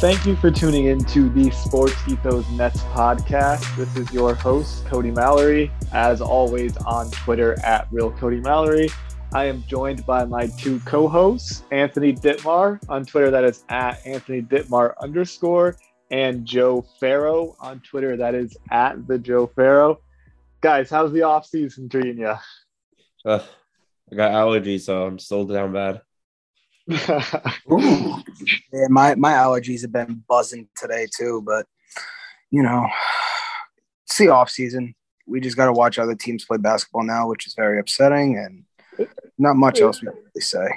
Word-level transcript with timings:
Thank 0.00 0.26
you 0.26 0.36
for 0.36 0.48
tuning 0.48 0.86
in 0.86 1.00
to 1.06 1.28
the 1.28 1.50
Sports 1.50 1.96
Ethos 2.06 2.48
Nets 2.50 2.82
podcast. 2.82 3.76
This 3.76 3.96
is 3.96 4.12
your 4.12 4.32
host, 4.32 4.84
Cody 4.86 5.10
Mallory, 5.10 5.72
as 5.92 6.20
always 6.20 6.76
on 6.76 7.10
Twitter 7.10 7.58
at 7.64 7.88
Real 7.90 8.12
Cody 8.12 8.38
Mallory. 8.38 8.90
I 9.32 9.46
am 9.46 9.64
joined 9.66 10.06
by 10.06 10.24
my 10.24 10.46
two 10.56 10.78
co-hosts, 10.86 11.64
Anthony 11.72 12.12
Ditmar 12.12 12.78
on 12.88 13.06
Twitter, 13.06 13.32
that 13.32 13.42
is 13.42 13.64
at 13.70 14.00
Anthony 14.06 14.40
Ditmar 14.40 14.94
underscore, 15.00 15.76
and 16.12 16.46
Joe 16.46 16.86
Farrow 17.00 17.56
on 17.58 17.80
Twitter, 17.80 18.16
that 18.18 18.36
is 18.36 18.56
at 18.70 19.04
the 19.08 19.18
Joe 19.18 19.48
Farrow. 19.48 19.98
Guys, 20.60 20.90
how's 20.90 21.10
the 21.10 21.22
off 21.22 21.44
season 21.44 21.88
treating 21.88 22.18
you? 22.18 22.34
Uh, 23.24 23.42
I 24.12 24.14
got 24.14 24.30
allergies, 24.30 24.82
so 24.82 25.06
I'm 25.06 25.18
still 25.18 25.44
down 25.44 25.72
bad. 25.72 26.02
Yeah, 26.88 28.86
my 28.88 29.14
my 29.14 29.32
allergies 29.32 29.82
have 29.82 29.92
been 29.92 30.24
buzzing 30.26 30.68
today 30.74 31.06
too, 31.14 31.42
but 31.44 31.66
you 32.50 32.62
know, 32.62 32.86
it's 34.06 34.16
the 34.16 34.30
off 34.30 34.48
season. 34.48 34.94
We 35.26 35.40
just 35.40 35.56
got 35.56 35.66
to 35.66 35.72
watch 35.72 35.98
other 35.98 36.14
teams 36.14 36.46
play 36.46 36.56
basketball 36.56 37.02
now, 37.02 37.28
which 37.28 37.46
is 37.46 37.54
very 37.54 37.78
upsetting, 37.78 38.38
and 38.38 39.08
not 39.38 39.56
much 39.56 39.82
else 39.82 40.00
we 40.00 40.06
can 40.06 40.16
really 40.16 40.40
say. 40.40 40.68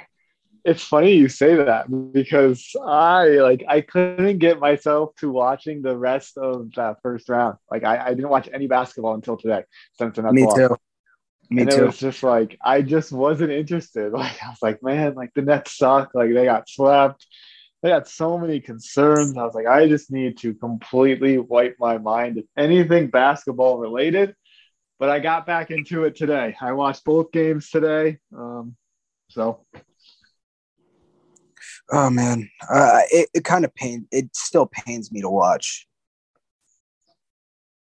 It's 0.64 0.84
funny 0.84 1.14
you 1.14 1.28
say 1.28 1.56
that 1.56 1.86
because 2.12 2.70
I 2.86 3.24
like 3.24 3.64
I 3.66 3.80
couldn't 3.80 4.38
get 4.38 4.60
myself 4.60 5.14
to 5.16 5.30
watching 5.30 5.80
the 5.80 5.96
rest 5.96 6.36
of 6.36 6.72
that 6.76 6.98
first 7.02 7.30
round. 7.30 7.56
Like 7.70 7.84
I, 7.84 8.08
I 8.08 8.10
didn't 8.10 8.28
watch 8.28 8.50
any 8.52 8.66
basketball 8.66 9.14
until 9.14 9.38
today. 9.38 9.64
Since 9.98 10.18
Me 10.18 10.46
too. 10.54 10.76
Me 11.52 11.62
and 11.62 11.70
too. 11.70 11.82
it 11.82 11.86
was 11.86 11.98
just 11.98 12.22
like 12.22 12.58
I 12.64 12.82
just 12.82 13.12
wasn't 13.12 13.52
interested. 13.52 14.12
Like 14.22 14.42
I 14.42 14.48
was 14.48 14.62
like, 14.62 14.82
man, 14.82 15.14
like 15.14 15.32
the 15.34 15.42
Nets 15.42 15.76
suck. 15.76 16.10
Like 16.14 16.32
they 16.32 16.44
got 16.44 16.68
swept. 16.68 17.26
They 17.82 17.88
got 17.88 18.08
so 18.08 18.38
many 18.38 18.60
concerns. 18.60 19.36
I 19.36 19.44
was 19.44 19.54
like, 19.54 19.66
I 19.66 19.88
just 19.88 20.10
need 20.10 20.38
to 20.38 20.54
completely 20.54 21.38
wipe 21.38 21.76
my 21.80 21.98
mind 21.98 22.38
if 22.38 22.44
anything 22.56 23.08
basketball 23.08 23.78
related. 23.78 24.34
But 24.98 25.10
I 25.10 25.18
got 25.18 25.46
back 25.46 25.72
into 25.72 26.04
it 26.04 26.14
today. 26.14 26.54
I 26.60 26.72
watched 26.72 27.04
both 27.04 27.32
games 27.32 27.70
today. 27.70 28.18
Um, 28.36 28.76
so 29.30 29.66
Oh 31.90 32.08
man, 32.08 32.48
uh, 32.72 33.00
it 33.10 33.28
it 33.34 33.44
kind 33.44 33.64
of 33.64 33.74
pain. 33.74 34.06
It 34.10 34.34
still 34.34 34.66
pains 34.66 35.12
me 35.12 35.20
to 35.20 35.28
watch. 35.28 35.86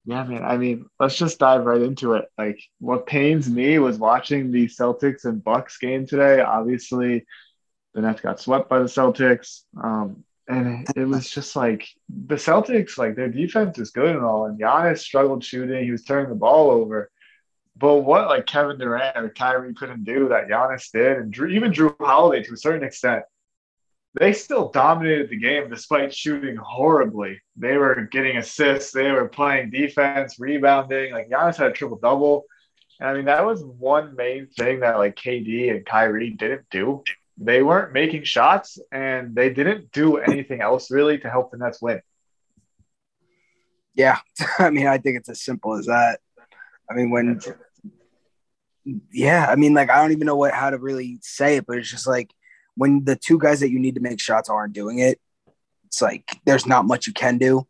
Yeah, 0.07 0.25
man. 0.25 0.45
I 0.45 0.59
mean, 0.59 0.87
let's 1.01 1.17
just 1.17 1.39
dive 1.39 1.65
right 1.65 1.81
into 1.81 2.13
it. 2.15 2.27
Like, 2.37 2.61
what 2.79 3.07
pains 3.07 3.49
me 3.49 3.79
was 3.79 3.99
watching 3.99 4.51
the 4.51 4.67
Celtics 4.67 5.25
and 5.25 5.43
Bucks 5.43 5.79
game 5.79 6.07
today. 6.07 6.41
Obviously, 6.41 7.25
the 7.95 8.03
Nets 8.03 8.21
got 8.21 8.41
swept 8.41 8.69
by 8.69 8.81
the 8.81 8.85
Celtics, 8.85 9.63
um, 9.83 10.25
and 10.47 10.87
it, 10.95 11.09
was 11.09 11.31
just 11.31 11.57
like 11.57 11.89
the 12.09 12.35
Celtics. 12.35 12.99
Like 12.99 13.15
their 13.15 13.31
defense 13.31 13.79
is 13.79 13.93
good 13.93 14.15
and 14.15 14.25
all, 14.25 14.45
and 14.45 14.61
Giannis 14.61 14.99
struggled 14.99 15.43
shooting. 15.43 15.83
He 15.85 15.91
was 15.91 16.05
turning 16.05 16.29
the 16.29 16.35
ball 16.35 16.71
over. 16.71 17.11
But 17.77 18.01
what 18.01 18.29
like 18.29 18.47
Kevin 18.47 18.79
Durant 18.79 19.17
or 19.17 19.31
Kyrie 19.31 19.75
couldn't 19.75 20.05
do 20.05 20.29
that 20.29 20.49
Giannis 20.49 20.91
did, 20.93 21.17
and 21.19 21.33
Jrue, 21.33 21.53
even 21.53 21.73
Jrue 21.73 21.97
Holiday 21.99 22.43
to 22.45 22.53
a 22.53 22.59
certain 22.59 22.87
extent, 22.87 23.25
they 24.15 24.33
still 24.33 24.71
dominated 24.71 25.29
the 25.29 25.39
game 25.39 25.69
despite 25.69 26.15
shooting 26.15 26.57
horribly. 26.57 27.41
They 27.57 27.77
were 27.77 28.09
getting 28.13 28.37
assists, 28.37 28.93
they 28.93 29.11
were 29.11 29.29
playing 29.29 29.71
defense, 29.71 30.39
rebounding. 30.39 31.13
Like 31.13 31.29
Giannis 31.29 31.57
had 31.57 31.73
a 31.73 31.73
triple 31.73 31.99
double. 32.01 32.45
And 33.01 33.09
I 33.09 33.15
mean, 33.15 33.25
that 33.25 33.45
was 33.45 33.65
one 33.65 34.15
main 34.15 34.47
thing 34.47 34.81
that 34.81 34.99
like 34.99 35.17
KD 35.17 35.71
and 35.71 35.85
Kyrie 35.85 36.31
didn't 36.31 36.67
do. 36.71 37.03
They 37.39 37.63
weren't 37.65 37.93
making 37.93 38.23
shots 38.23 38.79
and 38.93 39.35
they 39.35 39.51
didn't 39.51 39.91
do 39.91 40.19
anything 40.19 40.61
else 40.61 40.93
really 40.93 41.19
to 41.19 41.29
help 41.29 41.51
the 41.51 41.59
Nets 41.59 41.83
win. 41.83 42.01
Yeah, 43.97 44.19
I 44.59 44.71
mean, 44.71 44.87
I 44.87 44.99
think 44.99 45.17
it's 45.17 45.29
as 45.29 45.43
simple 45.43 45.77
as 45.77 45.87
that. 45.87 46.21
I 46.89 46.95
mean, 46.95 47.11
when, 47.11 47.41
yeah, 49.13 49.47
I 49.49 49.57
mean, 49.57 49.75
like 49.75 49.91
I 49.91 50.01
don't 50.01 50.13
even 50.13 50.27
know 50.27 50.37
what 50.37 50.53
how 50.53 50.71
to 50.71 50.79
really 50.79 51.19
say 51.23 51.57
it, 51.57 51.67
but 51.67 51.79
it's 51.79 51.91
just 51.91 52.07
like 52.07 52.31
when 52.77 53.05
the 53.05 53.17
two 53.17 53.39
guys 53.39 53.61
that 53.61 53.71
you 53.71 53.79
need 53.79 53.95
to 53.95 54.01
make 54.01 54.21
shots 54.21 54.49
aren't 54.49 54.73
doing 54.73 54.99
it, 54.99 55.21
it's 55.87 56.03
like 56.03 56.41
there's 56.45 56.67
not 56.67 56.85
much 56.87 57.07
you 57.07 57.13
can 57.13 57.39
do. 57.39 57.67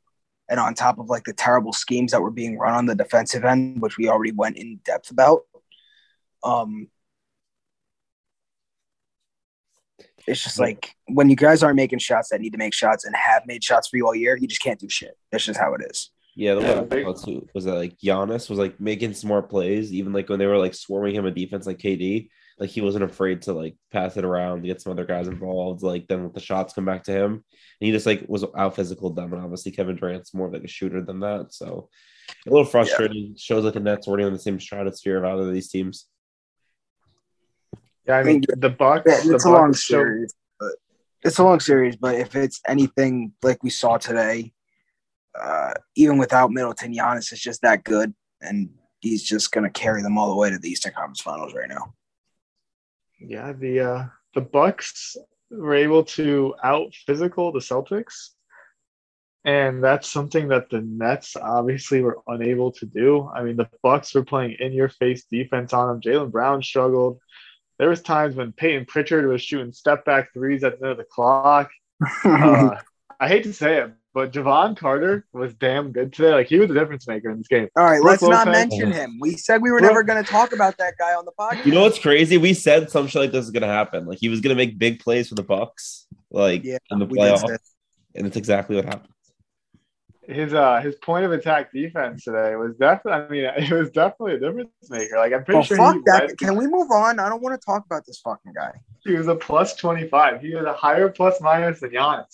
And 0.49 0.61
on 0.61 0.75
top 0.75 0.99
of 0.99 1.09
like 1.09 1.25
the 1.25 1.33
terrible 1.33 1.73
schemes 1.73 2.13
that 2.13 2.21
were 2.21 2.31
being 2.31 2.59
run 2.59 2.75
on 2.75 2.87
the 2.87 2.95
defensive 2.95 3.45
end, 3.45 3.81
which 3.81 3.97
we 3.97 4.09
already 4.09 4.33
went 4.33 4.57
in 4.57 4.81
depth 4.85 5.11
about, 5.11 5.43
um, 6.43 6.89
it's 10.27 10.43
just 10.43 10.59
like 10.59 10.95
when 11.07 11.29
you 11.29 11.37
guys 11.37 11.63
aren't 11.63 11.77
making 11.77 11.99
shots 11.99 12.31
that 12.31 12.41
need 12.41 12.53
to 12.53 12.59
make 12.59 12.75
shots 12.75 13.05
and 13.05 13.15
have 13.15 13.47
made 13.47 13.63
shots 13.63 13.89
for 13.89 13.97
you 13.97 14.07
all 14.07 14.15
year, 14.15 14.37
you 14.37 14.47
just 14.47 14.63
can't 14.63 14.81
do 14.81 14.89
shit. 14.89 15.17
That's 15.31 15.45
just 15.45 15.59
how 15.61 15.75
it 15.75 15.83
is. 15.91 16.11
Yeah, 16.35 16.55
the 16.55 16.63
Yeah, 16.63 16.75
one 16.77 16.89
big- 16.89 17.01
I 17.01 17.13
thought 17.13 17.25
too 17.25 17.47
was 17.55 17.65
that 17.65 17.75
like 17.75 17.99
Giannis 17.99 18.49
was 18.51 18.59
like 18.59 18.81
making 18.81 19.15
smart 19.15 19.49
plays, 19.51 19.93
even 19.93 20.13
like 20.13 20.29
when 20.29 20.39
they 20.39 20.47
were 20.47 20.59
like 20.59 20.75
swarming 20.75 21.15
him 21.15 21.27
a 21.27 21.31
defense 21.31 21.67
like 21.67 21.79
KD. 21.79 22.29
Like 22.59 22.71
he 22.71 22.81
wasn't 22.81 23.05
afraid 23.05 23.43
to 23.43 23.53
like 23.53 23.77
pass 23.91 24.17
it 24.17 24.25
around 24.25 24.63
get 24.63 24.81
some 24.81 24.93
other 24.93 25.05
guys 25.05 25.27
involved. 25.27 25.83
Like 25.83 26.07
then 26.07 26.23
with 26.23 26.35
the 26.35 26.41
shots 26.41 26.73
come 26.73 26.85
back 26.85 27.03
to 27.05 27.13
him, 27.13 27.33
and 27.33 27.43
he 27.81 27.91
just 27.91 28.07
like 28.07 28.25
was 28.29 28.45
out 28.57 28.77
physical 28.77 29.11
them. 29.11 29.33
And 29.33 29.43
obviously 29.43 29.73
Kevin 29.73 29.97
Durant's 29.97 30.33
more 30.35 30.49
like 30.49 30.63
a 30.63 30.69
shooter 30.69 31.03
than 31.03 31.21
that. 31.21 31.53
So 31.53 31.89
a 32.47 32.51
little 32.51 32.65
frustrating. 32.65 33.35
Shows 33.37 33.65
like 33.65 33.75
the 33.75 33.81
Nets 33.81 34.07
already 34.07 34.25
on 34.25 34.33
the 34.33 34.39
same 34.39 34.61
stratosphere 34.61 35.19
of 35.19 35.25
either 35.25 35.49
of 35.49 35.53
these 35.53 35.69
teams. 35.69 36.07
Yeah, 38.07 38.19
I 38.19 38.23
mean 38.23 38.43
the 38.49 38.71
Bucks. 38.71 39.05
Yeah, 39.07 39.21
the 39.29 39.35
it's 39.35 39.45
a 39.45 39.51
long 39.51 39.71
Bucks 39.71 39.81
showed- 39.83 40.05
series, 40.05 40.35
but 40.61 40.73
it's 41.23 41.39
a 41.39 41.45
long 41.45 41.59
series. 41.59 41.97
But 41.97 42.15
if 42.17 42.37
it's 42.37 42.61
anything 42.69 43.33
like 43.43 43.65
we 43.65 43.71
saw 43.71 43.97
today, 43.97 44.53
uh, 45.39 45.75
even 45.97 46.19
without 46.19 46.53
Middleton, 46.53 46.95
Giannis 46.95 47.33
is 47.33 47.41
just 47.41 47.63
that 47.63 47.83
good, 47.83 48.15
and 48.41 48.71
he's 49.01 49.23
just 49.25 49.51
going 49.51 49.65
to 49.65 49.71
carry 49.71 50.03
them 50.03 50.17
all 50.19 50.29
the 50.29 50.37
way 50.37 50.51
to 50.51 50.59
the 50.59 50.69
Eastern 50.69 50.93
Conference 50.93 51.21
Finals 51.21 51.55
right 51.55 51.69
now. 51.69 51.95
Yeah, 53.21 53.53
the 53.53 53.81
uh, 53.81 54.05
the 54.35 54.41
Bucks 54.41 55.17
were 55.51 55.75
able 55.75 56.05
to 56.05 56.55
out 56.63 56.95
physical 57.07 57.53
the 57.53 57.61
Celtics, 57.61 58.31
and 59.45 59.83
that's 59.83 60.09
something 60.09 60.49
that 60.49 60.71
the 60.71 60.81
Nets 60.81 61.37
obviously 61.37 62.01
were 62.03 62.19
unable 62.27 62.73
to 62.73 62.87
do. 62.87 63.31
I 63.35 63.43
mean, 63.43 63.57
the 63.57 63.69
Bucks 63.83 64.15
were 64.15 64.25
playing 64.25 64.57
in 64.59 64.73
your 64.73 64.89
face 64.89 65.25
defense 65.31 65.73
on 65.73 65.89
them. 65.89 66.01
Jaylen 66.01 66.31
Brown 66.31 66.63
struggled. 66.63 67.21
There 67.79 67.89
was 67.89 68.03
times 68.03 68.37
when 68.37 68.53
Peyton 68.53 68.87
Pritchard 68.87 69.27
was 69.27 69.43
shooting 69.43 69.73
step 69.73 70.05
back 70.05 70.33
threes 70.33 70.65
at 70.65 70.79
the 70.79 70.87
end 70.87 70.93
of 70.93 70.99
the 70.99 71.05
clock. 71.05 71.71
Uh, 72.25 72.77
I 73.21 73.29
hate 73.29 73.45
to 73.45 73.53
say 73.53 73.79
it, 73.79 73.93
but 74.15 74.33
Jevon 74.33 74.77
Carter 74.77 75.27
was 75.33 75.53
damn 75.55 75.93
good 75.93 76.13
today. 76.13 76.31
Like 76.33 76.47
he 76.47 76.59
was 76.59 76.71
a 76.71 76.75
difference 76.75 77.07
maker 77.07 77.29
in 77.31 77.39
this 77.39 77.49
game. 77.49 77.69
All 77.77 77.85
right, 77.85 78.01
Brook 78.01 78.23
let's 78.23 78.23
not 78.23 78.47
mention 78.49 78.93
him. 78.93 79.19
We 79.21 79.33
said 79.37 79.61
we 79.61 79.71
were 79.73 79.81
Brook- 79.81 79.91
never 79.91 80.03
going 80.05 80.25
to 80.25 80.31
talk 80.31 80.53
about 80.53 80.79
that 80.79 80.95
guy 80.99 81.13
on 81.15 81.25
the 81.25 81.33
podcast. 81.39 81.67
You 81.67 81.73
know 81.73 81.83
what's 81.83 81.99
crazy? 81.99 82.39
We 82.39 82.55
said 82.55 82.91
some 82.91 83.07
shit 83.09 83.21
like 83.21 83.33
this 83.33 83.45
is 83.45 83.51
gonna 83.51 83.67
happen. 83.67 84.07
Like 84.07 84.19
he 84.19 84.29
was 84.31 84.41
gonna 84.41 84.55
make 84.55 84.79
big 84.79 85.01
plays 85.01 85.29
for 85.29 85.35
the 85.35 85.43
Bucks, 85.43 86.07
like 86.31 86.63
Yeah, 86.65 86.79
in 86.91 86.99
the 87.01 87.07
we 87.07 87.19
playoffs, 87.19 87.59
and 88.15 88.27
it's 88.27 88.37
exactly 88.37 88.77
what 88.77 88.85
happened. 88.87 89.11
His 90.27 90.55
uh 90.55 90.81
his 90.81 90.95
point 90.97 91.27
of 91.27 91.33
attack 91.33 91.71
defense 91.71 92.25
today 92.25 92.57
was 92.57 92.75
definitely. 92.77 93.47
I 93.47 93.53
mean, 93.59 93.65
it 93.71 93.75
was 93.75 93.91
definitely 93.91 94.37
a 94.37 94.39
difference 94.41 94.71
maker. 94.89 95.17
Like 95.19 95.35
I'm 95.35 95.45
pretty 95.45 95.57
Well, 95.59 95.65
sure 95.65 95.77
fuck 95.77 95.95
he, 95.97 96.01
that. 96.07 96.29
led- 96.29 96.39
Can 96.39 96.57
we 96.57 96.67
move 96.67 96.91
on? 96.91 97.19
I 97.19 97.29
don't 97.29 97.43
want 97.43 97.61
to 97.61 97.65
talk 97.65 97.85
about 97.85 98.07
this 98.07 98.21
fucking 98.21 98.53
guy. 98.55 98.73
he 99.05 99.13
was 99.13 99.29
a 99.29 99.35
plus 99.35 99.75
twenty 99.75 100.09
five. 100.09 100.41
He 100.41 100.55
was 100.55 100.65
a 100.65 100.73
higher 100.73 101.11
plus 101.11 101.41
minus 101.43 101.81
than 101.81 101.91
Giannis. 101.91 102.25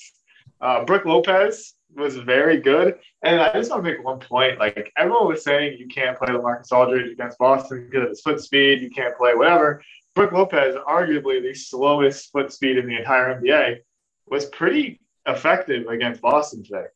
Uh, 0.60 0.84
Brook 0.84 1.04
Lopez 1.06 1.74
was 1.96 2.16
very 2.16 2.58
good, 2.58 2.98
and 3.24 3.40
I 3.40 3.52
just 3.52 3.70
want 3.70 3.84
to 3.84 3.90
make 3.90 4.04
one 4.04 4.18
point. 4.20 4.58
Like 4.58 4.92
everyone 4.96 5.28
was 5.28 5.42
saying, 5.42 5.78
you 5.78 5.88
can't 5.88 6.18
play 6.18 6.28
LaMarcus 6.28 6.70
Aldridge 6.72 7.10
against 7.12 7.38
Boston 7.38 7.86
because 7.90 8.02
of 8.04 8.08
his 8.10 8.20
foot 8.20 8.40
speed. 8.40 8.80
You 8.82 8.90
can't 8.90 9.16
play 9.16 9.34
whatever. 9.34 9.82
Brook 10.14 10.32
Lopez, 10.32 10.74
arguably 10.88 11.42
the 11.42 11.54
slowest 11.54 12.30
foot 12.32 12.52
speed 12.52 12.76
in 12.78 12.86
the 12.86 12.96
entire 12.98 13.40
NBA, 13.40 13.78
was 14.26 14.46
pretty 14.46 15.00
effective 15.26 15.86
against 15.86 16.20
Boston 16.20 16.62
today. 16.62 16.86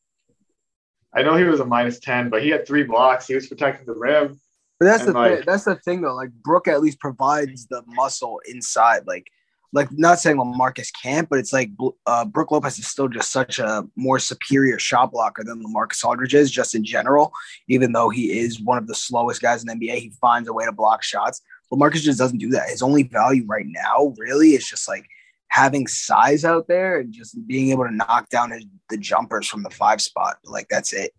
I 1.15 1.23
know 1.23 1.37
he 1.37 1.45
was 1.45 1.61
a 1.61 1.65
minus 1.65 2.01
10, 2.01 2.29
but 2.29 2.43
he 2.43 2.49
had 2.51 2.67
three 2.67 2.83
blocks. 2.83 3.27
He 3.29 3.35
was 3.35 3.47
protecting 3.47 3.87
the 3.87 3.95
rim. 3.95 4.39
But 4.81 4.87
that's 4.87 5.05
And, 5.05 5.15
the 5.15 5.19
like- 5.19 5.35
thing. 5.37 5.43
That's 5.47 5.65
the 5.65 5.77
thing 5.77 6.01
though. 6.03 6.15
Like 6.15 6.31
Brook 6.33 6.67
at 6.69 6.81
least 6.83 6.99
provides 7.01 7.67
the 7.67 7.83
muscle 7.87 8.41
inside. 8.47 9.07
Like, 9.07 9.29
like 9.75 9.89
not 9.91 10.21
saying 10.21 10.37
LaMarcus 10.37 10.91
can't, 11.03 11.29
but 11.29 11.41
it's 11.41 11.53
like 11.53 11.71
uh, 12.07 12.25
Brook 12.25 12.53
Lopez 12.53 12.79
is 12.79 12.87
still 12.87 13.09
just 13.09 13.33
such 13.33 13.59
a 13.59 13.85
more 13.97 14.21
superior 14.21 14.79
shot 14.79 15.11
blocker 15.11 15.43
than 15.43 15.65
LaMarcus 15.65 16.05
Aldridge 16.05 16.35
is, 16.35 16.51
just 16.51 16.77
in 16.77 16.85
general. 16.85 17.33
Even 17.69 17.91
though 17.91 18.09
he 18.09 18.39
is 18.39 18.61
one 18.61 18.79
of 18.79 18.87
the 18.87 18.95
slowest 18.95 19.43
guys 19.43 19.65
in 19.65 19.67
the 19.67 19.75
NBA, 19.75 19.97
he 19.97 20.13
finds 20.21 20.49
a 20.49 20.53
way 20.53 20.65
to 20.65 20.71
block 20.71 21.03
shots. 21.03 21.43
LaMarcus 21.73 22.03
just 22.03 22.21
doesn't 22.21 22.39
do 22.39 22.51
that. 22.51 22.69
His 22.69 22.83
only 22.83 23.03
value 23.03 23.45
right 23.49 23.67
now, 23.67 24.15
really, 24.17 24.51
is 24.51 24.65
just 24.65 24.87
like 24.87 25.07
having 25.49 25.89
size 25.89 26.45
out 26.45 26.69
there 26.69 27.01
and 27.01 27.13
just 27.13 27.37
being 27.49 27.71
able 27.71 27.85
to 27.85 27.95
knock 27.95 28.29
down 28.29 28.53
his, 28.53 28.65
the 28.91 28.97
jumpers 28.97 29.49
from 29.49 29.65
the 29.65 29.71
five 29.71 30.01
spot. 30.01 30.37
Like 30.45 30.69
that's 30.71 30.93
it. 30.93 31.13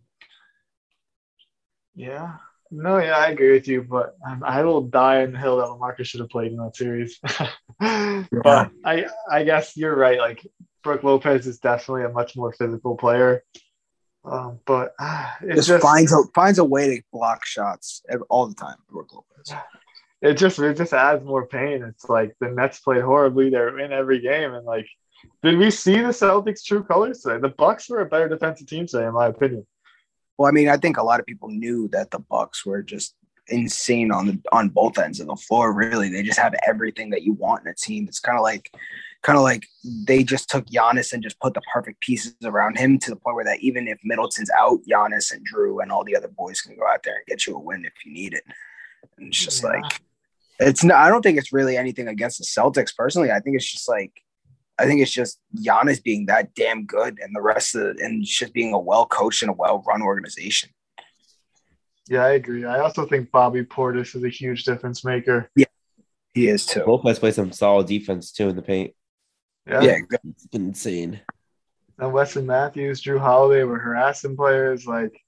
Yeah. 1.94 2.38
No, 2.72 2.98
yeah, 2.98 3.18
I 3.18 3.30
agree 3.30 3.52
with 3.52 3.68
you, 3.68 3.84
but 3.84 4.16
um, 4.28 4.44
I 4.44 4.64
will 4.64 4.82
die 4.82 5.22
in 5.22 5.34
the 5.34 5.40
hill 5.40 5.58
that 5.58 5.68
LaMarcus 5.68 6.06
should 6.06 6.20
have 6.20 6.30
played 6.30 6.52
in 6.52 6.58
that 6.58 6.76
series. 6.76 7.20
but 7.80 8.72
I, 8.84 9.06
I 9.30 9.44
guess 9.44 9.78
you're 9.78 9.96
right. 9.96 10.18
Like 10.20 10.46
Brook 10.84 11.04
Lopez 11.04 11.48
is 11.48 11.60
definitely 11.60 12.04
a 12.04 12.10
much 12.10 12.36
more 12.36 12.54
physical 12.54 12.96
player. 12.96 13.44
Um, 14.24 14.60
but 14.66 14.94
uh, 14.98 15.32
it 15.42 15.56
just, 15.56 15.68
just, 15.68 15.84
finds 15.84 16.12
a 16.12 16.24
finds 16.34 16.58
a 16.58 16.64
way 16.64 16.96
to 16.96 17.04
block 17.14 17.46
shots 17.46 18.02
all 18.30 18.48
the 18.48 18.56
time. 18.56 18.78
Brook 18.90 19.14
Lopez. 19.14 19.54
it 20.22 20.34
just 20.34 20.58
it 20.58 20.78
just 20.78 20.94
adds 20.94 21.24
more 21.24 21.46
pain. 21.48 21.84
It's 21.84 22.10
like 22.10 22.36
the 22.40 22.50
Nets 22.50 22.80
played 22.80 23.04
horribly. 23.04 23.50
They're 23.50 23.80
in 23.80 23.92
every 23.92 24.22
game, 24.22 24.54
and 24.54 24.66
like, 24.66 24.88
did 25.44 25.58
we 25.58 25.70
see 25.70 25.98
the 25.98 26.10
Celtics' 26.10 26.64
true 26.64 26.84
colors 26.84 27.22
today? 27.22 27.40
The 27.40 27.50
Bucks 27.50 27.88
were 27.90 28.02
a 28.02 28.06
better 28.08 28.28
defensive 28.28 28.68
team 28.68 28.88
today, 28.88 29.06
in 29.06 29.14
my 29.14 29.28
opinion. 29.28 29.68
Well, 30.38 30.48
I 30.50 30.52
mean, 30.52 30.70
I 30.70 30.78
think 30.78 30.98
a 30.98 31.04
lot 31.04 31.20
of 31.20 31.26
people 31.26 31.50
knew 31.50 31.88
that 31.90 32.12
the 32.12 32.20
Bucks 32.20 32.66
were 32.66 32.82
just 32.84 33.16
insane 33.48 34.12
on 34.12 34.26
the 34.26 34.42
on 34.52 34.70
both 34.70 34.98
ends 34.98 35.20
of 35.20 35.28
the 35.28 35.36
floor. 35.36 35.74
Really, 35.74 36.10
they 36.10 36.24
just 36.24 36.40
have 36.40 36.56
everything 36.68 37.12
that 37.12 37.24
you 37.24 37.34
want 37.34 37.64
in 37.64 37.72
a 37.72 37.76
team. 37.76 38.06
It's 38.08 38.20
kind 38.20 38.38
of 38.38 38.44
like, 38.44 38.70
kind 39.22 39.38
of 39.38 39.44
like 39.44 39.66
they 40.08 40.24
just 40.24 40.50
took 40.50 40.66
Giannis 40.66 41.14
and 41.14 41.24
just 41.24 41.40
put 41.40 41.54
the 41.54 41.62
perfect 41.74 42.02
pieces 42.02 42.36
around 42.44 42.78
him 42.78 43.00
to 43.00 43.12
the 43.12 43.16
point 43.16 43.36
where 43.36 43.46
that 43.46 43.62
even 43.62 43.88
if 43.88 43.98
Middleton's 44.04 44.50
out, 44.60 44.80
Giannis 44.90 45.32
and 45.32 45.46
Jrue 45.48 45.82
and 45.82 45.92
all 45.92 46.04
the 46.04 46.16
other 46.16 46.28
boys 46.28 46.62
can 46.62 46.76
go 46.76 46.88
out 46.88 47.04
there 47.04 47.16
and 47.16 47.26
get 47.28 47.46
you 47.48 47.56
a 47.56 47.60
win 47.60 47.86
if 47.86 47.94
you 48.06 48.12
need 48.12 48.34
it. 48.34 48.44
And 49.18 49.28
it's 49.28 49.44
just 49.44 49.64
Yeah. 49.64 49.70
like, 49.70 50.02
it's 50.60 50.84
not. 50.84 50.98
I 50.98 51.10
don't 51.10 51.22
think 51.22 51.38
it's 51.38 51.54
really 51.54 51.78
anything 51.78 52.08
against 52.08 52.40
the 52.40 52.46
Celtics 52.46 52.96
personally. 52.96 53.32
I 53.32 53.40
think 53.40 53.56
it's 53.56 53.72
just 53.72 53.88
like. 53.88 54.12
I 54.78 54.86
think 54.86 55.02
it's 55.02 55.12
just 55.12 55.40
Giannis 55.56 56.04
being 56.04 56.26
that 56.26 56.54
damn 56.54 56.86
good, 56.86 57.20
and 57.22 57.36
the 57.36 57.42
rest 57.42 57.76
of, 57.76 57.96
and 57.98 58.24
just 58.24 58.54
being 58.54 58.74
a 58.74 58.80
well 58.80 59.06
coached 59.06 59.42
and 59.42 59.50
a 59.52 59.54
well 59.54 59.84
run 59.88 60.02
organization. 60.02 60.70
Yeah, 62.10 62.24
I 62.24 62.32
agree. 62.32 62.66
I 62.66 62.80
also 62.80 63.06
think 63.06 63.32
Bobby 63.32 63.64
Portis 63.64 64.16
is 64.16 64.24
a 64.24 64.30
huge 64.30 64.64
difference 64.64 65.04
maker. 65.04 65.50
Yeah, 65.56 65.66
he 66.34 66.48
is 66.48 66.66
too. 66.66 66.84
Lopez 66.86 67.20
plays 67.20 67.36
some 67.36 67.52
solid 67.52 67.88
defense 67.88 68.32
too 68.32 68.50
in 68.50 68.56
the 68.56 68.62
paint. 68.62 68.94
Yeah. 69.68 69.82
Yeah, 69.82 69.92
exactly. 69.92 70.32
It's 70.32 70.46
been 70.48 70.68
insane. 70.68 71.22
and 71.98 72.14
Wesley 72.14 72.44
Matthews, 72.44 73.02
Jrue 73.02 73.20
Holiday 73.20 73.64
were 73.64 73.80
harassing 73.80 74.36
players. 74.36 74.86
Like, 74.86 75.20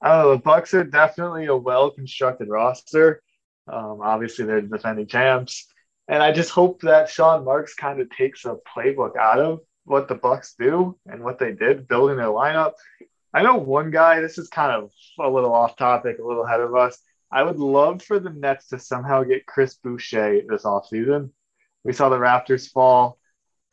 I 0.00 0.08
don't 0.08 0.24
know, 0.24 0.30
the 0.32 0.38
Bucks 0.38 0.72
are 0.72 0.84
definitely 0.84 1.46
a 1.46 1.56
well 1.56 1.90
constructed 1.90 2.48
roster. 2.48 3.20
Um, 3.66 4.00
obviously, 4.02 4.44
they're 4.46 4.60
defending 4.62 5.06
champs, 5.06 5.66
and 6.08 6.22
I 6.22 6.32
just 6.32 6.50
hope 6.50 6.82
that 6.82 7.08
Sean 7.08 7.44
Marks 7.44 7.74
kind 7.74 8.00
of 8.00 8.10
takes 8.10 8.44
a 8.44 8.56
playbook 8.76 9.16
out 9.16 9.38
of 9.38 9.60
what 9.84 10.08
the 10.08 10.14
Bucks 10.14 10.54
do 10.58 10.98
and 11.06 11.22
what 11.22 11.38
they 11.38 11.52
did 11.52 11.88
building 11.88 12.16
their 12.16 12.26
lineup. 12.26 12.72
I 13.32 13.42
know 13.42 13.56
one 13.56 13.90
guy. 13.90 14.20
This 14.20 14.38
is 14.38 14.48
kind 14.48 14.72
of 14.72 14.90
a 15.18 15.28
little 15.28 15.52
off 15.52 15.76
topic, 15.76 16.18
a 16.18 16.26
little 16.26 16.44
ahead 16.44 16.60
of 16.60 16.74
us. 16.74 16.98
I 17.30 17.42
would 17.42 17.58
love 17.58 18.02
for 18.02 18.18
the 18.18 18.30
Nets 18.30 18.68
to 18.68 18.78
somehow 18.78 19.24
get 19.24 19.46
Chris 19.46 19.74
Boucher 19.74 20.42
this 20.48 20.62
offseason. 20.62 21.30
We 21.82 21.92
saw 21.92 22.08
the 22.08 22.16
Raptors 22.16 22.70
fall 22.70 23.18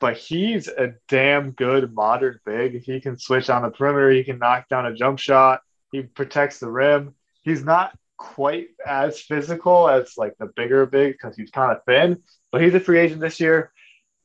but 0.01 0.17
he's 0.17 0.67
a 0.67 0.95
damn 1.07 1.51
good 1.51 1.93
modern 1.93 2.39
big. 2.43 2.83
He 2.83 2.99
can 2.99 3.17
switch 3.17 3.49
on 3.49 3.61
the 3.61 3.69
perimeter. 3.69 4.09
He 4.09 4.23
can 4.23 4.39
knock 4.39 4.67
down 4.67 4.87
a 4.87 4.95
jump 4.95 5.19
shot. 5.19 5.61
He 5.91 6.01
protects 6.01 6.59
the 6.59 6.69
rim. 6.69 7.13
He's 7.43 7.63
not 7.63 7.95
quite 8.21 8.67
as 8.85 9.19
physical 9.19 9.89
as 9.89 10.13
like 10.15 10.37
the 10.37 10.45
bigger 10.45 10.85
big 10.85 11.13
because 11.13 11.35
he's 11.35 11.49
kind 11.49 11.71
of 11.71 11.83
thin, 11.85 12.21
but 12.51 12.61
he's 12.61 12.75
a 12.75 12.79
free 12.79 12.99
agent 12.99 13.19
this 13.19 13.39
year. 13.39 13.71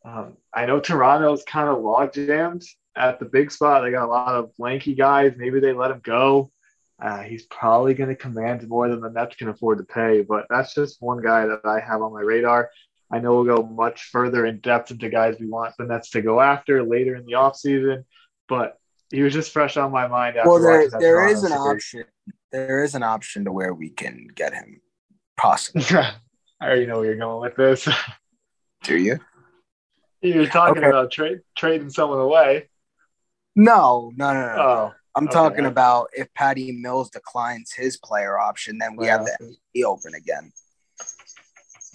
Um, 0.05 0.37
I 0.55 0.67
know 0.67 0.81
Toronto's 0.81 1.43
kind 1.45 1.69
of 1.69 1.83
log 1.83 2.13
jammed 2.13 2.63
at 2.95 3.19
the 3.19 3.25
big 3.25 3.51
spot. 3.51 3.83
They 3.83 3.91
got 3.91 4.05
a 4.05 4.11
lot 4.11 4.35
of 4.35 4.53
lanky 4.59 4.95
guys. 4.95 5.33
Maybe 5.37 5.61
they 5.61 5.73
let 5.73 5.91
him 5.91 6.01
go. 6.03 6.51
Uh, 7.03 7.21
he's 7.23 7.45
probably 7.47 7.95
going 7.95 8.11
to 8.11 8.17
command 8.17 8.69
more 8.69 8.89
than 8.89 9.01
the 9.01 9.11
Nets 9.11 9.37
can 9.37 9.49
afford 9.49 9.79
to 9.79 9.85
pay, 9.85 10.23
but 10.23 10.47
that's 10.51 10.75
just 10.75 11.01
one 11.01 11.23
guy 11.23 11.47
that 11.47 11.61
I 11.65 11.81
have 11.81 12.03
on 12.03 12.13
my 12.13 12.21
radar. 12.23 12.71
I 13.11 13.19
know 13.21 13.35
we'll 13.35 13.57
go 13.57 13.63
much 13.63 14.05
further 14.13 14.45
in 14.45 14.61
depth 14.61 14.91
into 14.91 15.09
guys 15.09 15.37
we 15.41 15.47
want 15.47 15.75
the 15.79 15.85
Nets 15.85 16.11
to 16.11 16.23
go 16.23 16.41
after 16.41 16.85
later 16.85 17.15
in 17.17 17.25
the 17.25 17.33
offseason, 17.33 18.05
but 18.49 18.79
he 19.11 19.23
was 19.23 19.33
just 19.33 19.53
fresh 19.53 19.77
on 19.77 19.91
my 19.93 20.07
mind. 20.07 20.37
After 20.37 20.51
Well, 20.51 20.61
there 20.61 20.89
there 20.91 21.29
an 21.29 21.37
series. 21.37 21.53
option. 21.53 22.05
There 22.53 22.85
is 22.85 22.95
an 22.95 23.03
option 23.03 23.45
to 23.45 23.53
where 23.53 23.75
we 23.75 23.91
can 23.91 24.29
get 24.35 24.55
him. 24.55 24.81
Possibly. 25.37 25.85
I 25.91 26.15
already 26.63 26.87
know 26.87 26.99
where 26.99 27.07
you're 27.07 27.17
going 27.17 27.41
with 27.43 27.57
this. 27.57 27.89
Do 28.83 28.97
you? 28.97 29.19
You're 30.23 30.47
talking 30.47 30.79
Okay. 30.79 30.89
about 30.89 31.11
tra- 31.11 31.41
trading 31.57 31.91
someone 31.91 32.19
away. 32.21 32.69
No, 33.55 34.13
no, 34.17 34.33
no, 34.33 34.41
no. 34.41 34.55
Oh, 34.63 34.93
I'm 35.15 35.25
okay. 35.25 35.33
talking 35.33 35.67
about 35.67 36.09
if 36.15 36.33
Patty 36.35 36.73
Mills 36.73 37.11
declines 37.11 37.73
his 37.73 37.97
player 37.97 38.39
option, 38.39 38.79
then 38.79 38.97
we 38.97 39.07
have 39.07 39.25
the. 39.25 39.57
MLE 39.75 39.85
open 39.85 40.15
again, 40.15 40.53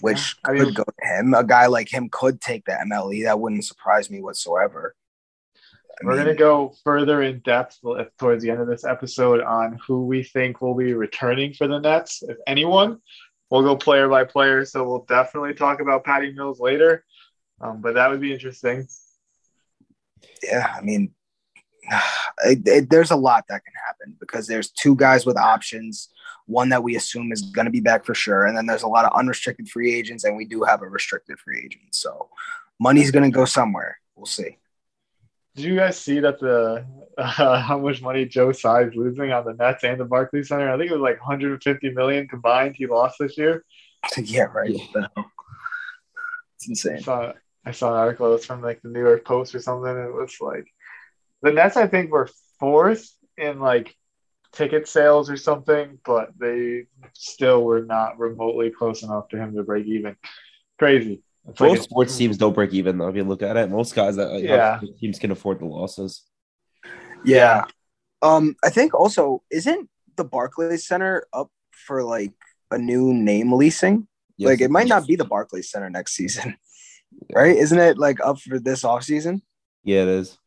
which 0.00 0.36
I 0.44 0.50
could 0.52 0.60
mean- 0.66 0.74
go 0.74 0.84
to 0.84 1.06
him. 1.06 1.34
A 1.34 1.44
guy 1.44 1.66
like 1.66 1.92
him 1.92 2.08
could 2.10 2.40
take 2.40 2.64
the 2.64 2.72
MLE. 2.72 3.24
That 3.24 3.40
wouldn't 3.40 3.64
surprise 3.64 4.10
me 4.10 4.20
whatsoever. 4.20 4.94
I 6.00 6.06
We're 6.06 6.14
mean, 6.16 6.24
going 6.24 6.36
to 6.36 6.38
go 6.38 6.74
further 6.84 7.22
in 7.22 7.40
depth 7.40 7.78
towards 8.18 8.42
the 8.42 8.50
end 8.50 8.60
of 8.60 8.66
this 8.66 8.84
episode 8.84 9.40
on 9.42 9.78
who 9.86 10.06
we 10.06 10.22
think 10.22 10.60
will 10.60 10.74
be 10.74 10.94
returning 10.94 11.52
for 11.54 11.66
the 11.68 11.78
Nets, 11.78 12.22
if 12.22 12.36
anyone. 12.46 12.98
We'll 13.50 13.62
go 13.62 13.76
player 13.76 14.08
by 14.08 14.24
player, 14.24 14.64
so 14.64 14.88
we'll 14.88 15.04
definitely 15.06 15.52
talk 15.54 15.80
about 15.80 16.04
Patty 16.04 16.32
Mills 16.32 16.58
later. 16.60 17.04
Um, 17.60 17.82
but 17.82 17.94
that 17.94 18.10
would 18.10 18.20
be 18.20 18.32
interesting. 18.32 18.88
yeah, 20.42 20.72
I 20.74 20.80
mean, 20.80 21.12
it, 22.44 22.66
it- 22.66 22.90
there's 22.90 23.10
a 23.10 23.16
lot 23.16 23.44
that 23.48 23.62
can 23.64 23.74
happen 23.86 24.16
because 24.18 24.46
there's 24.46 24.70
two 24.70 24.96
guys 24.96 25.26
with 25.26 25.36
options, 25.36 26.08
one 26.46 26.70
that 26.70 26.82
we 26.82 26.96
assume 26.96 27.30
is 27.30 27.42
going 27.42 27.66
to 27.66 27.70
be 27.70 27.80
back 27.80 28.04
for 28.06 28.14
sure, 28.14 28.46
and 28.46 28.56
then 28.56 28.64
there's 28.66 28.82
a 28.82 28.88
lot 28.88 29.04
of 29.04 29.12
unrestricted 29.16 29.68
free 29.68 29.94
agents, 29.94 30.24
and 30.24 30.36
we 30.36 30.46
do 30.46 30.62
have 30.62 30.80
a 30.82 30.88
restricted 30.88 31.38
free 31.38 31.60
agent. 31.64 31.94
So 31.94 32.30
money's 32.80 33.10
going 33.10 33.30
to 33.30 33.34
go 33.34 33.44
somewhere. 33.44 33.98
We'll 34.16 34.26
see. 34.26 34.56
Did 35.54 35.64
you 35.64 35.76
guys 35.76 35.98
see 35.98 36.20
that 36.20 36.40
the 36.40 36.84
uh, 37.18 37.60
how 37.60 37.78
much 37.78 38.00
money 38.00 38.24
Joe 38.24 38.52
Tsai 38.52 38.84
is 38.84 38.94
losing 38.94 39.32
on 39.32 39.44
the 39.44 39.54
Nets 39.54 39.84
and 39.84 40.00
the 40.00 40.04
Barclays 40.04 40.48
Center? 40.48 40.72
I 40.72 40.78
think 40.78 40.90
it 40.90 40.94
was 40.94 41.02
like 41.02 41.20
150 41.20 41.90
million 41.90 42.26
combined. 42.28 42.74
He 42.76 42.86
lost 42.86 43.16
this 43.20 43.36
year. 43.36 43.64
yeah, 44.16 44.44
right. 44.44 44.74
It's 46.56 46.68
insane. 46.68 46.96
I 46.96 47.00
saw, 47.00 47.32
I 47.66 47.70
saw 47.72 47.92
an 47.92 47.98
article. 47.98 48.28
It 48.28 48.32
was 48.32 48.46
from 48.46 48.62
like 48.62 48.80
the 48.82 48.88
New 48.88 49.00
York 49.00 49.24
Post 49.24 49.54
or 49.54 49.60
something. 49.60 49.90
it 49.90 50.12
was 50.12 50.36
like 50.40 50.66
the 51.42 51.52
Nets. 51.52 51.76
I 51.76 51.86
think 51.86 52.10
were 52.10 52.30
fourth 52.58 53.08
in 53.36 53.60
like 53.60 53.94
ticket 54.52 54.88
sales 54.88 55.30
or 55.30 55.36
something, 55.36 55.98
but 56.04 56.30
they 56.38 56.86
still 57.14 57.62
were 57.62 57.84
not 57.84 58.18
remotely 58.18 58.70
close 58.70 59.02
enough 59.02 59.28
to 59.28 59.36
him 59.36 59.54
to 59.54 59.62
break 59.62 59.86
even. 59.86 60.16
Crazy. 60.78 61.22
It's 61.48 61.60
Most 61.60 61.70
like 61.70 61.82
sports 61.82 62.16
teams 62.16 62.38
don't 62.38 62.54
break 62.54 62.72
even 62.72 62.98
though. 62.98 63.08
If 63.08 63.16
you 63.16 63.24
look 63.24 63.42
at 63.42 63.56
it, 63.56 63.68
most 63.68 63.94
guys 63.94 64.16
that 64.16 64.30
like, 64.30 64.44
yeah. 64.44 64.80
teams 65.00 65.18
can 65.18 65.32
afford 65.32 65.58
the 65.58 65.66
losses. 65.66 66.22
Yeah. 67.24 67.64
Um, 68.22 68.54
I 68.62 68.70
think 68.70 68.94
also 68.94 69.42
isn't 69.50 69.88
the 70.16 70.24
Barclays 70.24 70.86
Center 70.86 71.26
up 71.32 71.50
for 71.72 72.04
like 72.04 72.32
a 72.70 72.78
new 72.78 73.12
name 73.12 73.52
leasing? 73.52 74.06
Yes, 74.36 74.48
like 74.48 74.60
it 74.60 74.70
might 74.70 74.86
not 74.86 75.06
be 75.06 75.16
the 75.16 75.24
Barclays 75.24 75.70
Center 75.70 75.90
next 75.90 76.14
season, 76.14 76.56
right? 77.34 77.56
Isn't 77.56 77.78
it 77.78 77.98
like 77.98 78.20
up 78.24 78.40
for 78.40 78.58
this 78.58 78.84
off 78.84 79.02
season? 79.02 79.42
Yeah, 79.82 80.02
it 80.02 80.08
is. 80.08 80.38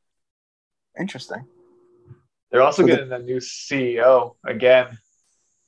Interesting. 0.98 1.46
They're 2.52 2.62
also 2.62 2.84
so 2.84 2.88
getting 2.88 3.10
the, 3.10 3.16
a 3.18 3.20
new 3.20 3.38
CEO 3.38 4.36
again. 4.46 4.98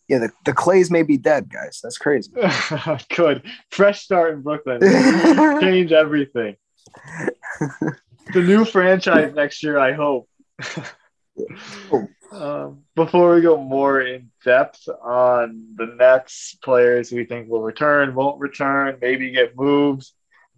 Yeah, 0.08 0.20
the, 0.20 0.32
the 0.46 0.54
Clays 0.54 0.90
may 0.90 1.04
be 1.04 1.18
dead, 1.18 1.52
guys. 1.52 1.82
That's 1.84 1.98
crazy. 1.98 2.32
Good. 3.16 3.44
Fresh 3.72 4.04
start 4.04 4.34
in 4.34 4.42
Brooklyn. 4.42 4.80
Change 5.62 5.92
everything. 5.92 6.56
the 8.34 8.42
new 8.42 8.64
franchise 8.64 9.34
next 9.36 9.64
year, 9.64 9.78
I 9.78 9.92
hope. 9.92 10.30
um, 12.32 12.84
before 12.96 13.36
we 13.36 13.42
go 13.42 13.62
more 13.62 14.00
in 14.00 14.32
depth 14.46 14.88
on 15.02 15.74
the 15.76 15.88
Nets 15.88 16.58
players 16.64 17.12
we 17.12 17.26
think 17.26 17.50
will 17.50 17.62
return, 17.62 18.16
won't 18.16 18.40
return, 18.40 18.98
maybe 19.02 19.32
get 19.32 19.58
moved. 19.58 20.10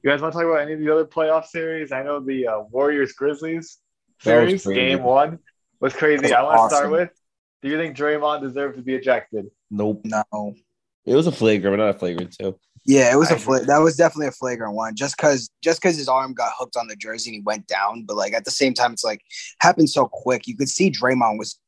You 0.04 0.12
guys 0.12 0.22
want 0.22 0.34
to 0.34 0.40
talk 0.40 0.48
about 0.48 0.62
any 0.62 0.74
of 0.74 0.80
the 0.80 0.92
other 0.92 1.06
playoff 1.06 1.46
series? 1.46 1.92
I 1.92 2.04
know 2.04 2.20
the 2.20 2.48
uh, 2.48 2.60
Warriors 2.72 3.14
Grizzlies 3.14 3.80
series, 4.20 4.66
game 4.66 5.04
one 5.04 5.40
was 5.80 5.94
crazy. 5.94 6.24
Was 6.24 6.32
I 6.32 6.42
want 6.44 6.56
to 6.56 6.62
awesome. 6.62 6.78
start 6.78 6.92
with 6.92 7.19
do 7.62 7.70
you 7.70 7.78
think 7.78 7.96
Draymond 7.96 8.42
deserved 8.42 8.78
to 8.78 8.82
be 8.82 8.96
ejected? 8.96 9.50
Nope. 9.70 10.02
No. 10.04 10.56
It 11.06 11.16
was 11.16 11.28
a 11.28 11.32
flagrant, 11.32 11.78
but 11.78 11.84
not 11.84 11.96
a 11.96 12.00
flagrant 12.00 12.36
two. 12.38 12.58
Yeah, 12.86 13.12
it 13.12 13.18
was 13.18 13.30
a 13.30 13.38
fl- 13.38 13.66
that 13.66 13.80
was 13.80 13.96
definitely 13.96 14.28
a 14.28 14.32
flagrant 14.32 14.74
one. 14.74 14.96
Just 14.96 15.18
because 15.18 15.50
just 15.62 15.82
because 15.82 15.98
his 15.98 16.08
arm 16.08 16.34
got 16.34 16.54
hooked 16.58 16.78
on 16.78 16.88
the 16.88 16.96
jersey 16.96 17.30
and 17.30 17.36
he 17.36 17.42
went 17.42 17.68
down, 17.68 18.04
but 18.04 18.16
like 18.16 18.34
at 18.34 18.46
the 18.46 18.52
same 18.52 18.74
time, 18.74 18.94
it's 18.94 19.04
like 19.04 19.22
happened 19.60 19.90
so 19.90 20.08
quick. 20.08 20.48
You 20.48 20.56
could 20.56 20.70
see 20.70 20.90
Draymond 20.90 21.38
was 21.38 21.60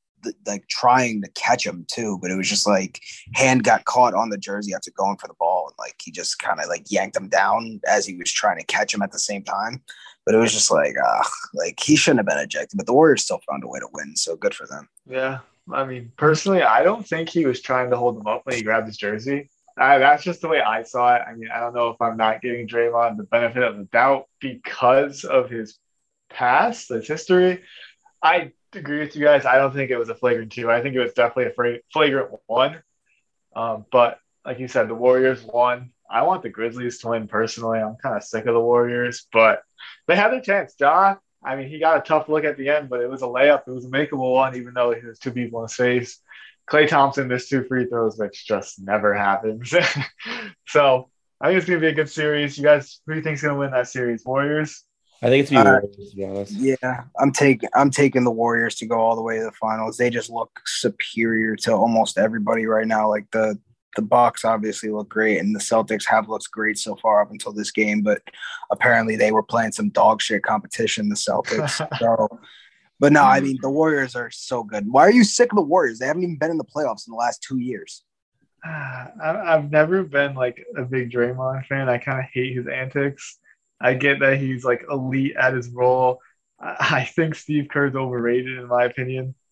like 0.46 0.68
trying 0.68 1.22
to 1.22 1.30
catch 1.32 1.66
him 1.66 1.86
too, 1.92 2.18
but 2.22 2.32
it 2.32 2.38
was 2.38 2.50
just 2.50 2.68
like 2.68 3.02
hand 3.34 3.64
got 3.64 3.86
caught 3.86 4.14
on 4.14 4.30
the 4.30 4.38
jersey 4.38 4.74
after 4.74 4.92
going 4.92 5.18
for 5.18 5.28
the 5.28 5.34
ball, 5.40 5.68
and 5.68 5.76
like 5.80 5.96
he 6.02 6.12
just 6.12 6.40
kind 6.40 6.60
of 6.60 6.68
like 6.68 6.86
yanked 6.90 7.18
him 7.18 7.30
down 7.30 7.82
as 7.88 8.06
he 8.06 8.16
was 8.16 8.32
trying 8.32 8.58
to 8.58 8.66
catch 8.66 8.94
him 8.94 9.02
at 9.02 9.12
the 9.12 9.20
same 9.20 9.44
time. 9.44 9.82
But 10.26 10.36
it 10.36 10.38
was 10.38 10.52
just 10.52 10.70
like, 10.70 10.96
ah, 11.04 11.30
like 11.54 11.80
he 11.80 11.96
shouldn't 11.96 12.20
have 12.20 12.28
been 12.28 12.38
ejected, 12.38 12.78
but 12.78 12.86
the 12.86 12.94
Warriors 12.94 13.24
still 13.24 13.42
found 13.50 13.64
a 13.64 13.68
way 13.68 13.80
to 13.80 13.88
win, 13.94 14.16
so 14.16 14.36
good 14.36 14.54
for 14.54 14.68
them. 14.68 14.88
Yeah, 15.10 15.40
I 15.74 15.86
mean, 15.86 16.12
personally, 16.18 16.62
I 16.62 16.84
don't 16.84 17.08
think 17.08 17.30
he 17.30 17.46
was 17.46 17.62
trying 17.62 17.90
to 17.92 17.98
hold 17.98 18.18
him 18.18 18.28
up 18.28 18.46
when 18.46 18.56
he 18.56 18.64
grabbed 18.64 18.88
his 18.88 18.98
jersey. 18.98 19.50
I, 19.78 19.98
that's 19.98 20.24
just 20.24 20.42
the 20.42 20.48
way 20.48 20.62
I 20.62 20.84
saw 20.84 21.16
it. 21.16 21.22
I 21.28 21.34
mean, 21.34 21.50
I 21.54 21.60
don't 21.60 21.74
know 21.74 21.90
if 21.90 22.02
I'm 22.02 22.18
not 22.18 22.42
giving 22.42 22.68
Draymond 22.68 23.18
the 23.18 23.24
benefit 23.24 23.64
of 23.64 23.78
the 23.78 23.86
doubt 23.86 24.26
because 24.40 25.24
of 25.24 25.50
his 25.50 25.78
past, 26.30 26.90
his 26.90 27.08
history. 27.08 27.64
I 28.22 28.52
agree 28.74 29.00
with 29.00 29.16
you 29.16 29.24
guys. 29.24 29.46
I 29.46 29.58
don't 29.58 29.74
think 29.74 29.90
it 29.90 29.98
was 29.98 30.10
a 30.10 30.16
flagrant 30.16 30.52
two. 30.52 30.70
I 30.70 30.82
think 30.82 30.96
it 30.96 31.00
was 31.00 31.14
definitely 31.14 31.52
a 31.52 31.80
flagrant 31.92 32.32
one. 32.48 32.82
Um, 33.56 33.86
but 33.92 34.20
like 34.46 34.60
you 34.60 34.68
said, 34.68 34.88
the 34.88 34.96
Warriors 34.96 35.44
won. 35.44 35.92
I 36.10 36.24
want 36.24 36.44
the 36.44 36.50
Grizzlies 36.50 37.00
to 37.00 37.10
win 37.10 37.28
personally. 37.28 37.80
I'm 37.80 37.96
kind 37.96 38.18
of 38.18 38.24
sick 38.24 38.46
of 38.46 38.54
the 38.54 38.60
Warriors, 38.60 39.26
but 39.32 39.64
they 40.08 40.16
had 40.16 40.32
their 40.32 40.42
chance. 40.42 40.76
Ja 40.80 41.16
I 41.44 41.56
mean, 41.56 41.70
he 41.70 41.80
got 41.80 41.98
a 41.98 42.02
tough 42.02 42.30
look 42.30 42.44
at 42.44 42.58
the 42.58 42.70
end, 42.70 42.90
but 42.90 43.02
it 43.02 43.10
was 43.10 43.24
a 43.24 43.26
layup. 43.26 43.64
It 43.68 43.72
was 43.72 43.86
a 43.86 43.90
makeable 43.90 44.34
one, 44.34 44.56
even 44.56 44.74
though 44.74 44.94
he 44.94 45.06
was 45.06 45.20
two 45.20 45.32
people 45.32 45.60
in 45.60 45.66
his 45.66 45.76
face. 45.76 46.20
Klay 46.70 46.88
Thompson 46.88 47.28
missed 47.28 47.50
two 47.50 47.64
free 47.64 47.86
throws, 47.86 48.18
which 48.18 48.46
just 48.48 48.80
never 48.80 49.14
happens. 49.14 49.74
so 50.68 51.10
I 51.40 51.48
think 51.48 51.58
it's 51.58 51.68
gonna 51.68 51.80
be 51.80 51.88
a 51.88 51.94
good 51.94 52.10
series. 52.10 52.58
You 52.58 52.64
guys, 52.64 53.00
who 53.06 53.14
do 53.14 53.18
you 53.18 53.24
think's 53.24 53.42
gonna 53.42 53.58
win 53.58 53.72
that 53.72 53.88
series? 53.88 54.24
Warriors. 54.24 54.84
I 55.24 55.28
think 55.28 55.42
it's 55.42 55.52
gonna 55.52 55.64
be 55.64 55.70
uh, 55.70 55.80
Warriors. 55.82 56.10
To 56.10 56.16
be 56.16 56.26
honest. 56.26 56.52
Yeah, 56.54 57.04
I'm 57.20 57.32
taking 57.32 57.70
I'm 57.74 57.90
taking 57.90 58.24
the 58.24 58.32
Warriors 58.32 58.76
to 58.76 58.86
go 58.86 59.00
all 59.00 59.16
the 59.16 59.22
way 59.22 59.40
to 59.40 59.44
the 59.44 59.52
finals. 59.52 59.98
They 59.98 60.10
just 60.10 60.30
look 60.30 60.52
superior 60.66 61.56
to 61.58 61.74
almost 61.74 62.18
everybody 62.18 62.68
right 62.68 62.88
now. 62.88 63.10
Like 63.10 63.30
the 63.32 63.60
the 63.96 64.02
Bucks 64.02 64.46
obviously 64.46 64.90
look 64.90 65.10
great, 65.10 65.40
and 65.40 65.56
the 65.56 65.60
Celtics 65.60 66.06
have 66.06 66.30
looked 66.30 66.50
great 66.52 66.78
so 66.78 66.96
far 66.96 67.22
up 67.22 67.32
until 67.32 67.52
this 67.52 67.72
game. 67.72 68.02
But 68.02 68.22
apparently, 68.72 69.16
they 69.16 69.32
were 69.32 69.44
playing 69.44 69.74
some 69.74 69.90
dog 69.90 70.22
shit 70.22 70.44
competition. 70.44 71.10
The 71.10 71.16
Celtics. 71.16 71.88
so, 72.00 72.28
but 73.00 73.12
no, 73.12 73.24
I 73.24 73.40
mean 73.40 73.58
the 73.62 73.70
Warriors 73.70 74.16
are 74.16 74.32
so 74.32 74.64
good. 74.64 74.86
Why 74.92 75.04
are 75.04 75.12
you 75.12 75.24
sick 75.24 75.52
of 75.52 75.56
the 75.56 75.62
Warriors? 75.62 76.00
They 76.00 76.08
haven't 76.08 76.24
even 76.24 76.38
been 76.38 76.52
in 76.52 76.58
the 76.58 76.64
playoffs 76.64 77.08
in 77.08 77.12
the 77.12 77.18
last 77.18 77.42
two 77.42 77.58
years. 77.58 78.04
I've 78.64 79.72
never 79.72 80.04
been 80.04 80.36
like 80.36 80.64
a 80.78 80.84
big 80.84 81.12
Draymond 81.12 81.66
fan. 81.66 81.90
I 81.90 81.98
kind 81.98 82.20
of 82.20 82.26
hate 82.32 82.56
his 82.56 82.68
antics. 82.68 83.40
I 83.82 83.96
get 83.96 84.20
that 84.20 84.38
he's 84.38 84.64
like 84.64 84.86
elite 84.90 85.36
at 85.36 85.54
his 85.54 85.70
role. 85.70 86.20
I 86.60 87.06
think 87.06 87.34
Steve 87.34 87.68
Kerr's 87.72 87.96
overrated 87.96 88.60
in 88.60 88.68
my 88.68 88.86
opinion. 88.86 89.36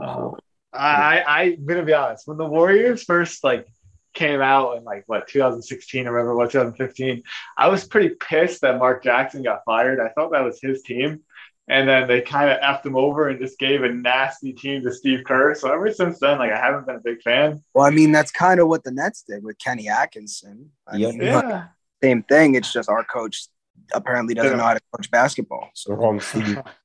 Um, 0.00 0.36
I, 0.72 1.20
I 1.20 1.42
am 1.42 1.66
gonna 1.66 1.84
be 1.84 1.94
honest. 1.94 2.26
When 2.26 2.36
the 2.36 2.46
Warriors 2.46 3.02
first 3.02 3.42
like 3.42 3.66
came 4.14 4.40
out 4.40 4.76
in 4.76 4.84
like 4.84 5.04
what 5.06 5.28
2016 5.28 6.06
I 6.06 6.10
remember 6.10 6.36
what 6.36 6.50
2015, 6.50 7.22
I 7.56 7.68
was 7.68 7.86
pretty 7.86 8.10
pissed 8.10 8.60
that 8.62 8.78
Mark 8.78 9.02
Jackson 9.02 9.42
got 9.42 9.64
fired. 9.64 10.00
I 10.00 10.08
thought 10.10 10.32
that 10.32 10.44
was 10.44 10.60
his 10.60 10.82
team. 10.82 11.20
And 11.68 11.88
then 11.88 12.08
they 12.08 12.20
kind 12.20 12.50
of 12.50 12.58
effed 12.60 12.84
him 12.84 12.96
over 12.96 13.28
and 13.28 13.38
just 13.38 13.56
gave 13.56 13.84
a 13.84 13.88
nasty 13.88 14.52
team 14.52 14.82
to 14.82 14.92
Steve 14.92 15.22
Kerr. 15.24 15.54
So 15.54 15.72
ever 15.72 15.92
since 15.92 16.18
then, 16.18 16.38
like 16.38 16.50
I 16.50 16.58
haven't 16.58 16.86
been 16.86 16.96
a 16.96 17.00
big 17.00 17.22
fan. 17.22 17.62
Well, 17.74 17.86
I 17.86 17.90
mean, 17.90 18.10
that's 18.10 18.32
kind 18.32 18.58
of 18.58 18.66
what 18.66 18.82
the 18.82 18.90
Nets 18.90 19.22
did 19.22 19.44
with 19.44 19.56
Kenny 19.58 19.88
Atkinson. 19.88 20.70
I 20.88 20.96
yep. 20.96 21.14
mean, 21.14 21.22
yeah. 21.22 21.68
same 22.02 22.24
thing. 22.24 22.56
It's 22.56 22.72
just 22.72 22.88
our 22.88 23.04
coach 23.04 23.46
apparently 23.94 24.34
doesn't 24.34 24.50
yeah. 24.50 24.56
know 24.56 24.64
how 24.64 24.74
to 24.74 24.80
coach 24.92 25.10
basketball. 25.12 25.70
So 25.74 25.94
wrong 25.94 26.20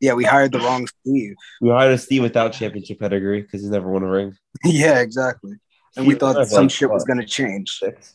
Yeah, 0.00 0.14
we 0.14 0.24
hired 0.24 0.52
the 0.52 0.60
wrong 0.60 0.86
Steve. 0.86 1.34
We 1.60 1.70
hired 1.70 1.92
a 1.92 1.98
Steve 1.98 2.22
without 2.22 2.52
championship 2.52 3.00
pedigree 3.00 3.42
because 3.42 3.60
he's 3.60 3.70
never 3.70 3.90
won 3.90 4.02
a 4.02 4.10
ring. 4.10 4.36
yeah, 4.64 5.00
exactly. 5.00 5.56
And 5.96 6.06
we 6.06 6.14
thought 6.14 6.46
some 6.48 6.68
shit 6.68 6.90
was 6.90 7.04
going 7.04 7.20
to 7.20 7.26
change. 7.26 7.78
Six. 7.78 8.14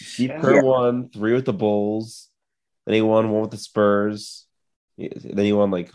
Steve 0.00 0.32
Kerr 0.40 0.62
won 0.62 1.08
three 1.10 1.32
with 1.34 1.44
the 1.44 1.52
Bulls. 1.52 2.28
Then 2.86 2.94
he 2.94 3.02
won 3.02 3.30
one 3.30 3.42
with 3.42 3.50
the 3.50 3.56
Spurs. 3.56 4.46
Then 4.96 5.44
he 5.44 5.52
won 5.52 5.70
like 5.70 5.92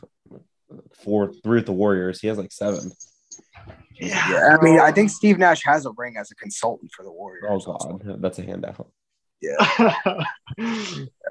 four, 1.04 1.34
three 1.44 1.58
with 1.58 1.66
the 1.66 1.74
Warriors. 1.74 2.22
He 2.22 2.28
has 2.28 2.38
like 2.38 2.52
seven. 2.52 2.92
Yeah, 4.00 4.58
I 4.60 4.64
mean, 4.64 4.80
I 4.80 4.92
think 4.92 5.10
Steve 5.10 5.38
Nash 5.38 5.64
has 5.66 5.86
a 5.86 5.92
ring 5.92 6.18
as 6.18 6.30
a 6.32 6.36
consultant 6.36 6.92
for 6.92 7.04
the 7.04 7.12
Warriors. 7.12 7.46
Oh 7.50 7.60
god, 7.60 8.22
that's 8.22 8.40
a 8.40 8.44
handout. 8.44 8.88
Yeah, 9.46 10.24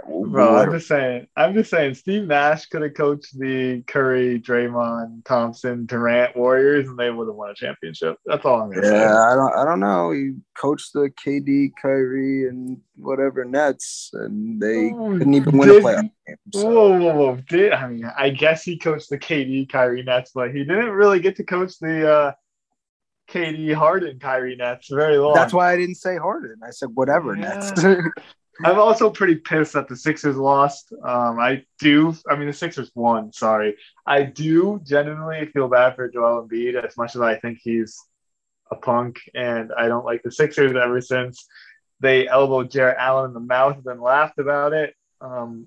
Bro, 0.06 0.56
I'm 0.56 0.72
just 0.72 0.88
saying. 0.88 1.26
I'm 1.36 1.54
just 1.54 1.70
saying. 1.70 1.94
Steve 1.94 2.24
Nash 2.26 2.66
could 2.66 2.82
have 2.82 2.94
coached 2.94 3.38
the 3.38 3.82
Curry, 3.86 4.40
Draymond, 4.40 5.24
Thompson, 5.24 5.86
Durant 5.86 6.36
Warriors, 6.36 6.88
and 6.88 6.98
they 6.98 7.10
would 7.10 7.26
have 7.26 7.34
won 7.36 7.50
a 7.50 7.54
championship. 7.54 8.18
That's 8.26 8.44
all 8.44 8.62
I'm 8.62 8.70
gonna 8.70 8.84
say. 8.84 8.98
yeah. 8.98 9.16
I 9.16 9.34
don't, 9.34 9.54
I 9.54 9.64
don't 9.64 9.80
know. 9.80 10.10
He 10.10 10.32
coached 10.56 10.92
the 10.92 11.10
KD, 11.24 11.72
Kyrie, 11.80 12.48
and 12.48 12.78
whatever 12.96 13.44
Nets, 13.44 14.10
and 14.12 14.60
they 14.60 14.92
Oh, 14.92 15.12
couldn't 15.16 15.34
even 15.34 15.56
win 15.58 15.70
a 15.70 15.72
playoff 15.74 16.10
game. 16.26 16.36
So. 16.52 16.66
Whoa, 16.68 16.98
whoa, 16.98 17.14
whoa! 17.14 17.36
Did 17.48 17.72
I 17.72 17.88
mean? 17.88 18.04
I 18.16 18.30
guess 18.30 18.62
he 18.62 18.78
coached 18.78 19.10
the 19.10 19.18
KD, 19.18 19.68
Kyrie 19.70 20.02
Nets, 20.02 20.32
but 20.34 20.52
he 20.54 20.64
didn't 20.64 20.90
really 20.90 21.20
get 21.20 21.36
to 21.36 21.44
coach 21.44 21.78
the 21.78 22.10
uh, 22.12 22.32
KD, 23.30 23.74
Harden, 23.74 24.18
Kyrie 24.18 24.56
Nets 24.56 24.88
very 24.90 25.16
long. 25.18 25.34
That's 25.34 25.52
why 25.52 25.72
I 25.72 25.76
didn't 25.76 25.96
say 25.96 26.16
Harden. 26.16 26.56
I 26.62 26.70
said 26.70 26.90
whatever 26.94 27.36
Yeah. 27.36 27.72
Nets. 27.74 27.84
I'm 28.64 28.78
also 28.78 29.10
pretty 29.10 29.36
pissed 29.36 29.72
that 29.72 29.88
the 29.88 29.96
Sixers 29.96 30.36
lost. 30.36 30.92
Um, 31.02 31.40
I 31.40 31.64
do. 31.80 32.14
I 32.30 32.36
mean, 32.36 32.46
the 32.46 32.52
Sixers 32.52 32.90
won. 32.94 33.32
Sorry, 33.32 33.76
I 34.06 34.22
do 34.22 34.80
genuinely 34.84 35.46
feel 35.46 35.68
bad 35.68 35.96
for 35.96 36.08
Joel 36.08 36.46
Embiid 36.46 36.76
as 36.84 36.96
much 36.96 37.16
as 37.16 37.20
I 37.20 37.36
think 37.36 37.58
he's 37.62 37.98
a 38.70 38.76
punk, 38.76 39.18
and 39.34 39.72
I 39.76 39.88
don't 39.88 40.04
like 40.04 40.22
the 40.22 40.30
Sixers 40.30 40.70
ever 40.76 41.00
since 41.00 41.46
they 42.00 42.28
elbowed 42.28 42.70
Jarrett 42.70 42.96
Allen 42.98 43.26
in 43.30 43.34
the 43.34 43.40
mouth 43.40 43.76
and 43.76 43.84
then 43.84 44.00
laughed 44.00 44.38
about 44.38 44.72
it. 44.72 44.94
Um, 45.20 45.66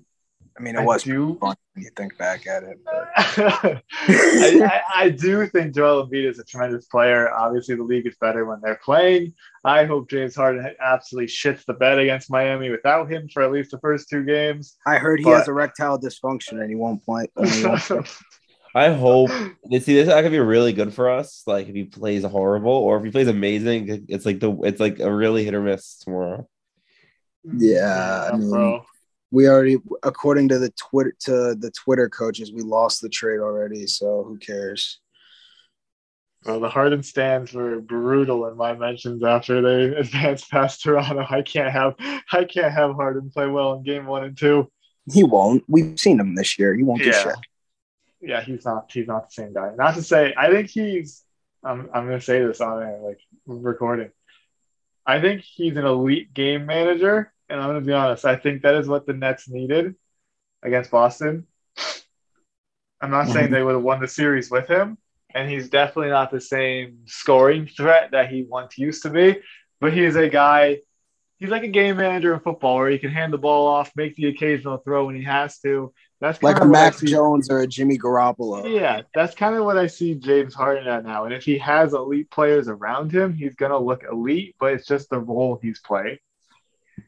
I 0.58 0.62
mean, 0.62 0.76
I 0.76 0.82
it 0.82 0.86
was 0.86 1.02
do. 1.04 1.36
fun 1.40 1.54
when 1.74 1.84
you 1.84 1.90
think 1.96 2.18
back 2.18 2.46
at 2.48 2.64
it. 2.64 2.78
I, 3.16 3.80
I, 4.08 4.82
I 5.04 5.08
do 5.10 5.46
think 5.46 5.74
Joel 5.74 6.08
Embiid 6.08 6.28
is 6.28 6.38
a 6.38 6.44
tremendous 6.44 6.86
player. 6.86 7.30
Obviously, 7.32 7.76
the 7.76 7.82
league 7.84 8.06
is 8.06 8.16
better 8.20 8.44
when 8.44 8.60
they're 8.62 8.80
playing. 8.84 9.34
I 9.64 9.84
hope 9.84 10.10
James 10.10 10.34
Harden 10.34 10.74
absolutely 10.80 11.28
shits 11.28 11.64
the 11.64 11.74
bed 11.74 11.98
against 11.98 12.30
Miami 12.30 12.70
without 12.70 13.10
him 13.10 13.28
for 13.28 13.42
at 13.42 13.52
least 13.52 13.70
the 13.70 13.78
first 13.78 14.08
two 14.08 14.24
games. 14.24 14.76
I 14.86 14.98
heard 14.98 15.20
he 15.20 15.24
But- 15.24 15.38
has 15.38 15.48
erectile 15.48 15.98
dysfunction 15.98 16.60
and 16.60 16.68
he 16.68 16.74
won't 16.76 17.04
play. 17.04 17.28
he 17.44 17.64
won't 17.64 17.80
play. 17.80 18.00
I 18.74 18.92
hope 18.92 19.30
you 19.70 19.80
see 19.80 19.94
this 19.94 20.08
that 20.08 20.22
could 20.22 20.30
be 20.30 20.38
really 20.38 20.72
good 20.72 20.92
for 20.92 21.10
us. 21.10 21.42
Like 21.46 21.68
if 21.68 21.74
he 21.74 21.84
plays 21.84 22.22
horrible 22.24 22.70
or 22.70 22.98
if 22.98 23.04
he 23.04 23.10
plays 23.10 23.26
amazing, 23.28 24.06
it's 24.08 24.26
like 24.26 24.40
the 24.40 24.52
it's 24.62 24.78
like 24.78 25.00
a 25.00 25.10
really 25.12 25.42
hit 25.44 25.54
or 25.54 25.62
miss 25.62 25.98
tomorrow. 25.98 26.46
Yeah, 27.44 28.28
I 28.32 28.36
mean, 28.36 28.50
bro. 28.50 28.84
We 29.30 29.48
already, 29.48 29.76
according 30.02 30.48
to 30.48 30.58
the 30.58 30.70
Twitter 30.70 31.14
to 31.20 31.54
the 31.54 31.70
Twitter 31.70 32.08
coaches, 32.08 32.52
we 32.52 32.62
lost 32.62 33.02
the 33.02 33.08
trade 33.08 33.40
already. 33.40 33.86
So 33.86 34.24
who 34.24 34.38
cares? 34.38 35.00
Well, 36.46 36.60
the 36.60 36.68
Harden 36.68 37.02
stands 37.02 37.52
were 37.52 37.80
brutal 37.80 38.46
in 38.46 38.56
my 38.56 38.74
mentions 38.74 39.22
after 39.24 39.60
they 39.60 39.96
advanced 39.98 40.50
past 40.50 40.82
Toronto. 40.82 41.26
I 41.28 41.42
can't 41.42 41.72
have 41.72 41.94
I 42.32 42.44
can't 42.44 42.72
have 42.72 42.94
Harden 42.94 43.30
play 43.30 43.46
well 43.48 43.74
in 43.74 43.82
game 43.82 44.06
one 44.06 44.24
and 44.24 44.36
two. 44.38 44.70
He 45.12 45.24
won't. 45.24 45.64
We've 45.68 45.98
seen 45.98 46.20
him 46.20 46.34
this 46.34 46.58
year. 46.58 46.74
He 46.74 46.82
won't 46.82 47.02
do 47.02 47.08
Yeah. 47.08 47.22
shit. 47.22 47.34
Yeah, 48.20 48.40
he's 48.42 48.64
not 48.64 48.90
he's 48.92 49.06
not 49.06 49.28
the 49.28 49.32
same 49.32 49.52
guy. 49.52 49.72
Not 49.76 49.94
to 49.94 50.02
say 50.02 50.34
I 50.36 50.50
think 50.50 50.70
he's 50.70 51.22
I'm 51.62 51.90
I'm 51.92 52.06
gonna 52.06 52.20
say 52.20 52.44
this 52.44 52.60
on 52.60 52.82
air, 52.82 52.98
like 53.02 53.18
recording. 53.46 54.10
I 55.04 55.20
think 55.20 55.42
he's 55.42 55.76
an 55.76 55.84
elite 55.86 56.32
game 56.34 56.66
manager, 56.66 57.32
and 57.48 57.60
I'm 57.60 57.68
gonna 57.68 57.80
be 57.80 57.92
honest, 57.92 58.24
I 58.24 58.36
think 58.36 58.62
that 58.62 58.74
is 58.74 58.88
what 58.88 59.06
the 59.06 59.12
Nets 59.12 59.48
needed 59.48 59.94
against 60.62 60.90
Boston. 60.90 61.46
I'm 63.00 63.10
not 63.10 63.28
saying 63.28 63.46
mm-hmm. 63.46 63.54
they 63.54 63.62
would 63.62 63.74
have 63.74 63.82
won 63.82 64.00
the 64.00 64.08
series 64.08 64.50
with 64.50 64.68
him, 64.68 64.98
and 65.34 65.48
he's 65.48 65.68
definitely 65.68 66.10
not 66.10 66.30
the 66.30 66.40
same 66.40 66.98
scoring 67.06 67.66
threat 67.66 68.10
that 68.12 68.30
he 68.30 68.42
once 68.42 68.76
used 68.76 69.02
to 69.02 69.10
be, 69.10 69.36
but 69.80 69.92
he's 69.92 70.16
a 70.16 70.28
guy 70.28 70.78
he's 71.38 71.50
like 71.50 71.62
a 71.62 71.68
game 71.68 71.96
manager 71.96 72.34
in 72.34 72.40
football 72.40 72.76
where 72.76 72.90
he 72.90 72.98
can 72.98 73.10
hand 73.10 73.32
the 73.32 73.38
ball 73.38 73.66
off, 73.66 73.92
make 73.96 74.16
the 74.16 74.26
occasional 74.26 74.78
throw 74.78 75.06
when 75.06 75.16
he 75.16 75.22
has 75.24 75.58
to. 75.60 75.92
That's 76.20 76.42
Like 76.42 76.56
a 76.56 76.60
kinda 76.60 76.72
what 76.72 76.78
I 76.78 76.90
Mac 76.90 76.98
Jones 76.98 77.48
or 77.48 77.60
a 77.60 77.66
Jimmy 77.66 77.96
Garoppolo. 77.96 78.68
yeah, 78.68 79.02
that's 79.14 79.34
kind 79.34 79.54
of 79.54 79.64
what 79.64 79.78
I 79.78 79.86
see 79.86 80.14
James 80.14 80.54
Harden 80.54 80.88
at 80.88 81.04
now. 81.04 81.24
And 81.24 81.32
if 81.32 81.44
he 81.44 81.58
has 81.58 81.94
elite 81.94 82.30
players 82.30 82.68
around 82.68 83.12
him, 83.12 83.32
he's 83.32 83.54
gonna 83.54 83.78
look 83.78 84.02
elite, 84.10 84.56
but 84.58 84.72
it's 84.72 84.86
just 84.86 85.10
the 85.10 85.20
role 85.20 85.58
he's 85.62 85.80
playing. 85.80 86.18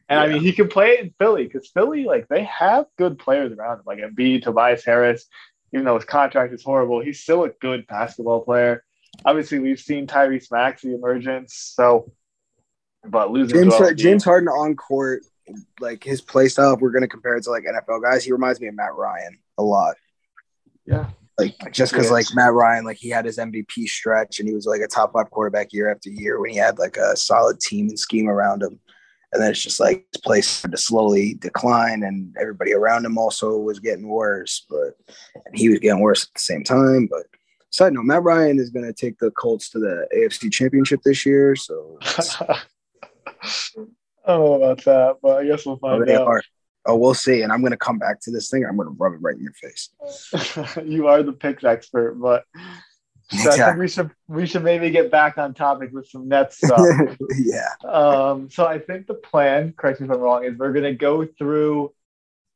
And 0.09 0.19
I 0.19 0.27
mean, 0.27 0.41
he 0.41 0.51
can 0.51 0.67
play 0.67 0.99
in 0.99 1.13
Philly 1.19 1.45
because 1.45 1.69
Philly, 1.69 2.03
like, 2.03 2.27
they 2.27 2.43
have 2.43 2.85
good 2.97 3.17
players 3.17 3.51
around 3.51 3.79
him, 3.79 3.83
like 3.85 3.99
Embiid, 3.99 4.43
Tobias 4.43 4.83
Harris. 4.83 5.25
Even 5.73 5.85
though 5.85 5.95
his 5.95 6.05
contract 6.05 6.53
is 6.53 6.63
horrible, 6.63 6.99
he's 7.01 7.21
still 7.21 7.45
a 7.45 7.49
good 7.49 7.87
basketball 7.87 8.41
player. 8.41 8.83
Obviously, 9.25 9.59
we've 9.59 9.79
seen 9.79 10.07
Tyrese 10.07 10.51
Maxey 10.51 10.93
emergence. 10.93 11.55
So, 11.55 12.11
but 13.05 13.31
losing 13.31 13.69
James 13.69 13.95
James 13.95 14.23
Harden 14.23 14.49
on 14.49 14.75
court, 14.75 15.23
like 15.79 16.03
his 16.03 16.21
play 16.21 16.47
style, 16.47 16.73
if 16.73 16.81
we're 16.81 16.91
gonna 16.91 17.07
compare 17.07 17.35
it 17.35 17.43
to 17.43 17.51
like 17.51 17.63
NFL 17.63 18.01
guys, 18.01 18.23
he 18.23 18.31
reminds 18.31 18.59
me 18.59 18.67
of 18.67 18.75
Matt 18.75 18.95
Ryan 18.95 19.37
a 19.57 19.63
lot. 19.63 19.95
yeah, 20.85 21.09
Like 21.37 21.71
just 21.71 21.93
because 21.93 22.11
like 22.11 22.25
Matt 22.33 22.53
Ryan, 22.53 22.85
like 22.85 22.97
he 22.97 23.09
had 23.09 23.25
his 23.25 23.37
MVP 23.37 23.87
stretch 23.87 24.39
and 24.39 24.47
he 24.47 24.55
was 24.55 24.65
like 24.65 24.81
a 24.81 24.87
top 24.87 25.13
five 25.13 25.29
quarterback 25.31 25.71
year 25.71 25.89
after 25.89 26.09
year 26.09 26.39
when 26.39 26.51
he 26.51 26.57
had 26.57 26.79
like 26.79 26.97
a 26.97 27.15
solid 27.15 27.59
team 27.59 27.89
and 27.89 27.99
scheme 27.99 28.27
around 28.27 28.61
him. 28.61 28.79
And 29.33 29.41
then 29.41 29.51
it's 29.51 29.61
just 29.61 29.79
like 29.79 30.05
his 30.11 30.21
play 30.21 30.41
started 30.41 30.75
to 30.75 30.81
slowly 30.81 31.35
decline 31.35 32.03
and 32.03 32.35
everybody 32.39 32.73
around 32.73 33.05
him 33.05 33.17
also 33.17 33.57
was 33.57 33.79
getting 33.79 34.07
worse, 34.07 34.65
but 34.69 34.95
and 35.45 35.57
he 35.57 35.69
was 35.69 35.79
getting 35.79 36.01
worse 36.01 36.23
at 36.23 36.33
the 36.33 36.39
same 36.39 36.63
time. 36.63 37.07
But 37.09 37.27
side 37.69 37.93
note, 37.93 38.03
Matt 38.03 38.23
Ryan 38.23 38.59
is 38.59 38.69
gonna 38.69 38.93
take 38.93 39.17
the 39.19 39.31
Colts 39.31 39.69
to 39.69 39.79
the 39.79 40.07
AFC 40.15 40.51
championship 40.51 41.01
this 41.03 41.25
year. 41.25 41.55
So 41.55 41.97
I 42.03 42.57
don't 44.27 44.45
know 44.45 44.53
about 44.53 44.83
that, 44.83 45.17
but 45.21 45.37
I 45.37 45.45
guess 45.45 45.65
we'll 45.65 45.77
find 45.77 46.09
out. 46.09 46.27
are. 46.27 46.43
Oh, 46.87 46.95
we'll 46.95 47.13
see. 47.13 47.43
And 47.43 47.51
I'm 47.51 47.61
gonna 47.61 47.77
come 47.77 47.99
back 47.99 48.19
to 48.21 48.31
this 48.31 48.49
thing. 48.49 48.65
I'm 48.65 48.75
gonna 48.75 48.89
rub 48.91 49.13
it 49.13 49.21
right 49.21 49.35
in 49.35 49.43
your 49.43 49.53
face. 49.53 49.89
you 50.83 51.07
are 51.07 51.23
the 51.23 51.33
picks 51.33 51.63
expert, 51.63 52.15
but 52.15 52.43
so 53.31 53.49
I 53.51 53.55
think 53.57 53.77
we 53.77 53.87
should 53.87 54.11
we 54.27 54.45
should 54.45 54.63
maybe 54.63 54.89
get 54.89 55.09
back 55.11 55.37
on 55.37 55.53
topic 55.53 55.91
with 55.93 56.07
some 56.07 56.27
Nets 56.27 56.57
stuff. 56.65 56.79
yeah. 57.37 57.69
um, 57.87 58.49
so 58.49 58.65
I 58.65 58.79
think 58.79 59.07
the 59.07 59.13
plan, 59.15 59.73
correct 59.77 60.01
me 60.01 60.05
if 60.07 60.11
I'm 60.11 60.19
wrong, 60.19 60.43
is 60.45 60.57
we're 60.57 60.73
gonna 60.73 60.93
go 60.93 61.25
through 61.25 61.93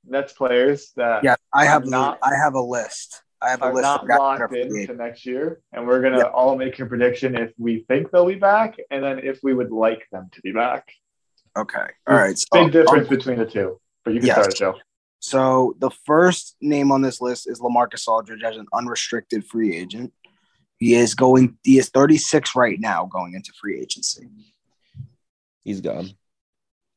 Nets 0.08 0.34
players 0.34 0.92
that 0.98 1.24
Yeah. 1.24 1.36
I 1.54 1.66
have 1.66 1.86
not 1.86 2.20
I 2.22 2.36
have 2.36 2.56
a 2.56 2.62
list. 2.62 3.22
I 3.42 3.50
have 3.50 3.62
a 3.62 3.70
list 3.72 3.82
not 3.84 4.02
of 4.04 4.08
guys 4.08 4.18
that 4.18 4.22
are 4.24 4.40
locked 4.40 4.56
in 4.56 4.88
to 4.88 4.94
next 4.96 5.26
year, 5.26 5.62
and 5.72 5.86
we're 5.88 6.02
gonna 6.02 6.18
Yeah. 6.20 6.24
all 6.26 6.56
make 6.58 6.80
a 6.80 6.86
prediction 6.86 7.36
if 7.36 7.52
we 7.58 7.86
think 7.88 8.12
they'll 8.12 8.26
be 8.26 8.36
back, 8.36 8.76
and 8.92 9.04
then 9.04 9.20
if 9.20 9.40
we 9.44 9.54
would 9.54 9.72
like 9.72 10.08
them 10.12 10.30
to 10.34 10.42
be 10.42 10.52
back. 10.52 10.88
Okay. 11.58 11.86
All 12.08 12.16
right. 12.16 12.38
So, 12.38 12.46
Big 12.54 12.72
difference 12.74 13.08
um, 13.10 13.16
between 13.16 13.38
the 13.40 13.46
two, 13.46 13.80
but 14.04 14.14
you 14.14 14.20
can 14.20 14.28
Yes. 14.28 14.36
start 14.36 14.52
it, 14.54 14.58
Joe. 14.58 14.76
so 15.20 15.76
the 15.80 15.90
first 16.06 16.56
name 16.62 16.92
on 16.92 17.02
this 17.02 17.22
list 17.22 17.48
is 17.50 17.60
LaMarcus 17.62 18.08
Aldridge 18.08 18.44
as 18.44 18.58
an 18.58 18.66
unrestricted 18.74 19.46
free 19.46 19.76
agent. 19.76 20.12
He 20.78 20.94
is 20.96 21.16
going. 21.16 21.58
He 21.64 21.78
is 21.78 21.90
36 21.90 22.56
right 22.56 22.80
now, 22.80 23.06
going 23.06 23.34
into 23.34 23.52
free 23.60 23.80
agency. 23.80 24.28
He's 25.64 25.82
gone. 25.82 26.10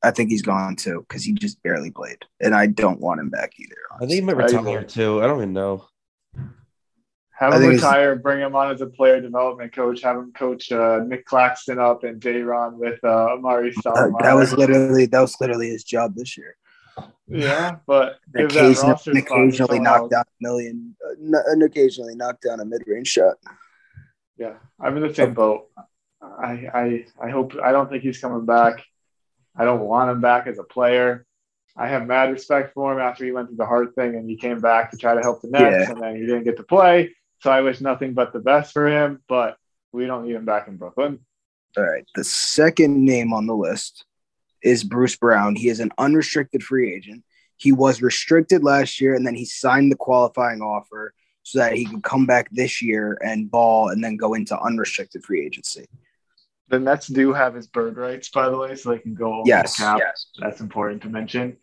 I 0.02 0.10
think 0.12 0.30
he's 0.30 0.42
gone 0.42 0.76
too 0.76 1.04
because 1.08 1.24
he 1.24 1.32
just 1.32 1.62
barely 1.62 1.90
played, 1.90 2.18
and 2.40 2.54
I 2.54 2.66
don't 2.66 3.00
want 3.00 3.20
him 3.20 3.30
back 3.30 3.52
either. 3.58 3.76
I 3.96 3.98
think 4.00 4.12
he 4.12 4.20
might 4.20 4.36
Right. 4.36 4.52
retire 4.52 4.84
too. 4.84 5.22
I 5.22 5.26
don't 5.26 5.38
even 5.38 5.52
know. 5.52 5.84
Have 7.30 7.52
him 7.54 7.68
retire, 7.68 8.16
bring 8.16 8.40
him 8.40 8.56
on 8.56 8.72
as 8.72 8.80
a 8.80 8.86
player 8.86 9.20
development 9.20 9.72
coach, 9.72 10.02
have 10.02 10.16
him 10.16 10.32
coach 10.32 10.72
uh, 10.72 11.00
Nick 11.06 11.24
Claxton 11.24 11.78
up 11.78 12.02
and 12.02 12.20
Day'Ron 12.20 12.78
with 12.78 12.98
uh, 13.04 13.36
Amar'e 13.36 13.72
Uh, 13.76 13.80
Stoudemire. 13.80 14.22
that 14.22 14.34
was 14.34 14.52
literally 14.52 15.06
that 15.06 15.20
was 15.20 15.36
literally 15.40 15.68
his 15.68 15.84
job 15.84 16.16
this 16.16 16.36
year. 16.36 16.56
yeah, 17.28 17.76
but 17.86 18.18
give 18.36 18.46
Occasionally, 18.50 18.90
roster 18.90 19.10
occasionally 19.12 19.54
someone 19.56 19.82
knock 19.84 20.10
down 20.10 20.24
a 20.26 20.42
million, 20.42 20.96
uh, 21.06 21.10
n- 21.12 21.44
and 21.46 21.62
occasionally 21.62 22.16
knock 22.16 22.40
down 22.40 22.58
a 22.60 22.64
mid-range 22.64 23.06
shot. 23.08 23.36
Yeah, 24.38 24.54
I'm 24.80 24.96
in 24.96 25.02
the 25.02 25.14
same 25.14 25.34
boat. 25.34 25.66
I, 26.22 26.68
I 26.72 27.04
I 27.26 27.30
hope 27.30 27.54
I 27.62 27.72
don't 27.72 27.90
think 27.90 28.02
he's 28.02 28.18
coming 28.20 28.46
back. 28.46 28.84
I 29.56 29.64
don't 29.64 29.80
want 29.80 30.10
him 30.10 30.20
back 30.20 30.46
as 30.46 30.58
a 30.58 30.64
player. 30.64 31.26
I 31.76 31.88
have 31.88 32.06
mad 32.06 32.30
respect 32.32 32.74
for 32.74 32.92
him 32.92 32.98
after 33.00 33.24
he 33.24 33.32
went 33.32 33.48
through 33.48 33.56
the 33.56 33.66
hard 33.66 33.94
thing 33.94 34.14
and 34.16 34.28
he 34.28 34.36
came 34.36 34.60
back 34.60 34.90
to 34.90 34.96
try 34.96 35.14
to 35.14 35.20
help 35.20 35.42
the 35.42 35.48
Nets 35.48 35.86
Yeah. 35.88 35.90
and 35.92 36.00
then 36.02 36.16
he 36.16 36.22
didn't 36.22 36.44
get 36.44 36.56
to 36.56 36.62
play. 36.64 37.14
So 37.40 37.50
I 37.50 37.60
wish 37.60 37.80
nothing 37.80 38.14
but 38.14 38.32
the 38.32 38.40
best 38.40 38.72
for 38.72 38.88
him, 38.88 39.22
but 39.28 39.56
we 39.92 40.06
don't 40.06 40.24
need 40.26 40.34
him 40.34 40.44
back 40.44 40.66
in 40.66 40.76
Brooklyn. 40.76 41.20
All 41.76 41.84
right. 41.84 42.04
The 42.16 42.24
second 42.24 43.04
name 43.04 43.32
on 43.32 43.46
the 43.46 43.54
list 43.54 44.04
is 44.62 44.82
Bruce 44.82 45.14
Brown. 45.14 45.54
He 45.54 45.68
is 45.68 45.78
an 45.78 45.92
unrestricted 45.98 46.64
free 46.64 46.92
agent. 46.92 47.22
He 47.56 47.70
was 47.70 48.02
restricted 48.02 48.64
last 48.64 49.00
year, 49.00 49.14
and 49.14 49.24
then 49.26 49.34
he 49.36 49.44
signed 49.44 49.92
the 49.92 49.96
qualifying 49.96 50.62
offer 50.62 51.14
so 51.48 51.60
that 51.60 51.72
he 51.72 51.86
could 51.86 52.02
come 52.02 52.26
back 52.26 52.50
this 52.50 52.82
year 52.82 53.18
and 53.24 53.50
ball, 53.50 53.88
and 53.88 54.04
then 54.04 54.16
go 54.16 54.34
into 54.34 54.58
unrestricted 54.60 55.24
free 55.24 55.44
agency. 55.46 55.86
The 56.68 56.78
Nets 56.78 57.06
do 57.06 57.32
have 57.32 57.54
his 57.54 57.66
bird 57.66 57.96
rights, 57.96 58.28
by 58.28 58.50
the 58.50 58.58
way, 58.58 58.74
so 58.74 58.90
they 58.90 58.98
can 58.98 59.14
go 59.14 59.32
over 59.36 59.42
Yes. 59.48 59.76
the 59.78 59.82
cap. 59.84 59.98
Yes. 60.00 60.26
That's 60.38 60.60
important 60.60 61.00
to 61.02 61.08
mention. 61.08 61.56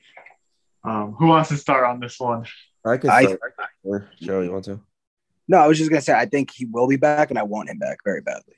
Um, 0.83 1.13
who 1.13 1.27
wants 1.27 1.49
to 1.49 1.57
start 1.57 1.83
on 1.83 1.99
this 1.99 2.19
one? 2.19 2.45
I 2.83 2.97
could 2.97 3.11
I- 3.11 3.25
start. 3.25 3.41
Or 3.83 4.09
Joe, 4.19 4.41
you 4.41 4.51
want 4.51 4.65
to? 4.65 4.81
No, 5.47 5.59
I 5.59 5.67
was 5.67 5.77
just 5.77 5.91
gonna 5.91 6.01
say 6.01 6.13
I 6.13 6.25
think 6.25 6.49
he 6.51 6.65
will 6.65 6.87
be 6.87 6.95
back, 6.95 7.29
and 7.29 7.37
I 7.37 7.43
want 7.43 7.69
him 7.69 7.77
back 7.77 7.99
very 8.03 8.21
badly. 8.21 8.55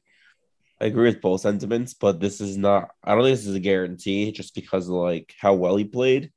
I 0.79 0.85
agree 0.85 1.09
with 1.09 1.19
both 1.21 1.41
sentiments, 1.41 1.93
but 1.93 2.21
this 2.21 2.39
is 2.39 2.55
not. 2.55 2.91
I 3.03 3.13
don't 3.15 3.23
think 3.25 3.35
this 3.35 3.47
is 3.47 3.55
a 3.55 3.59
guarantee, 3.59 4.31
just 4.31 4.55
because 4.55 4.87
of 4.87 4.93
like 4.95 5.33
how 5.37 5.53
well 5.53 5.75
he 5.75 5.83
played. 5.83 6.31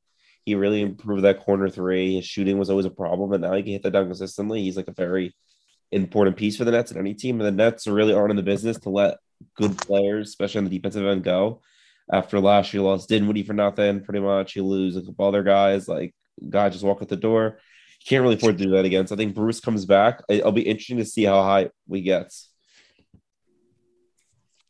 He 0.45 0.55
really 0.55 0.81
improved 0.81 1.25
that 1.25 1.41
corner 1.41 1.69
three. 1.69 2.17
His 2.17 2.25
shooting 2.25 2.59
was 2.59 2.71
always 2.71 2.87
a 2.87 2.91
problem, 2.91 3.33
and 3.33 3.43
now 3.43 3.55
he 3.55 3.63
can 3.63 3.73
hit 3.73 3.83
the 3.83 3.91
dunk 3.91 4.09
consistently. 4.09 4.63
He's 4.63 4.77
like 4.77 4.89
a 4.89 4.93
very 4.93 5.35
important 5.93 6.37
piece 6.37 6.57
for 6.57 6.65
the 6.65 6.71
Nets 6.71 6.91
and 6.91 7.01
any 7.01 7.15
team. 7.15 7.41
And 7.41 7.47
the 7.47 7.65
Nets 7.65 7.87
really 7.87 8.15
aren't 8.15 8.31
in 8.31 8.37
the 8.37 8.43
business 8.43 8.79
to 8.81 8.91
let 8.91 9.19
good 9.57 9.77
players, 9.79 10.29
especially 10.29 10.59
on 10.59 10.65
the 10.65 10.79
defensive 10.79 11.05
end, 11.05 11.25
go. 11.25 11.61
After 12.13 12.41
last 12.41 12.73
year, 12.75 12.83
lost 12.83 13.09
Dinwiddie 13.09 13.45
for 13.45 13.53
nothing, 13.53 14.03
pretty 14.03 14.21
much. 14.21 14.57
You 14.57 14.65
lose 14.65 14.97
a 14.97 15.03
couple 15.03 15.27
other 15.27 15.43
guys, 15.43 15.89
like 15.89 16.15
guys 16.49 16.73
just 16.73 16.85
walk 16.85 17.03
out 17.03 17.09
the 17.09 17.17
door. 17.17 17.59
You 18.01 18.07
can't 18.09 18.23
really 18.23 18.37
afford 18.37 18.59
to 18.59 18.65
do 18.65 18.71
that 18.71 18.85
again. 18.85 19.07
So 19.07 19.15
I 19.15 19.19
think 19.19 19.35
Bruce 19.35 19.61
comes 19.61 19.85
back. 19.85 20.23
It'll 20.29 20.53
be 20.53 20.63
interesting 20.63 20.97
to 20.99 21.05
see 21.05 21.25
how 21.25 21.43
high 21.43 21.71
we 21.87 22.03
get. 22.03 22.33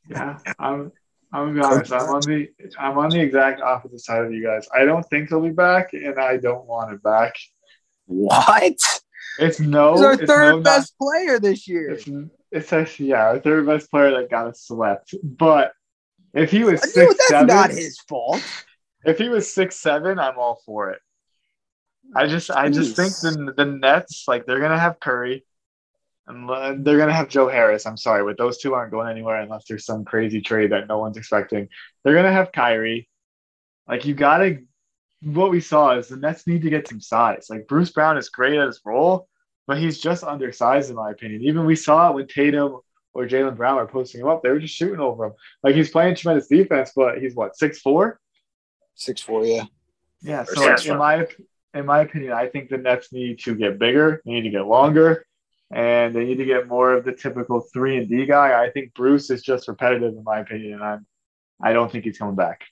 Yeah, 0.09 0.39
I'm. 0.59 0.93
I'm 1.33 1.55
gonna 1.55 1.61
be 1.61 1.75
honest. 1.75 1.93
I'm 1.93 2.09
on 2.09 2.23
the. 2.23 2.49
I'm 2.79 2.99
on 2.99 3.11
the 3.11 3.21
exact 3.21 3.61
opposite 3.61 4.01
side 4.01 4.25
of 4.25 4.33
you 4.33 4.43
guys. 4.43 4.69
I 4.75 4.85
don't 4.85 5.05
think 5.05 5.29
he'll 5.29 5.41
be 5.41 5.51
back, 5.51 5.93
and 5.93 6.19
I 6.19 6.37
don't 6.37 6.67
want 6.67 6.93
him 6.93 6.99
back. 6.99 7.35
What? 8.07 8.77
It's 9.39 9.61
no. 9.61 9.95
He's 9.95 10.03
our 10.03 10.17
third 10.17 10.57
no, 10.57 10.61
best 10.61 10.95
player 10.99 11.39
this 11.39 11.69
year. 11.69 11.91
It's 11.91 12.09
it's 12.51 12.73
actually 12.73 13.11
yeah, 13.11 13.29
our 13.29 13.39
third 13.39 13.67
best 13.67 13.91
player 13.91 14.11
that 14.11 14.31
got 14.31 14.49
us 14.49 14.63
swept. 14.63 15.15
But 15.23 15.73
if 16.35 16.51
he 16.51 16.65
was 16.65 16.81
Dude, 16.81 16.91
six 16.91 17.15
that's 17.15 17.29
seven, 17.29 17.47
not 17.47 17.71
his 17.71 18.01
fault. 18.09 18.43
if 19.05 19.19
he 19.19 19.29
was 19.29 19.53
six 19.53 19.77
seven, 19.77 20.19
I'm 20.19 20.39
all 20.39 20.61
for 20.67 20.91
it. 20.91 21.01
I 22.15 22.27
just 22.27 22.51
I 22.51 22.71
just 22.71 22.97
think 22.97 23.13
the 23.21 23.53
the 23.57 23.65
Nets 23.65 24.25
like 24.27 24.47
they're 24.47 24.61
gonna 24.61 24.79
have 24.79 24.99
Curry, 24.99 25.45
and 26.31 26.51
uh, 26.51 26.75
they're 26.79 26.99
gonna 26.99 27.13
have 27.13 27.29
Joe 27.29 27.49
Harris. 27.49 27.87
I'm 27.87 27.97
sorry, 27.97 28.25
but 28.25 28.39
those 28.39 28.59
two 28.59 28.75
aren't 28.75 28.93
going 28.93 29.09
anywhere 29.09 29.41
unless 29.41 29.65
there's 29.69 29.85
some 29.85 30.05
crazy 30.05 30.41
trade 30.41 30.73
that 30.73 30.89
no 30.89 30.99
one's 30.99 31.17
expecting. 31.17 31.69
They're 32.03 32.15
gonna 32.15 32.33
have 32.33 32.53
Kyrie. 32.53 33.09
Like 33.89 34.05
you 34.05 34.15
gotta. 34.15 34.59
What 35.23 35.51
we 35.51 35.61
saw 35.61 35.99
is 35.99 36.09
the 36.09 36.17
Nets 36.17 36.47
need 36.47 36.63
to 36.63 36.71
get 36.71 36.89
some 36.89 37.01
size. 37.01 37.49
Like 37.51 37.69
Bruce 37.69 37.91
Brown 37.91 38.17
is 38.17 38.31
great 38.31 38.59
at 38.59 38.67
his 38.67 38.81
role, 38.87 39.29
but 39.67 39.79
he's 39.79 40.01
just 40.01 40.25
undersized 40.25 40.89
in 40.89 40.97
my 40.97 41.11
opinion. 41.11 41.43
Even 41.43 41.67
we 41.67 41.77
saw 41.77 42.09
it 42.09 42.15
when 42.15 42.27
Tatum 42.27 42.79
or 43.13 43.27
Jaylen 43.27 43.57
Brown 43.57 43.77
were 43.77 43.87
posting 43.87 44.23
him 44.23 44.29
up; 44.29 44.43
they 44.43 44.49
were 44.49 44.61
just 44.61 44.75
shooting 44.75 45.01
over 45.01 45.27
him. 45.27 45.33
Like 45.63 45.75
he's 45.75 45.91
playing 45.91 46.15
tremendous 46.15 46.49
defense, 46.49 46.93
but 46.97 47.19
he's 47.19 47.35
what 47.35 47.57
six 47.57 47.81
four. 47.81 48.19
Yeah. 49.57 49.65
Yeah. 50.23 50.45
So 50.45 50.63
six 50.63 50.87
in 50.87 50.97
my 50.97 51.27
in 51.75 51.87
my 51.87 52.01
opinion, 52.01 52.33
I 52.33 52.49
think 52.49 52.69
the 52.69 52.79
Nets 52.79 53.13
need 53.13 53.41
to 53.41 53.55
get 53.55 53.79
bigger. 53.79 54.23
They 54.25 54.33
need 54.33 54.43
to 54.43 54.51
get 54.51 54.67
longer, 54.67 55.25
and 55.71 56.15
they 56.15 56.25
need 56.25 56.39
to 56.39 56.45
get 56.45 56.69
more 56.69 56.93
of 56.93 57.05
the 57.05 57.13
typical 57.13 57.61
three 57.61 57.97
and 57.97 58.09
D 58.09 58.27
guy. 58.27 58.63
I 58.63 58.71
think 58.71 58.95
Bruce 58.95 59.31
is 59.31 59.43
just 59.43 59.69
repetitive, 59.69 60.15
in 60.15 60.25
my 60.25 60.41
opinion, 60.41 60.75
and 60.75 60.83
I'm 60.83 61.07
I 61.63 61.73
don't 61.73 61.91
think 61.91 62.05
he's 62.05 62.19
coming 62.19 62.35
back. 62.35 62.65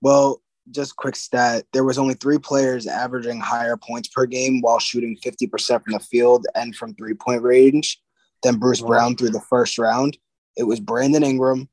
Well, 0.00 0.42
just 0.70 0.96
quick 0.96 1.16
stat: 1.16 1.64
there 1.72 1.84
was 1.84 1.98
only 1.98 2.14
three 2.14 2.38
players 2.38 2.86
averaging 2.86 3.40
higher 3.40 3.76
points 3.76 4.08
per 4.08 4.26
game 4.26 4.60
while 4.60 4.78
shooting 4.78 5.16
fifty 5.22 5.46
percent 5.46 5.84
from 5.84 5.92
the 5.92 6.00
field 6.00 6.46
and 6.54 6.74
from 6.74 6.94
three 6.94 7.14
point 7.14 7.42
range 7.42 8.00
than 8.42 8.58
Bruce. 8.58 8.80
Brown 8.80 9.16
through 9.16 9.30
the 9.30 9.40
first 9.48 9.78
round. 9.78 10.18
It 10.56 10.64
was 10.64 10.80
Brandon 10.80 11.22
Ingram 11.22 11.68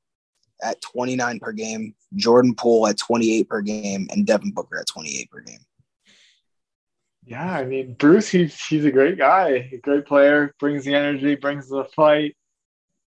at 0.63 0.81
twenty 0.81 1.15
nine 1.15 1.39
per 1.39 1.51
game, 1.51 1.95
Jordan 2.15 2.53
Poole 2.53 2.87
at 2.87 2.97
twenty 2.97 3.37
eight 3.37 3.49
per 3.49 3.61
game, 3.61 4.07
and 4.11 4.27
Devin 4.27 4.51
Booker 4.51 4.79
at 4.79 4.87
twenty 4.87 5.17
eight 5.19 5.31
per 5.31 5.41
game. 5.41 5.59
Yeah, 7.29 7.53
I 7.53 7.63
mean 7.63 7.93
Bruce, 7.93 8.27
he's 8.27 8.59
he's 8.65 8.85
a 8.85 8.91
great 8.91 9.19
guy, 9.19 9.69
a 9.71 9.77
great 9.77 10.07
player, 10.07 10.55
brings 10.59 10.83
the 10.83 10.95
energy, 10.95 11.35
brings 11.35 11.69
the 11.69 11.83
fight, 11.95 12.35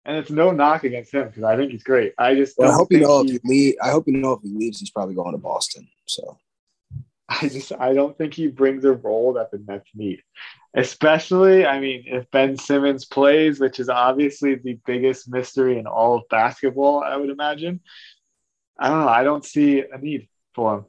and 0.05 0.19
it's 0.19 0.31
no 0.31 0.51
knock 0.51 0.85
against 0.85 1.15
him 1.15 1.29
because 1.29 1.43
I 1.43 1.57
think 1.57 1.73
he's 1.73 1.83
great. 1.83 2.13
I 2.19 2.35
just 2.35 2.59
Well, 2.59 2.71
I 2.71 2.75
hope 2.75 2.93
you 2.93 2.99
know 2.99 3.23
he- 3.23 3.37
if 3.37 3.41
he 3.43 3.49
leave, 3.49 3.75
I 3.83 3.91
hope 3.91 4.07
you 4.07 4.19
know 4.19 4.35
if 4.35 4.43
he 4.43 4.51
leaves, 4.51 4.79
he's 4.79 4.91
probably 4.91 5.15
going 5.15 5.33
to 5.33 5.39
Boston. 5.39 5.89
So 6.05 6.37
I 7.31 7.49
just 7.49 7.73
I 7.73 7.95
don't 7.95 8.17
think 8.19 8.35
he 8.35 8.49
brings 8.49 8.85
a 8.85 8.93
role 8.93 9.33
that 9.35 9.51
the 9.51 9.57
Nets 9.67 9.89
need. 9.95 10.23
Especially, 10.75 11.65
I 11.65 11.81
mean, 11.81 12.05
if 12.07 12.31
Ben 12.31 12.59
Simmons 12.59 13.07
plays, 13.07 13.59
which 13.59 13.81
is 13.81 13.89
obviously 13.89 14.55
the 14.55 14.79
biggest 14.85 15.31
mystery 15.31 15.79
in 15.79 15.87
all 15.87 16.17
of 16.17 16.29
basketball, 16.29 17.03
I 17.03 17.17
would 17.17 17.31
imagine. 17.31 17.81
I 18.79 18.89
don't 18.91 19.01
know. 19.01 19.09
I 19.09 19.25
don't 19.25 19.47
see 19.47 19.81
a 19.81 19.97
need 19.97 20.29
for 20.55 20.75
him. 20.75 20.85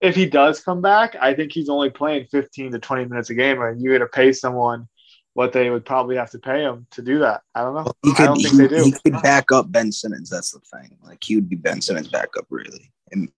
If 0.00 0.14
he 0.16 0.26
does 0.26 0.60
come 0.60 0.80
back, 0.80 1.14
I 1.20 1.34
think 1.34 1.52
he's 1.52 1.68
only 1.68 1.90
playing 1.90 2.26
15 2.30 2.72
to 2.72 2.78
20 2.78 3.04
minutes 3.06 3.30
a 3.30 3.34
game, 3.34 3.60
and 3.60 3.80
you're 3.82 3.96
going 3.98 4.08
to 4.08 4.12
pay 4.14 4.32
someone 4.32 4.88
what 5.34 5.52
they 5.52 5.70
would 5.70 5.84
probably 5.84 6.16
have 6.16 6.30
to 6.30 6.38
pay 6.38 6.62
him 6.62 6.86
to 6.92 7.02
do 7.02 7.18
that. 7.20 7.42
I 7.54 7.60
don't 7.62 7.74
know. 7.74 7.92
he 8.02 8.10
I 8.10 8.14
could 8.14 8.24
don't 8.24 8.36
think 8.40 8.52
he, 8.52 8.58
they 8.58 8.68
do. 8.68 8.84
he 8.84 8.92
could 8.92 9.22
back 9.22 9.52
up 9.52 9.70
Ben 9.70 9.92
Simmons. 9.92 10.30
That's 10.30 10.52
the 10.52 10.60
thing. 10.60 10.96
Like 11.02 11.18
he 11.22 11.36
would 11.36 11.48
be 11.48 11.56
Ben 11.56 11.80
Simmons' 11.80 12.08
backup, 12.08 12.46
really, 12.50 12.90
and 13.12 13.30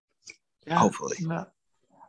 Yeah. 0.67 0.79
hopefully. 0.79 1.17
No. 1.21 1.47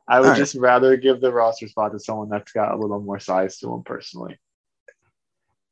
I 0.08 0.20
would 0.20 0.26
All 0.28 0.32
right. 0.34 0.38
just 0.38 0.56
rather 0.56 0.98
give 0.98 1.20
the 1.22 1.32
roster 1.32 1.68
spot 1.68 1.92
to 1.94 2.00
someone 2.00 2.30
that's 2.30 2.52
got 2.52 2.74
a 2.74 2.78
little 2.78 3.00
more 3.02 3.20
size 3.20 3.58
to 3.60 3.74
him 3.74 3.84
personally. 3.84 4.38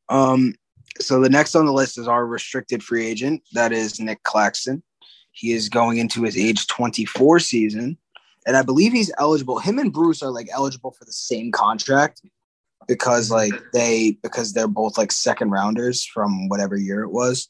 Um, 0.09 0.55
so 0.99 1.19
the 1.21 1.29
next 1.29 1.55
on 1.55 1.65
the 1.65 1.73
list 1.73 1.97
is 1.97 2.07
our 2.07 2.25
restricted 2.25 2.83
free 2.83 3.05
agent. 3.05 3.43
That 3.53 3.71
is 3.71 3.99
Nick 3.99 4.23
Claxton. 4.23 4.83
He 5.31 5.51
is 5.53 5.69
going 5.69 5.97
into 5.99 6.23
his 6.23 6.37
age 6.37 6.67
24 6.67 7.39
season, 7.39 7.97
and 8.45 8.57
I 8.57 8.63
believe 8.63 8.91
he's 8.91 9.11
eligible. 9.17 9.59
Him 9.59 9.79
and 9.79 9.93
Bruce 9.93 10.21
are 10.23 10.31
like 10.31 10.49
eligible 10.51 10.91
for 10.91 11.05
the 11.05 11.11
same 11.11 11.51
contract 11.51 12.21
because 12.87 13.29
like 13.29 13.53
they 13.73 14.17
because 14.23 14.53
they're 14.53 14.67
both 14.67 14.97
like 14.97 15.11
second 15.11 15.51
rounders 15.51 16.05
from 16.05 16.49
whatever 16.49 16.75
year 16.75 17.03
it 17.03 17.11
was. 17.11 17.49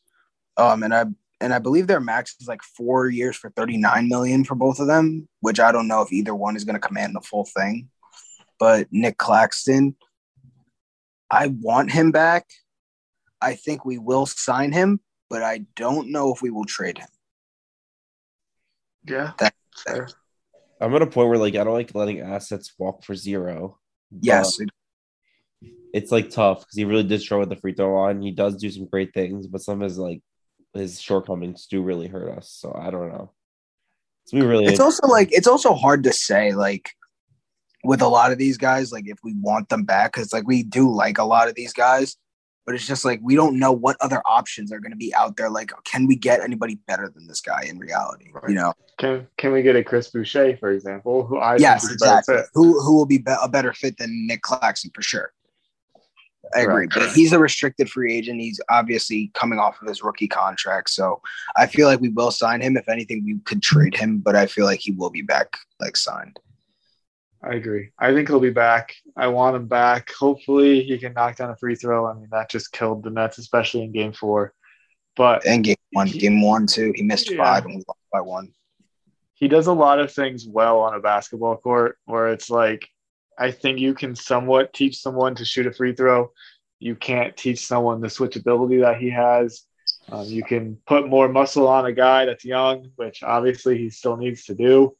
Um, 0.57 0.83
and 0.83 0.93
I 0.93 1.05
and 1.39 1.53
I 1.53 1.59
believe 1.59 1.87
their 1.87 1.99
max 1.99 2.35
is 2.39 2.47
like 2.47 2.61
four 2.61 3.09
years 3.09 3.35
for 3.35 3.49
39 3.51 4.07
million 4.07 4.43
for 4.43 4.55
both 4.55 4.79
of 4.79 4.87
them, 4.87 5.27
which 5.39 5.59
I 5.59 5.71
don't 5.71 5.87
know 5.87 6.01
if 6.01 6.11
either 6.11 6.35
one 6.35 6.55
is 6.55 6.63
going 6.63 6.79
to 6.79 6.87
command 6.87 7.15
the 7.15 7.21
full 7.21 7.45
thing. 7.45 7.89
But 8.59 8.87
Nick 8.91 9.17
Claxton, 9.17 9.95
I 11.31 11.47
want 11.47 11.91
him 11.91 12.11
back. 12.11 12.47
I 13.41 13.55
think 13.55 13.85
we 13.85 13.97
will 13.97 14.27
sign 14.27 14.71
him, 14.71 14.99
but 15.29 15.41
I 15.41 15.65
don't 15.75 16.11
know 16.11 16.31
if 16.31 16.43
we 16.43 16.51
will 16.51 16.65
trade 16.65 16.99
him. 16.99 17.07
Yeah. 19.07 19.31
That- 19.39 19.55
fair. 19.83 20.09
I'm 20.81 20.95
at 20.95 21.01
a 21.01 21.07
point 21.07 21.29
where 21.29 21.37
like 21.37 21.55
I 21.55 21.63
don't 21.63 21.73
like 21.73 21.93
letting 21.93 22.21
assets 22.21 22.73
walk 22.77 23.03
for 23.03 23.15
zero. 23.15 23.77
Yes, 24.19 24.57
it's 25.93 26.11
like 26.11 26.29
tough 26.29 26.61
because 26.61 26.75
he 26.75 26.85
really 26.85 27.03
did 27.03 27.21
show 27.21 27.41
at 27.41 27.49
the 27.49 27.55
free 27.55 27.73
throw 27.73 28.01
line. 28.01 28.21
He 28.21 28.31
does 28.31 28.55
do 28.55 28.69
some 28.69 28.85
great 28.85 29.13
things, 29.13 29.47
but 29.47 29.61
some 29.61 29.81
of 29.81 29.89
his 29.89 29.97
like 29.97 30.21
his 30.73 30.99
shortcomings 30.99 31.67
do 31.67 31.81
really 31.81 32.07
hurt 32.07 32.37
us. 32.37 32.49
So 32.49 32.73
I 32.73 32.89
don't 32.89 33.09
know. 33.09 33.31
It's 34.23 34.33
we 34.33 34.41
really 34.41 34.65
it's 34.65 34.79
also 34.79 35.07
like 35.07 35.29
it's 35.31 35.47
also 35.47 35.73
hard 35.73 36.03
to 36.03 36.13
say 36.13 36.53
like 36.53 36.91
with 37.83 38.01
a 38.01 38.07
lot 38.07 38.31
of 38.31 38.37
these 38.37 38.57
guys 38.57 38.91
like 38.91 39.07
if 39.07 39.17
we 39.23 39.33
want 39.39 39.69
them 39.69 39.83
back 39.83 40.13
because 40.13 40.31
like 40.31 40.47
we 40.47 40.63
do 40.63 40.89
like 40.89 41.17
a 41.17 41.23
lot 41.23 41.47
of 41.47 41.55
these 41.55 41.73
guys 41.73 42.15
but 42.65 42.75
it's 42.75 42.85
just 42.85 43.03
like 43.03 43.19
we 43.23 43.35
don't 43.35 43.57
know 43.57 43.71
what 43.71 43.97
other 44.01 44.21
options 44.25 44.71
are 44.71 44.79
going 44.79 44.91
to 44.91 44.97
be 44.97 45.13
out 45.15 45.37
there. 45.37 45.49
Like, 45.49 45.71
can 45.83 46.07
we 46.07 46.15
get 46.15 46.41
anybody 46.41 46.75
better 46.87 47.09
than 47.09 47.27
this 47.27 47.41
guy 47.41 47.63
in 47.67 47.79
reality? 47.79 48.29
Right. 48.33 48.49
You 48.49 48.55
know? 48.55 48.73
Can 48.97 49.27
can 49.37 49.51
we 49.51 49.61
get 49.63 49.75
a 49.75 49.83
Chris 49.83 50.09
Boucher, 50.09 50.57
for 50.57 50.71
example, 50.71 51.25
who 51.25 51.37
I 51.37 51.57
yes, 51.57 51.81
think 51.81 51.95
is 51.95 52.01
a 52.01 52.05
better 52.05 52.19
exactly. 52.19 52.43
Who 52.53 52.81
who 52.81 52.95
will 52.95 53.05
be, 53.05 53.17
be 53.17 53.31
a 53.41 53.49
better 53.49 53.73
fit 53.73 53.97
than 53.97 54.27
Nick 54.27 54.41
Claxton 54.41 54.91
for 54.93 55.01
sure. 55.01 55.33
I 56.55 56.61
agree, 56.61 56.73
Right. 56.73 56.89
but 56.93 57.11
he's 57.11 57.33
a 57.33 57.39
restricted 57.39 57.89
free 57.89 58.13
agent. 58.13 58.41
He's 58.41 58.59
obviously 58.69 59.31
coming 59.33 59.59
off 59.59 59.81
of 59.81 59.87
his 59.87 60.03
rookie 60.03 60.27
contract, 60.27 60.89
so 60.89 61.21
I 61.55 61.67
feel 61.67 61.87
like 61.87 62.01
we 62.01 62.09
will 62.09 62.31
sign 62.31 62.61
him. 62.61 62.75
If 62.75 62.89
anything, 62.89 63.23
we 63.23 63.37
could 63.45 63.61
trade 63.61 63.95
him, 63.95 64.17
but 64.17 64.35
I 64.35 64.47
feel 64.47 64.65
like 64.65 64.79
he 64.79 64.91
will 64.91 65.11
be 65.11 65.21
back, 65.21 65.55
like 65.79 65.95
signed. 65.95 66.39
I 67.43 67.55
agree. 67.55 67.89
I 67.97 68.13
think 68.13 68.27
he'll 68.27 68.39
be 68.39 68.51
back. 68.51 68.93
I 69.17 69.27
want 69.27 69.55
him 69.55 69.67
back. 69.67 70.11
Hopefully, 70.13 70.83
he 70.83 70.97
can 70.99 71.13
knock 71.13 71.37
down 71.37 71.49
a 71.49 71.55
free 71.55 71.75
throw. 71.75 72.05
I 72.05 72.13
mean, 72.13 72.27
that 72.31 72.49
just 72.51 72.71
killed 72.71 73.03
the 73.03 73.09
Nets, 73.09 73.39
especially 73.39 73.83
in 73.83 73.91
Game 73.91 74.13
Four. 74.13 74.53
But 75.15 75.45
And 75.45 75.63
game 75.63 75.75
one, 75.91 76.07
He- 76.07 76.19
game 76.19 76.41
one, 76.41 76.67
two, 76.67 76.93
he 76.95 77.03
missed 77.03 77.31
Yeah. 77.31 77.43
five 77.43 77.65
and 77.65 77.75
we 77.75 77.83
lost 77.87 77.99
by 78.11 78.21
one. 78.21 78.53
he 79.33 79.47
does 79.47 79.65
a 79.65 79.73
lot 79.73 79.97
of 79.99 80.11
things 80.13 80.45
well 80.47 80.81
on 80.81 80.93
a 80.93 80.99
basketball 80.99 81.57
court 81.57 81.97
where 82.05 82.27
it's 82.27 82.49
like 82.51 82.87
I 83.39 83.49
think 83.49 83.79
you 83.79 83.95
can 83.95 84.15
somewhat 84.15 84.71
teach 84.71 84.99
someone 85.01 85.33
to 85.35 85.45
shoot 85.45 85.65
a 85.65 85.73
free 85.73 85.95
throw. 85.95 86.31
You 86.79 86.95
can't 86.95 87.35
teach 87.35 87.65
someone 87.65 88.01
the 88.01 88.07
switchability 88.07 88.81
that 88.81 88.97
he 89.01 89.09
has. 89.09 89.63
Um, 90.09 90.25
you 90.25 90.43
can 90.43 90.77
put 90.85 91.07
more 91.09 91.27
muscle 91.27 91.67
on 91.67 91.87
a 91.87 91.91
guy 91.91 92.25
that's 92.25 92.45
young, 92.45 92.91
which 92.97 93.23
obviously 93.23 93.79
he 93.79 93.89
still 93.89 94.15
needs 94.15 94.45
to 94.45 94.53
do. 94.53 94.95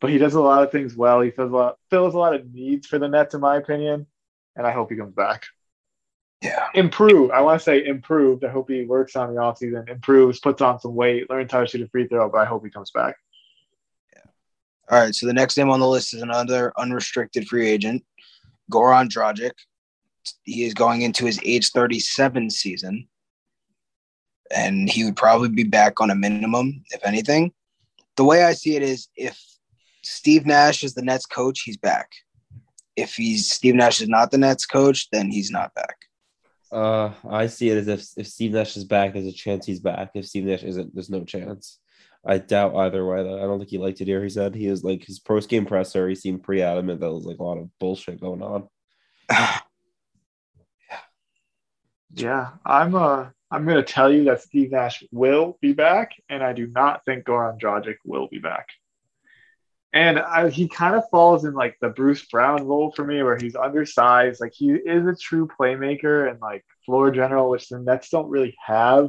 But 0.00 0.10
he 0.10 0.18
does 0.18 0.34
a 0.34 0.40
lot 0.40 0.62
of 0.62 0.70
things 0.70 0.94
well. 0.94 1.20
He 1.20 1.30
fills 1.30 1.52
a 1.52 1.56
lot, 1.56 1.78
fills 1.90 2.14
a 2.14 2.18
lot 2.18 2.34
of 2.34 2.52
needs 2.52 2.86
for 2.86 2.98
the 2.98 3.08
Nets, 3.08 3.34
in 3.34 3.40
my 3.40 3.56
opinion. 3.56 4.06
And 4.54 4.66
I 4.66 4.70
hope 4.72 4.90
he 4.90 4.96
comes 4.96 5.14
back. 5.14 5.44
Yeah. 6.42 6.68
Improve. 6.74 7.30
I 7.30 7.40
want 7.40 7.60
to 7.60 7.64
say 7.64 7.84
improved. 7.84 8.44
I 8.44 8.50
hope 8.50 8.68
he 8.68 8.84
works 8.84 9.16
on 9.16 9.34
the 9.34 9.40
offseason, 9.40 9.88
improves, 9.88 10.38
puts 10.38 10.60
on 10.60 10.78
some 10.80 10.94
weight, 10.94 11.30
learns 11.30 11.50
how 11.50 11.60
to 11.60 11.66
shoot 11.66 11.80
a 11.80 11.88
free 11.88 12.06
throw. 12.06 12.28
But 12.28 12.38
I 12.38 12.44
hope 12.44 12.64
he 12.64 12.70
comes 12.70 12.90
back. 12.90 13.16
Yeah. 14.14 14.30
All 14.90 15.00
right. 15.00 15.14
So 15.14 15.26
the 15.26 15.32
next 15.32 15.56
name 15.56 15.70
on 15.70 15.80
the 15.80 15.88
list 15.88 16.14
is 16.14 16.22
another 16.22 16.72
unrestricted 16.78 17.48
free 17.48 17.68
agent, 17.68 18.04
Goran 18.70 19.08
Dragic. 19.08 19.52
He 20.42 20.64
is 20.64 20.74
going 20.74 21.02
into 21.02 21.24
his 21.24 21.40
age 21.42 21.70
37 21.70 22.50
season. 22.50 23.08
And 24.54 24.88
he 24.88 25.04
would 25.04 25.16
probably 25.16 25.48
be 25.48 25.64
back 25.64 26.00
on 26.00 26.10
a 26.10 26.14
minimum, 26.14 26.84
if 26.90 27.04
anything. 27.04 27.52
The 28.16 28.24
way 28.24 28.44
I 28.44 28.52
see 28.52 28.76
it 28.76 28.82
is 28.82 29.08
if 29.16 29.42
Steve 30.06 30.46
Nash 30.46 30.84
is 30.84 30.94
the 30.94 31.02
Nets 31.02 31.26
coach, 31.26 31.62
he's 31.62 31.76
back. 31.76 32.12
If 32.94 33.14
he's 33.14 33.50
Steve 33.50 33.74
Nash 33.74 34.00
is 34.00 34.08
not 34.08 34.30
the 34.30 34.38
Nets 34.38 34.64
coach, 34.64 35.10
then 35.10 35.30
he's 35.30 35.50
not 35.50 35.74
back. 35.74 35.96
Uh, 36.70 37.12
I 37.28 37.48
see 37.48 37.70
it 37.70 37.78
as 37.78 37.88
if 37.88 38.06
if 38.16 38.28
Steve 38.28 38.52
Nash 38.52 38.76
is 38.76 38.84
back, 38.84 39.12
there's 39.12 39.26
a 39.26 39.32
chance 39.32 39.66
he's 39.66 39.80
back. 39.80 40.10
If 40.14 40.26
Steve 40.26 40.44
Nash 40.44 40.62
isn't, 40.62 40.94
there's 40.94 41.10
no 41.10 41.24
chance. 41.24 41.80
I 42.24 42.38
doubt 42.38 42.76
either 42.76 43.04
way. 43.04 43.22
Though 43.22 43.36
I 43.36 43.46
don't 43.46 43.58
think 43.58 43.70
he 43.70 43.78
liked 43.78 44.00
it 44.00 44.06
here. 44.06 44.22
He 44.22 44.30
said 44.30 44.54
he 44.54 44.68
was 44.68 44.84
like 44.84 45.04
his 45.04 45.18
post 45.18 45.48
game 45.48 45.66
presser. 45.66 46.08
He 46.08 46.14
seemed 46.14 46.44
pretty 46.44 46.62
adamant 46.62 47.00
that 47.00 47.06
there 47.06 47.14
was 47.14 47.24
like 47.24 47.38
a 47.38 47.44
lot 47.44 47.58
of 47.58 47.68
bullshit 47.80 48.20
going 48.20 48.42
on. 48.42 48.68
Yeah, 49.30 49.60
yeah, 52.14 52.50
I'm 52.64 52.94
uh 52.94 53.26
I'm 53.50 53.66
gonna 53.66 53.82
tell 53.82 54.12
you 54.12 54.24
that 54.24 54.42
Steve 54.42 54.70
Nash 54.70 55.02
will 55.10 55.58
be 55.60 55.72
back, 55.72 56.12
and 56.28 56.44
I 56.44 56.52
do 56.52 56.68
not 56.68 57.04
think 57.04 57.24
Goran 57.24 57.60
Dragic 57.60 57.96
will 58.04 58.28
be 58.28 58.38
back. 58.38 58.68
And 59.96 60.18
I, 60.18 60.50
he 60.50 60.68
kind 60.68 60.94
of 60.94 61.08
falls 61.10 61.46
in 61.46 61.54
like 61.54 61.78
the 61.80 61.88
Bruce 61.88 62.22
Brown 62.26 62.66
role 62.66 62.92
for 62.94 63.02
me, 63.02 63.22
where 63.22 63.38
he's 63.38 63.56
undersized. 63.56 64.42
Like 64.42 64.52
he 64.54 64.72
is 64.72 65.06
a 65.06 65.16
true 65.16 65.48
playmaker 65.58 66.30
and 66.30 66.38
like 66.38 66.66
floor 66.84 67.10
general, 67.10 67.48
which 67.48 67.70
the 67.70 67.78
Nets 67.78 68.10
don't 68.10 68.28
really 68.28 68.54
have 68.62 69.08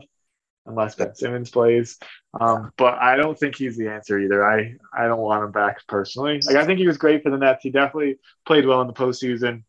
unless 0.66 0.96
Ben 0.96 1.14
Simmons 1.14 1.50
plays. 1.50 1.98
Um, 2.40 2.72
but 2.78 2.94
I 3.02 3.18
don't 3.18 3.38
think 3.38 3.58
he's 3.58 3.76
the 3.76 3.90
answer 3.90 4.18
either. 4.18 4.46
I 4.50 4.76
I 4.98 5.08
don't 5.08 5.20
want 5.20 5.44
him 5.44 5.52
back 5.52 5.86
personally. 5.88 6.40
Like 6.46 6.56
I 6.56 6.66
think 6.66 6.80
he 6.80 6.88
was 6.88 6.98
great 6.98 7.22
for 7.22 7.32
the 7.32 7.38
Nets. 7.38 7.64
He 7.64 7.70
definitely 7.70 8.18
played 8.46 8.66
well 8.66 8.80
in 8.80 8.88
the 8.88 8.94
postseason. 8.94 9.64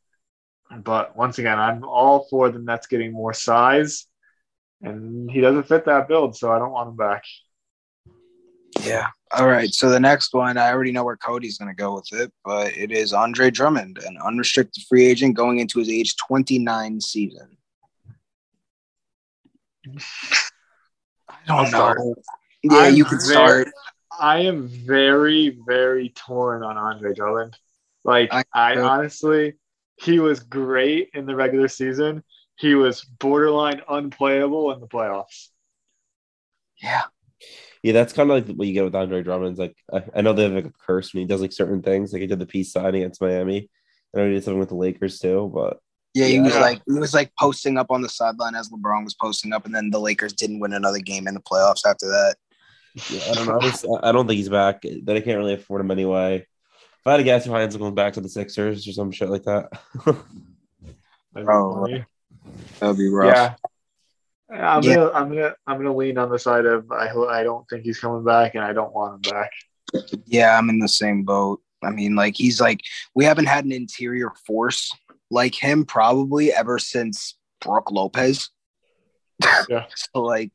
But 0.84 1.16
once 1.16 1.40
again, 1.40 1.58
I'm 1.58 1.82
all 1.82 2.28
for 2.30 2.48
the 2.48 2.60
Nets 2.60 2.86
getting 2.86 3.10
more 3.10 3.34
size, 3.34 4.06
and 4.82 5.28
he 5.28 5.40
doesn't 5.40 5.66
fit 5.66 5.86
that 5.86 6.06
build, 6.06 6.36
so 6.36 6.52
I 6.52 6.60
don't 6.60 6.70
want 6.70 6.90
him 6.90 6.96
back. 6.96 7.24
Yeah. 8.84 9.08
All 9.36 9.46
right. 9.46 9.68
So 9.72 9.90
the 9.90 10.00
next 10.00 10.32
one, 10.32 10.56
I 10.56 10.70
already 10.72 10.92
know 10.92 11.04
where 11.04 11.16
Cody's 11.16 11.58
going 11.58 11.68
to 11.68 11.74
go 11.74 11.94
with 11.94 12.08
it, 12.12 12.32
but 12.44 12.74
it 12.76 12.90
is 12.90 13.12
Andre 13.12 13.50
Drummond, 13.50 13.98
an 13.98 14.16
unrestricted 14.24 14.84
free 14.88 15.06
agent 15.06 15.36
going 15.36 15.58
into 15.58 15.78
his 15.78 15.90
age 15.90 16.16
29 16.16 17.00
season. 17.00 17.56
I 21.28 21.36
don't 21.46 21.70
know. 21.70 22.14
Yeah, 22.62 22.78
I'm 22.78 22.94
you 22.94 23.04
can 23.04 23.18
very- 23.18 23.32
start. 23.32 23.68
I 24.20 24.40
am 24.40 24.66
very, 24.66 25.56
very 25.66 26.08
torn 26.10 26.62
on 26.62 26.76
Andre 26.76 27.14
Drummond. 27.14 27.56
Like 28.04 28.32
I- 28.32 28.44
I, 28.52 28.78
honestly, 28.78 29.54
he 29.96 30.18
was 30.18 30.40
great 30.40 31.10
in 31.14 31.26
the 31.26 31.36
regular 31.36 31.68
season. 31.68 32.24
He 32.56 32.74
was 32.74 33.04
borderline 33.04 33.82
unplayable 33.88 34.72
in 34.72 34.80
the 34.80 34.88
playoffs. 34.88 35.48
Yeah. 36.82 37.04
Yeah, 37.82 37.92
that's 37.92 38.12
kind 38.12 38.30
of 38.30 38.36
like 38.36 38.56
what 38.56 38.66
you 38.66 38.74
get 38.74 38.84
with 38.84 38.94
Andre 38.94 39.22
Drummond's. 39.22 39.58
Like 39.58 39.76
I, 39.92 40.02
I 40.16 40.20
know 40.20 40.32
they 40.32 40.44
have 40.44 40.52
like 40.52 40.66
a 40.66 40.72
curse 40.86 41.12
when 41.14 41.22
he 41.22 41.26
does 41.26 41.40
like 41.40 41.52
certain 41.52 41.82
things. 41.82 42.12
Like 42.12 42.22
he 42.22 42.26
did 42.26 42.38
the 42.38 42.46
peace 42.46 42.72
sign 42.72 42.94
against 42.94 43.20
Miami. 43.20 43.70
I 44.14 44.18
know 44.18 44.26
he 44.26 44.34
did 44.34 44.44
something 44.44 44.58
with 44.58 44.70
the 44.70 44.74
Lakers 44.74 45.18
too, 45.18 45.50
but 45.54 45.78
Yeah, 46.14 46.26
he 46.26 46.40
was 46.40 46.56
like 46.56 46.82
he 46.86 46.98
was 46.98 47.14
like 47.14 47.32
posting 47.38 47.76
up 47.76 47.90
on 47.90 48.02
the 48.02 48.08
sideline 48.08 48.54
as 48.54 48.70
LeBron 48.70 49.04
was 49.04 49.14
posting 49.14 49.52
up, 49.52 49.66
and 49.66 49.74
then 49.74 49.90
the 49.90 50.00
Lakers 50.00 50.32
didn't 50.32 50.60
win 50.60 50.72
another 50.72 50.98
game 50.98 51.28
in 51.28 51.34
the 51.34 51.40
playoffs 51.40 51.86
after 51.86 52.06
that. 52.08 52.36
yeah, 53.10 53.20
I 53.30 53.34
don't 53.34 53.46
know. 53.46 53.58
I, 53.60 53.70
just, 53.70 53.86
I 54.02 54.12
don't 54.12 54.26
think 54.26 54.38
he's 54.38 54.48
back. 54.48 54.82
Then 54.82 55.16
I 55.16 55.20
can't 55.20 55.38
really 55.38 55.54
afford 55.54 55.80
him 55.80 55.90
anyway. 55.90 56.46
If 57.00 57.06
I 57.06 57.12
had 57.12 57.16
to 57.18 57.22
guess, 57.22 57.44
he 57.44 57.52
ends 57.52 57.74
up 57.74 57.80
going 57.80 57.94
back 57.94 58.14
to 58.14 58.20
the 58.20 58.28
Sixers 58.28 58.88
or 58.88 58.92
some 58.92 59.12
shit 59.12 59.28
like 59.28 59.44
that. 59.44 59.70
That'd 60.04 60.16
be 61.34 61.42
Oh. 61.46 61.86
That 62.80 62.86
would 62.88 62.98
be 62.98 63.08
rough. 63.08 63.34
Yeah. 63.34 63.54
I'm 64.50 64.82
Yeah. 64.82 64.94
gonna 64.94 65.10
I'm 65.12 65.28
gonna 65.28 65.54
I'm 65.66 65.76
gonna 65.78 65.94
lean 65.96 66.18
on 66.18 66.30
the 66.30 66.38
side 66.38 66.64
of 66.66 66.90
I 66.90 67.10
I 67.10 67.42
don't 67.42 67.68
think 67.68 67.84
he's 67.84 68.00
coming 68.00 68.24
back 68.24 68.54
and 68.54 68.64
I 68.64 68.72
don't 68.72 68.94
want 68.94 69.26
him 69.26 69.32
back. 69.32 69.50
Yeah, 70.26 70.56
I'm 70.58 70.68
in 70.70 70.78
the 70.78 70.88
same 70.88 71.22
boat. 71.22 71.60
I 71.82 71.90
mean, 71.90 72.14
like 72.14 72.36
he's 72.36 72.60
like 72.60 72.80
we 73.14 73.24
haven't 73.24 73.46
had 73.46 73.64
an 73.64 73.72
interior 73.72 74.32
force 74.46 74.90
like 75.30 75.54
him 75.54 75.84
probably 75.84 76.52
ever 76.52 76.78
since 76.78 77.36
Brook 77.60 77.90
Lopez. 77.90 78.50
Yeah. 79.68 79.84
so 79.94 80.22
like 80.22 80.52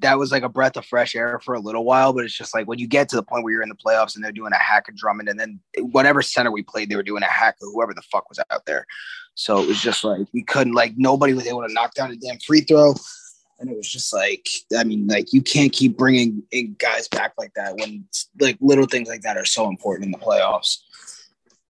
that 0.00 0.18
was 0.18 0.30
like 0.30 0.44
a 0.44 0.48
breath 0.48 0.76
of 0.76 0.84
fresh 0.86 1.16
air 1.16 1.40
for 1.44 1.54
a 1.54 1.60
little 1.60 1.84
while, 1.84 2.12
but 2.12 2.24
it's 2.24 2.36
just 2.36 2.54
like 2.54 2.68
when 2.68 2.78
you 2.78 2.86
get 2.86 3.08
to 3.08 3.16
the 3.16 3.22
point 3.22 3.42
where 3.42 3.52
you're 3.52 3.62
in 3.62 3.68
the 3.68 3.74
playoffs 3.74 4.14
and 4.14 4.24
they're 4.24 4.30
doing 4.30 4.52
a 4.52 4.58
hack 4.58 4.88
of 4.88 4.96
Drummond, 4.96 5.28
and 5.28 5.38
then 5.40 5.58
whatever 5.90 6.22
center 6.22 6.52
we 6.52 6.62
played, 6.62 6.88
they 6.88 6.94
were 6.94 7.02
doing 7.02 7.24
a 7.24 7.26
hack 7.26 7.56
of 7.60 7.68
whoever 7.72 7.92
the 7.94 8.02
fuck 8.02 8.28
was 8.28 8.38
out 8.50 8.64
there. 8.64 8.86
So 9.34 9.60
it 9.60 9.66
was 9.66 9.80
just 9.80 10.04
like 10.04 10.20
we 10.32 10.42
couldn't 10.44 10.74
like 10.74 10.94
nobody 10.96 11.34
was 11.34 11.46
able 11.48 11.66
to 11.66 11.72
knock 11.72 11.94
down 11.94 12.12
a 12.12 12.16
damn 12.16 12.38
free 12.38 12.60
throw. 12.60 12.94
And 13.60 13.68
it 13.68 13.76
was 13.76 13.90
just 13.90 14.12
like, 14.12 14.46
I 14.76 14.84
mean, 14.84 15.06
like 15.08 15.32
you 15.32 15.42
can't 15.42 15.72
keep 15.72 15.96
bringing 15.96 16.42
in 16.52 16.76
guys 16.78 17.08
back 17.08 17.32
like 17.38 17.52
that 17.54 17.76
when 17.76 18.04
like 18.40 18.56
little 18.60 18.86
things 18.86 19.08
like 19.08 19.22
that 19.22 19.36
are 19.36 19.44
so 19.44 19.68
important 19.68 20.06
in 20.06 20.12
the 20.12 20.18
playoffs. 20.18 20.78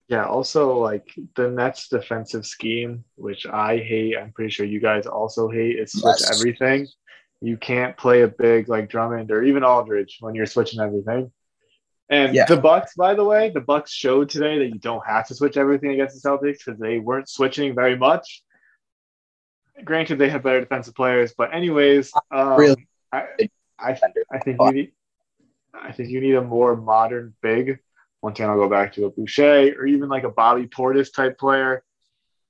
Yeah, 0.09 0.25
also 0.25 0.77
like 0.79 1.09
the 1.37 1.49
Nets 1.49 1.89
defensive 1.89 2.45
scheme, 2.45 3.05
which 3.15 3.47
I 3.47 3.79
hate, 3.79 4.17
I'm 4.19 4.33
pretty 4.33 4.51
sure 4.51 4.67
you 4.67 4.81
guys 4.81 5.07
also 5.07 5.49
hate, 5.49 5.79
is 5.79 5.93
switch 5.93 6.21
Yes. 6.21 6.31
everything. 6.39 6.89
You 7.41 7.57
can't 7.57 7.97
play 7.97 8.23
a 8.23 8.29
big 8.29 8.69
like 8.69 8.91
Drummond 8.91 9.31
or 9.31 9.43
even 9.43 9.65
Aldridge 9.65 10.19
when 10.21 10.35
you're 10.35 10.47
switching 10.47 10.81
everything. 10.81 11.33
And 12.11 12.35
Yeah. 12.35 12.45
the 12.47 12.57
Bucks, 12.57 12.95
by 12.95 13.15
the 13.15 13.25
way, 13.25 13.51
the 13.51 13.61
Bucks 13.61 13.93
showed 13.93 14.29
today 14.29 14.59
that 14.59 14.67
you 14.67 14.81
don't 14.81 15.07
have 15.07 15.29
to 15.29 15.35
switch 15.35 15.57
everything 15.57 15.93
against 15.93 16.21
the 16.21 16.29
Celtics 16.29 16.59
because 16.65 16.79
they 16.81 16.99
weren't 16.99 17.29
switching 17.29 17.75
very 17.75 17.97
much. 17.97 18.43
Granted, 19.85 20.19
they 20.19 20.29
have 20.31 20.43
better 20.43 20.61
defensive 20.61 20.95
players, 20.95 21.35
but 21.37 21.55
anyways, 21.55 22.13
um, 22.31 22.57
Really? 22.57 22.87
I, 23.13 23.27
I, 23.79 23.99
I 24.33 24.39
think 24.39 24.59
you 24.61 24.73
need, 24.73 24.93
I 25.75 25.93
think 25.93 26.11
you 26.11 26.21
need 26.21 26.35
a 26.35 26.43
more 26.43 26.77
modern 26.77 27.35
big. 27.43 27.79
Once 28.23 28.39
again, 28.39 28.51
I'll 28.51 28.57
go 28.57 28.69
back 28.69 28.93
to 28.95 29.07
a 29.07 29.11
Boucher 29.11 29.75
or 29.79 29.87
even 29.87 30.09
like 30.09 30.25
a 30.25 30.31
Bobby 30.31 30.67
Portis 30.67 31.13
type 31.13 31.39
player, 31.39 31.83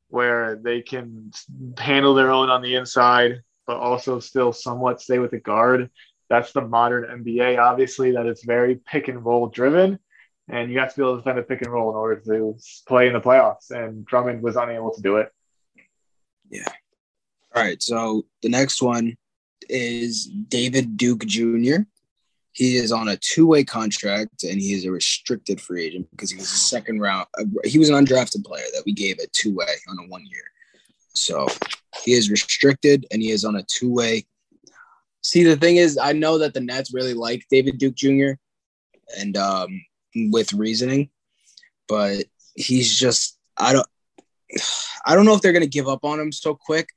where 0.09 0.57
they 0.57 0.83
can 0.83 1.31
handle 1.79 2.15
their 2.15 2.31
own 2.31 2.51
on 2.51 2.63
the 2.63 2.75
inside, 2.75 3.43
but 3.67 3.77
also 3.77 4.19
still 4.19 4.53
somewhat 4.53 5.01
stay 5.01 5.19
with 5.19 5.31
the 5.31 5.39
guard. 5.39 5.91
That's 6.29 6.53
the 6.53 6.61
modern 6.61 7.25
NBA. 7.25 7.59
Obviously, 7.59 8.13
that 8.13 8.27
it's 8.27 8.45
very 8.45 8.77
pick 8.77 9.09
and 9.09 9.25
roll 9.25 9.49
driven, 9.49 9.99
and 10.49 10.71
you 10.71 10.79
have 10.81 10.93
to 10.95 10.97
be 10.97 11.03
able 11.03 11.17
to 11.17 11.19
defend 11.19 11.39
a 11.39 11.43
pick 11.43 11.63
and 11.63 11.73
roll 11.73 11.91
in 11.91 11.97
order 11.97 12.21
to 12.21 12.57
play 12.87 13.07
in 13.07 13.13
the 13.13 13.21
playoffs. 13.21 13.71
And 13.71 14.05
Drummond 14.05 14.43
was 14.43 14.57
unable 14.57 14.93
to 14.95 15.03
do 15.03 15.17
it. 15.17 15.33
All 17.55 17.63
right. 17.63 17.83
So 17.83 18.27
the 18.43 18.49
next 18.49 18.81
one 18.83 19.17
is 19.69 20.27
David 20.27 20.97
Duke 20.97 21.27
Jr. 21.27 21.83
He 22.53 22.77
is 22.77 22.93
on 22.93 23.09
a 23.09 23.17
two 23.17 23.47
way 23.47 23.65
contract 23.65 24.43
and 24.43 24.61
he 24.61 24.73
is 24.73 24.85
a 24.85 24.91
restricted 24.91 25.61
free 25.61 25.87
agent 25.87 26.09
because 26.11 26.31
he 26.31 26.37
was 26.37 26.51
a 26.51 26.57
second 26.57 27.01
round. 27.01 27.27
uh, 27.39 27.45
He 27.65 27.79
was 27.79 27.89
an 27.89 28.05
undrafted 28.05 28.45
player 28.45 28.65
that 28.75 28.83
we 28.85 28.93
gave 28.93 29.19
a 29.19 29.27
two 29.33 29.55
way 29.55 29.67
on 29.89 29.99
a 29.99 30.09
one 30.09 30.25
year. 30.27 30.45
So 31.15 31.47
he 32.03 32.13
is 32.13 32.31
restricted 32.31 33.07
and 33.11 33.23
he 33.23 33.31
is 33.31 33.45
on 33.45 33.57
a 33.57 33.63
two 33.65 33.93
way. 33.93 34.27
See, 35.23 35.45
the 35.45 35.57
thing 35.57 35.77
is, 35.77 35.99
I 35.99 36.13
know 36.13 36.39
that 36.39 36.55
the 36.55 36.61
Nets 36.61 36.95
really 36.95 37.15
like 37.15 37.45
David 37.51 37.79
Duke 37.79 37.95
Jr. 37.95 38.33
and 39.19 39.37
um, 39.37 39.85
with 40.15 40.53
reasoning, 40.53 41.11
but 41.89 42.25
he's 42.55 42.99
just 42.99 43.39
I 43.57 43.73
don't 43.73 43.87
I 45.07 45.15
don't 45.15 45.25
know 45.25 45.35
if 45.35 45.41
they're 45.41 45.53
gonna 45.53 45.67
give 45.67 45.89
up 45.89 46.05
on 46.05 46.19
him 46.19 46.33
so 46.33 46.55
quick. 46.55 46.89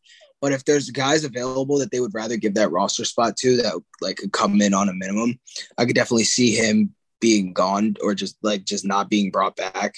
But 0.43 0.51
if 0.51 0.65
there's 0.65 0.89
guys 0.89 1.23
available 1.23 1.77
that 1.77 1.91
they 1.91 2.01
would 2.01 2.13
rather 2.13 2.35
give 2.35 2.55
that 2.55 2.69
roster 2.69 3.05
spot 3.05 3.37
to 3.37 3.55
that 3.61 3.81
like 4.01 4.17
could 4.17 4.33
come 4.33 4.61
in 4.61 4.73
on 4.73 4.89
a 4.89 4.93
minimum, 4.93 5.39
I 5.77 5.85
could 5.85 5.95
definitely 5.95 6.25
see 6.25 6.53
him 6.53 6.93
being 7.21 7.53
gone 7.53 7.95
or 8.03 8.13
just 8.13 8.35
like 8.43 8.65
just 8.65 8.83
not 8.83 9.09
being 9.09 9.31
brought 9.31 9.55
back 9.55 9.95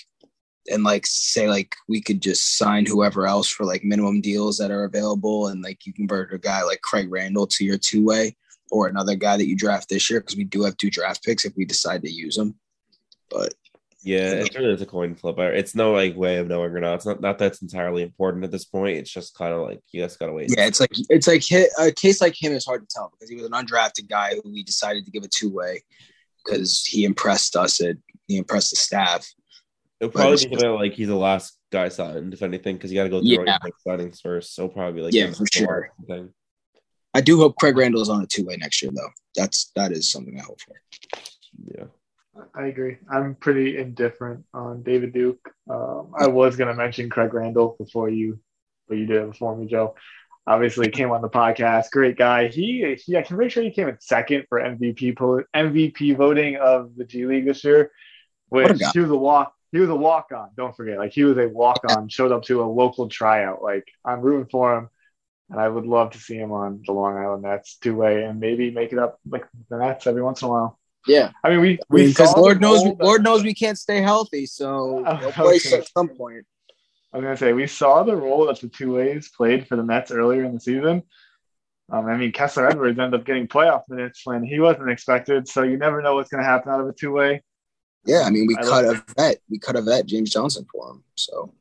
and 0.70 0.84
like 0.84 1.08
say 1.08 1.50
like 1.50 1.76
we 1.90 2.00
could 2.00 2.22
just 2.22 2.58
sign 2.58 2.86
whoever 2.86 3.26
else 3.26 3.50
for 3.50 3.66
like 3.66 3.84
minimum 3.84 4.22
deals 4.22 4.60
that 4.60 4.70
are 4.70 4.84
available 4.84 5.48
and 5.48 5.64
like 5.64 5.84
you 5.84 5.94
convert 5.94 6.32
a 6.32 6.38
guy 6.38 6.62
like 6.62 6.82
Craig 6.82 7.08
Randall 7.10 7.48
to 7.48 7.66
your 7.66 7.80
two 7.80 8.06
way 8.06 8.38
or 8.70 8.88
another 8.88 9.16
guy 9.16 9.38
that 9.38 9.48
you 9.48 9.58
draft 9.58 9.90
this 9.90 10.12
year 10.12 10.20
because 10.20 10.38
we 10.38 10.44
do 10.44 10.62
have 10.62 10.78
two 10.78 10.92
draft 10.92 11.24
picks 11.24 11.46
if 11.46 11.54
we 11.58 11.66
decide 11.66 12.04
to 12.04 12.12
use 12.12 12.36
them. 12.36 12.54
But 13.32 13.56
yeah, 14.06 14.32
it's 14.34 14.56
really 14.56 14.74
a 14.74 14.86
coin 14.86 15.16
flip. 15.16 15.38
It's 15.38 15.76
no 15.76 15.92
like 15.92 16.16
way 16.16 16.38
of 16.38 16.48
knowing 16.48 16.72
or 16.72 16.80
not. 16.80 16.96
It's 16.96 17.06
not 17.06 17.22
not 17.22 17.38
that's 17.38 17.62
entirely 17.62 18.04
important 18.04 18.44
at 18.44 18.52
this 18.52 18.66
point. 18.66 18.98
It's 18.98 19.12
just 19.12 19.38
kind 19.38 19.54
of 19.54 19.62
like 19.62 19.82
you 19.92 20.02
just 20.02 20.20
gotta 20.20 20.34
wait. 20.34 20.54
Yeah, 20.56 20.66
it's 20.68 20.80
like 20.80 20.92
it's 21.10 21.28
like 21.28 21.44
a 21.80 21.92
case 21.92 22.22
like 22.22 22.42
him 22.42 22.54
is 22.54 22.66
hard 22.66 22.88
to 22.88 22.96
tell 22.96 23.12
because 23.12 23.30
he 23.30 23.36
was 23.36 23.46
an 23.46 23.52
undrafted 23.52 24.10
guy 24.10 24.36
who 24.36 24.52
we 24.52 24.64
decided 24.64 25.06
to 25.06 25.12
give 25.12 25.24
a 25.24 25.28
two 25.28 25.52
way 25.52 25.84
because 26.46 26.86
he 26.86 27.04
impressed 27.04 27.56
us. 27.56 27.82
At, 27.82 27.98
he 28.28 28.38
impressed 28.38 28.72
the 28.72 28.78
staff 28.78 29.28
It'll 30.00 30.12
probably 30.12 30.46
be 30.48 30.56
about 30.56 30.76
like 30.76 30.94
he's 30.94 31.08
the 31.08 31.16
last 31.16 31.58
guy 31.72 31.88
signed, 31.88 32.34
if 32.34 32.42
anything, 32.42 32.76
because 32.76 32.92
you 32.92 33.00
got 33.00 33.06
to 33.06 33.10
go 33.10 33.20
through 33.22 33.46
yeah. 33.46 33.58
like 33.64 33.74
signings 33.88 34.22
first. 34.22 34.54
So 34.54 34.68
probably 34.68 35.02
like 35.02 35.14
yeah, 35.14 35.32
for 35.32 35.46
sure. 35.52 35.92
I 37.14 37.22
do 37.22 37.38
hope 37.38 37.56
Craig 37.56 37.78
Randall 37.78 38.02
is 38.02 38.10
on 38.10 38.22
a 38.22 38.28
two 38.28 38.46
way 38.46 38.58
next 38.58 38.82
year, 38.82 38.92
though. 38.94 39.10
That's 39.36 39.72
that 39.76 39.94
is 39.94 40.12
something 40.12 40.38
I 40.38 40.44
hope 40.44 40.60
for. 40.60 40.76
Yeah, 41.74 41.86
I 42.54 42.68
agree. 42.68 42.98
I'm 43.10 43.36
pretty 43.36 43.78
indifferent 43.78 44.46
on 44.54 44.84
David 44.84 45.14
Duke. 45.14 45.50
Um, 45.70 46.14
I 46.18 46.28
was 46.28 46.56
gonna 46.56 46.74
mention 46.74 47.10
Craig 47.10 47.34
Randall 47.34 47.76
before 47.80 48.10
you, 48.10 48.40
but 48.88 48.98
you 48.98 49.06
did 49.06 49.24
it 49.24 49.32
before 49.32 49.56
me, 49.56 49.68
Joe. 49.68 49.96
Obviously, 50.48 50.90
came 50.90 51.12
on 51.12 51.22
the 51.22 51.30
podcast. 51.30 51.90
Great 51.92 52.18
guy. 52.18 52.48
He, 52.48 52.96
he 53.04 53.18
I 53.18 53.24
can 53.24 53.38
make 53.38 53.52
sure 53.52 53.64
he 53.64 53.72
came 53.72 53.88
in 53.88 53.98
second 54.00 54.46
for 54.50 54.60
MVP 54.60 55.16
MVP 55.56 56.18
voting 56.18 56.58
of 56.58 56.96
the 56.96 57.06
G 57.06 57.26
League 57.26 57.46
this 57.46 57.64
year, 57.64 57.92
which 58.50 58.82
he 58.94 59.00
was 59.00 59.10
a 59.10 59.16
walk 59.16 59.56
he 59.76 59.82
was 59.82 59.90
a 59.90 59.96
walk 59.96 60.32
on. 60.34 60.50
Don't 60.56 60.76
forget, 60.76 60.98
like 60.98 61.12
he 61.12 61.26
was 61.26 61.38
a 61.38 61.50
walk 61.50 61.82
on. 61.90 62.08
Showed 62.10 62.32
up 62.32 62.44
to 62.44 62.62
a 62.62 62.66
local 62.66 63.10
tryout. 63.10 63.62
Like 63.62 63.86
I'm 64.06 64.22
rooting 64.22 64.48
for 64.50 64.78
him, 64.78 64.90
and 65.50 65.60
I 65.60 65.68
would 65.68 65.86
love 65.86 66.12
to 66.12 66.18
see 66.18 66.36
him 66.36 66.54
on 66.54 66.82
the 66.86 66.94
Long 66.94 67.18
Island 67.18 67.44
Nets 67.44 67.78
two 67.78 67.96
way 67.96 68.24
and 68.24 68.40
maybe 68.40 68.72
make 68.72 68.94
it 68.94 69.00
up 69.00 69.20
like 69.28 69.46
the 69.70 69.78
Nets 69.78 70.08
every 70.08 70.22
once 70.22 70.42
in 70.42 70.48
a 70.48 70.52
while. 70.52 70.80
Yeah, 71.08 71.32
I 71.44 71.50
mean 71.50 71.62
we 71.62 71.80
we 71.90 72.08
because 72.08 72.36
Lord 72.36 72.62
knows 72.62 72.84
Lord 73.00 73.24
knows 73.24 73.44
we 73.44 73.54
can't 73.54 73.78
stay 73.78 74.02
healthy, 74.02 74.46
so 74.46 75.04
they'll 75.22 75.32
play 75.32 75.60
at 75.74 75.88
some 75.88 76.10
point. 76.10 76.46
I 77.14 77.18
was 77.18 77.24
gonna 77.24 77.38
say 77.38 77.54
we 77.54 77.68
saw 77.68 78.04
the 78.04 78.16
role 78.16 78.48
that 78.48 78.60
the 78.60 78.68
two 78.68 78.94
ways 78.94 79.32
played 79.36 79.68
for 79.68 79.76
the 79.76 79.84
Nets 79.84 80.12
earlier 80.12 80.44
in 80.44 80.54
the 80.54 80.60
season. 80.60 81.04
Um, 81.92 82.08
I 82.08 82.18
mean, 82.18 82.32
Kessler 82.32 82.68
Edwards 82.68 82.98
ended 82.98 83.20
up 83.20 83.26
getting 83.26 83.48
playoff 83.48 83.84
minutes 83.88 84.22
when 84.26 84.44
he 84.44 84.60
wasn't 84.60 84.90
expected, 84.90 85.48
so 85.48 85.62
you 85.62 85.78
never 85.78 86.02
know 86.02 86.16
what's 86.16 86.30
going 86.30 86.44
to 86.44 86.50
happen 86.50 86.72
out 86.72 86.82
of 86.82 86.88
a 86.88 86.94
two 86.94 87.12
way. 87.12 87.44
Yeah, 88.06 88.24
I 88.26 88.32
mean, 88.32 88.48
we 88.48 88.56
I 88.58 88.64
cut 88.64 88.86
a 88.86 89.04
vet. 89.16 89.38
We 89.50 89.60
cut 89.60 89.76
a 89.76 89.82
vet, 89.82 90.06
James 90.06 90.32
Johnson, 90.32 90.66
for 90.72 90.92
him. 90.92 91.04
So, 91.16 91.54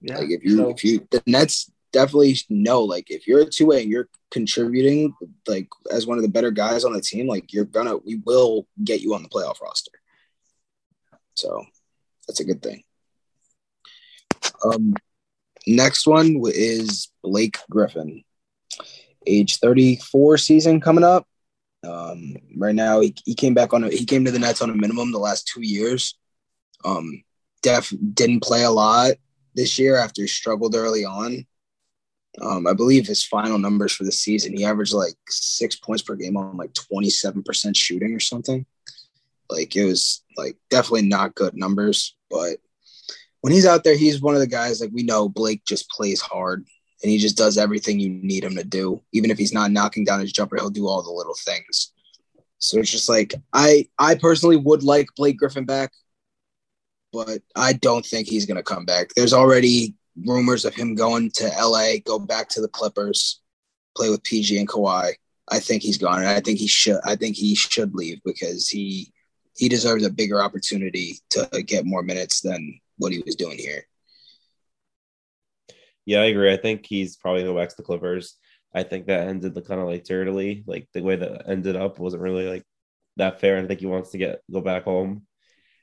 yeah, 0.00 0.18
like 0.18 0.30
if 0.30 0.44
you 0.44 0.56
so, 0.56 0.70
if 0.70 0.84
you 0.84 1.06
the 1.10 1.22
Nets 1.26 1.70
definitely 1.92 2.36
know 2.48 2.82
like 2.82 3.10
if 3.10 3.26
you're 3.26 3.40
a 3.40 3.46
two 3.46 3.66
way 3.66 3.82
and 3.82 3.90
you're 3.90 4.08
contributing 4.30 5.14
like 5.46 5.68
as 5.90 6.06
one 6.06 6.18
of 6.18 6.22
the 6.22 6.30
better 6.30 6.50
guys 6.50 6.84
on 6.84 6.92
the 6.92 7.00
team, 7.00 7.26
like 7.26 7.52
you're 7.52 7.64
gonna 7.64 7.96
we 7.96 8.16
will 8.24 8.66
get 8.84 9.00
you 9.00 9.14
on 9.14 9.22
the 9.22 9.28
playoff 9.28 9.60
roster. 9.60 9.92
So 11.34 11.64
that's 12.26 12.40
a 12.40 12.44
good 12.44 12.62
thing. 12.62 12.82
Um, 14.64 14.94
next 15.66 16.06
one 16.06 16.40
is 16.46 17.08
Blake 17.22 17.58
Griffin, 17.70 18.24
age 19.26 19.58
34 19.58 20.38
season 20.38 20.80
coming 20.80 21.04
up. 21.04 21.26
Um, 21.86 22.36
right 22.56 22.74
now, 22.74 23.00
he, 23.00 23.14
he 23.24 23.34
came 23.34 23.54
back 23.54 23.72
on. 23.72 23.84
A, 23.84 23.88
he 23.88 24.04
came 24.04 24.24
to 24.24 24.30
the 24.30 24.38
Nets 24.38 24.62
on 24.62 24.70
a 24.70 24.74
minimum 24.74 25.12
the 25.12 25.18
last 25.18 25.46
two 25.46 25.62
years. 25.62 26.18
Um, 26.84 27.22
Def 27.62 27.92
didn't 28.14 28.42
play 28.42 28.64
a 28.64 28.70
lot 28.70 29.12
this 29.54 29.78
year 29.78 29.96
after 29.96 30.22
he 30.22 30.28
struggled 30.28 30.74
early 30.74 31.04
on. 31.04 31.46
Um, 32.40 32.66
I 32.66 32.72
believe 32.72 33.06
his 33.06 33.24
final 33.24 33.58
numbers 33.58 33.92
for 33.92 34.04
the 34.04 34.12
season, 34.12 34.56
he 34.56 34.64
averaged 34.64 34.94
like 34.94 35.14
six 35.28 35.76
points 35.76 36.02
per 36.02 36.14
game 36.14 36.36
on 36.36 36.56
like 36.56 36.72
27% 36.72 37.76
shooting 37.76 38.14
or 38.14 38.20
something. 38.20 38.64
Like 39.50 39.74
it 39.76 39.84
was 39.84 40.22
like 40.36 40.56
definitely 40.70 41.08
not 41.08 41.34
good 41.34 41.56
numbers, 41.56 42.14
but 42.30 42.58
when 43.40 43.52
he's 43.52 43.66
out 43.66 43.84
there, 43.84 43.96
he's 43.96 44.20
one 44.20 44.34
of 44.34 44.40
the 44.40 44.46
guys 44.46 44.80
like 44.80 44.90
we 44.92 45.02
know 45.02 45.28
Blake 45.28 45.64
just 45.64 45.88
plays 45.90 46.20
hard 46.20 46.66
and 47.02 47.10
he 47.10 47.18
just 47.18 47.36
does 47.36 47.56
everything 47.56 48.00
you 48.00 48.10
need 48.10 48.44
him 48.44 48.56
to 48.56 48.64
do. 48.64 49.00
Even 49.12 49.30
if 49.30 49.38
he's 49.38 49.52
not 49.52 49.70
knocking 49.70 50.04
down 50.04 50.20
his 50.20 50.32
jumper, 50.32 50.56
he'll 50.56 50.70
do 50.70 50.86
all 50.86 51.02
the 51.02 51.10
little 51.10 51.36
things. 51.44 51.92
So 52.58 52.78
it's 52.78 52.90
just 52.90 53.08
like 53.08 53.34
I 53.52 53.88
I 53.98 54.16
personally 54.16 54.56
would 54.56 54.82
like 54.82 55.08
Blake 55.16 55.38
Griffin 55.38 55.64
back, 55.64 55.92
but 57.12 57.40
I 57.54 57.74
don't 57.74 58.04
think 58.04 58.28
he's 58.28 58.46
gonna 58.46 58.62
come 58.62 58.84
back. 58.84 59.10
There's 59.14 59.32
already 59.32 59.94
rumors 60.26 60.64
of 60.64 60.74
him 60.74 60.94
going 60.94 61.30
to 61.32 61.50
LA, 61.60 61.94
go 62.04 62.18
back 62.18 62.48
to 62.50 62.60
the 62.60 62.68
Clippers, 62.68 63.40
play 63.96 64.10
with 64.10 64.22
PG 64.24 64.58
and 64.58 64.68
Kawhi. 64.68 65.12
I 65.50 65.58
think 65.60 65.82
he's 65.82 65.98
gone, 65.98 66.20
and 66.20 66.28
I 66.28 66.40
think 66.40 66.58
he 66.58 66.66
should. 66.66 67.00
I 67.04 67.16
think 67.16 67.36
he 67.36 67.54
should 67.54 67.94
leave 67.94 68.20
because 68.24 68.68
he 68.68 69.12
he 69.56 69.68
deserves 69.68 70.04
a 70.06 70.10
bigger 70.10 70.40
opportunity 70.40 71.16
to 71.30 71.48
get 71.66 71.84
more 71.84 72.02
minutes 72.02 72.40
than 72.40 72.80
what 72.96 73.12
he 73.12 73.22
was 73.24 73.34
doing 73.34 73.58
here. 73.58 73.84
Yeah, 76.06 76.20
I 76.20 76.26
agree. 76.26 76.52
I 76.52 76.56
think 76.56 76.86
he's 76.86 77.16
probably 77.16 77.42
going 77.42 77.54
to 77.54 77.60
back 77.60 77.70
to 77.70 77.76
the 77.76 77.82
Clippers. 77.82 78.36
I 78.74 78.82
think 78.82 79.06
that 79.06 79.28
ended 79.28 79.54
the 79.54 79.62
kind 79.62 79.80
of 79.80 79.86
like 79.86 80.04
dirtily. 80.04 80.64
Like 80.66 80.88
the 80.92 81.02
way 81.02 81.16
that 81.16 81.48
ended 81.48 81.76
up 81.76 81.98
wasn't 81.98 82.22
really 82.22 82.48
like 82.48 82.64
that 83.16 83.40
fair. 83.40 83.58
I 83.58 83.66
think 83.66 83.80
he 83.80 83.86
wants 83.86 84.10
to 84.10 84.18
get 84.18 84.42
go 84.50 84.60
back 84.60 84.84
home. 84.84 85.26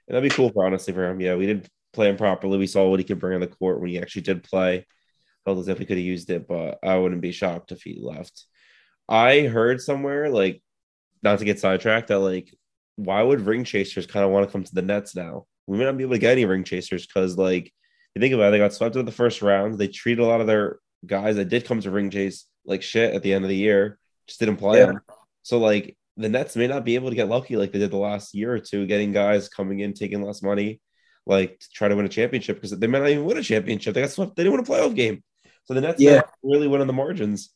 And 0.08 0.16
that'd 0.16 0.30
be 0.30 0.34
cool 0.34 0.50
for 0.50 0.66
honestly 0.66 0.94
for 0.94 1.10
him. 1.10 1.20
Yeah, 1.20 1.36
we 1.36 1.48
did 1.48 1.68
play 1.96 2.10
him 2.10 2.18
properly. 2.18 2.58
We 2.58 2.68
saw 2.68 2.88
what 2.88 3.00
he 3.00 3.06
could 3.06 3.20
bring 3.20 3.36
on 3.36 3.42
the 3.42 3.48
court 3.48 3.80
when 3.80 3.90
he 3.90 4.00
actually 4.00 4.24
did 4.24 4.44
play. 4.44 4.86
Felt 5.46 5.60
as 5.60 5.68
if 5.68 5.80
we 5.80 5.86
could 5.86 5.98
have 5.98 6.06
used 6.06 6.30
it, 6.30 6.48
but 6.48 6.80
I 6.84 6.98
wouldn't 6.98 7.22
be 7.22 7.32
shocked 7.32 7.72
if 7.72 7.84
he 7.84 8.00
left. 8.02 8.46
I 9.08 9.42
heard 9.42 9.82
somewhere 9.82 10.30
like 10.30 10.62
not 11.22 11.40
to 11.40 11.46
get 11.46 11.60
sidetracked 11.60 12.08
that 12.08 12.20
like 12.20 12.54
why 12.96 13.22
would 13.22 13.42
ring 13.42 13.64
chasers 13.64 14.08
kind 14.08 14.26
of 14.26 14.32
want 14.32 14.48
to 14.48 14.52
come 14.52 14.64
to 14.64 14.76
the 14.76 14.82
Nets 14.82 15.16
now? 15.16 15.46
We 15.68 15.78
may 15.78 15.86
not 15.86 15.98
be 15.98 16.04
able 16.04 16.14
to 16.14 16.20
get 16.20 16.32
any 16.32 16.46
ring 16.46 16.64
chasers 16.64 17.06
because 17.06 17.38
like 17.38 17.72
you 18.16 18.20
think 18.20 18.34
about 18.34 18.48
it, 18.48 18.52
they 18.52 18.58
got 18.58 18.74
swept 18.74 18.96
in 18.96 19.06
the 19.06 19.12
first 19.12 19.42
round. 19.42 19.78
They 19.78 19.88
treated 19.88 20.22
a 20.22 20.26
lot 20.26 20.42
of 20.42 20.48
their 20.48 20.80
guys 21.06 21.36
that 21.36 21.50
did 21.50 21.66
come 21.66 21.82
to 21.82 21.92
ring 21.92 22.10
chase 22.10 22.46
like 22.66 22.82
shit 22.82 23.14
at 23.14 23.22
the 23.22 23.34
end 23.34 23.46
of 23.46 23.50
the 23.50 23.56
year, 23.56 24.00
just 24.28 24.40
didn't 24.40 24.58
play 24.58 24.80
yeah. 24.80 24.88
them. 24.88 25.02
So 25.44 25.60
like 25.60 25.96
the 26.18 26.30
Nets 26.30 26.56
may 26.56 26.68
not 26.68 26.86
be 26.86 26.96
able 26.96 27.10
to 27.10 27.16
get 27.16 27.28
lucky 27.28 27.58
like 27.58 27.72
they 27.72 27.80
did 27.80 27.92
the 27.92 27.98
last 27.98 28.34
year 28.34 28.54
or 28.54 28.60
two, 28.60 28.86
getting 28.88 29.12
guys 29.12 29.50
coming 29.50 29.80
in, 29.80 29.94
taking 29.94 30.22
less 30.22 30.42
money, 30.42 30.80
like 31.26 31.60
to 31.60 31.70
try 31.70 31.88
to 31.88 31.96
win 31.96 32.06
a 32.06 32.10
championship 32.10 32.58
because 32.58 32.78
they 32.78 32.88
might 32.88 33.00
not 33.00 33.10
even 33.10 33.26
win 33.26 33.38
a 33.38 33.44
championship. 33.44 33.94
They 33.94 34.02
got 34.02 34.12
swept. 34.12 34.36
They 34.36 34.44
didn't 34.44 34.54
win 34.54 34.62
a 34.62 34.68
playoff 34.68 34.96
game. 34.96 35.24
So 35.66 35.74
the 35.74 35.82
Nets 35.82 36.00
yeah. 36.00 36.22
really 36.44 36.68
win 36.68 36.82
on 36.82 36.88
the 36.88 36.94
margins. 36.94 37.52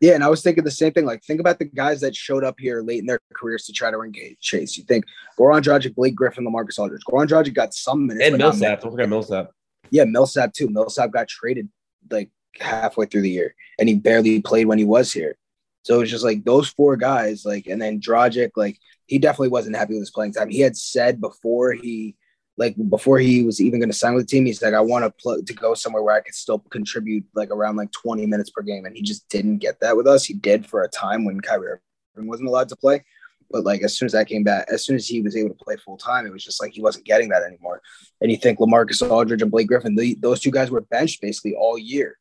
Yeah, 0.00 0.14
and 0.14 0.22
I 0.22 0.28
was 0.28 0.42
thinking 0.42 0.62
the 0.62 0.70
same 0.70 0.92
thing. 0.92 1.06
Like, 1.06 1.24
think 1.24 1.40
about 1.40 1.58
the 1.58 1.64
guys 1.64 2.02
that 2.02 2.14
showed 2.14 2.44
up 2.44 2.56
here 2.58 2.82
late 2.82 2.98
in 2.98 3.06
their 3.06 3.20
careers 3.34 3.64
to 3.64 3.72
try 3.72 3.90
to 3.90 4.02
engage 4.02 4.38
Chase. 4.40 4.76
You 4.76 4.84
think 4.84 5.06
Goran 5.38 5.62
Dragic, 5.62 5.94
Blake 5.94 6.14
Griffin, 6.14 6.44
LaMarcus 6.44 6.78
Aldridge. 6.78 7.00
Goran 7.08 7.26
Dragic 7.26 7.54
got 7.54 7.72
some 7.72 8.06
minutes. 8.06 8.26
And 8.26 8.36
Millsap. 8.36 8.82
Don't 8.82 8.90
forget 8.90 9.08
Millsap. 9.08 9.52
Yeah, 9.90 10.04
Millsap 10.04 10.52
too. 10.52 10.68
Millsap 10.68 11.12
got 11.12 11.28
traded 11.28 11.70
like 12.10 12.30
halfway 12.60 13.06
through 13.06 13.22
the 13.22 13.30
year, 13.30 13.54
and 13.78 13.88
he 13.88 13.94
barely 13.94 14.42
played 14.42 14.66
when 14.66 14.78
he 14.78 14.84
was 14.84 15.10
here. 15.12 15.38
So 15.82 16.00
it's 16.00 16.10
just 16.10 16.24
like 16.24 16.44
those 16.44 16.68
four 16.68 16.96
guys, 16.96 17.46
like, 17.46 17.66
and 17.66 17.80
then 17.80 18.00
Dragic, 18.00 18.50
like, 18.56 18.76
he 19.06 19.18
definitely 19.18 19.48
wasn't 19.48 19.76
happy 19.76 19.94
with 19.94 20.02
his 20.02 20.10
playing 20.10 20.32
time. 20.32 20.50
He 20.50 20.60
had 20.60 20.76
said 20.76 21.20
before 21.20 21.72
he, 21.72 22.16
like, 22.58 22.74
before 22.88 23.18
he 23.18 23.42
was 23.42 23.60
even 23.60 23.80
going 23.80 23.90
to 23.90 23.96
sign 23.96 24.14
with 24.14 24.26
the 24.26 24.30
team, 24.30 24.46
he's 24.46 24.62
like, 24.62 24.74
I 24.74 24.80
want 24.80 25.04
to 25.04 25.10
play 25.10 25.42
to 25.42 25.54
go 25.54 25.74
somewhere 25.74 26.02
where 26.02 26.16
I 26.16 26.20
could 26.20 26.34
still 26.34 26.58
contribute 26.58 27.24
like 27.34 27.50
around 27.50 27.76
like 27.76 27.92
20 27.92 28.26
minutes 28.26 28.50
per 28.50 28.62
game, 28.62 28.86
and 28.86 28.96
he 28.96 29.02
just 29.02 29.28
didn't 29.28 29.58
get 29.58 29.80
that 29.80 29.96
with 29.96 30.06
us. 30.06 30.24
He 30.24 30.34
did 30.34 30.66
for 30.66 30.82
a 30.82 30.88
time 30.88 31.24
when 31.24 31.40
Kyrie 31.40 31.78
Irving 32.16 32.28
wasn't 32.28 32.48
allowed 32.48 32.68
to 32.70 32.76
play, 32.76 33.04
but 33.50 33.64
like 33.64 33.82
as 33.82 33.96
soon 33.96 34.06
as 34.06 34.14
I 34.14 34.24
came 34.24 34.42
back, 34.42 34.66
as 34.70 34.84
soon 34.84 34.96
as 34.96 35.06
he 35.06 35.20
was 35.20 35.36
able 35.36 35.50
to 35.50 35.64
play 35.64 35.76
full 35.76 35.96
time, 35.96 36.26
it 36.26 36.32
was 36.32 36.44
just 36.44 36.60
like 36.60 36.72
he 36.72 36.82
wasn't 36.82 37.04
getting 37.04 37.28
that 37.28 37.42
anymore. 37.42 37.82
And 38.20 38.30
you 38.30 38.36
think 38.36 38.58
LaMarcus 38.58 39.08
Aldridge 39.08 39.42
and 39.42 39.50
Blake 39.50 39.68
Griffin, 39.68 39.94
the, 39.94 40.16
those 40.20 40.40
two 40.40 40.50
guys 40.50 40.70
were 40.70 40.80
benched 40.80 41.20
basically 41.20 41.54
all 41.54 41.78
year. 41.78 42.18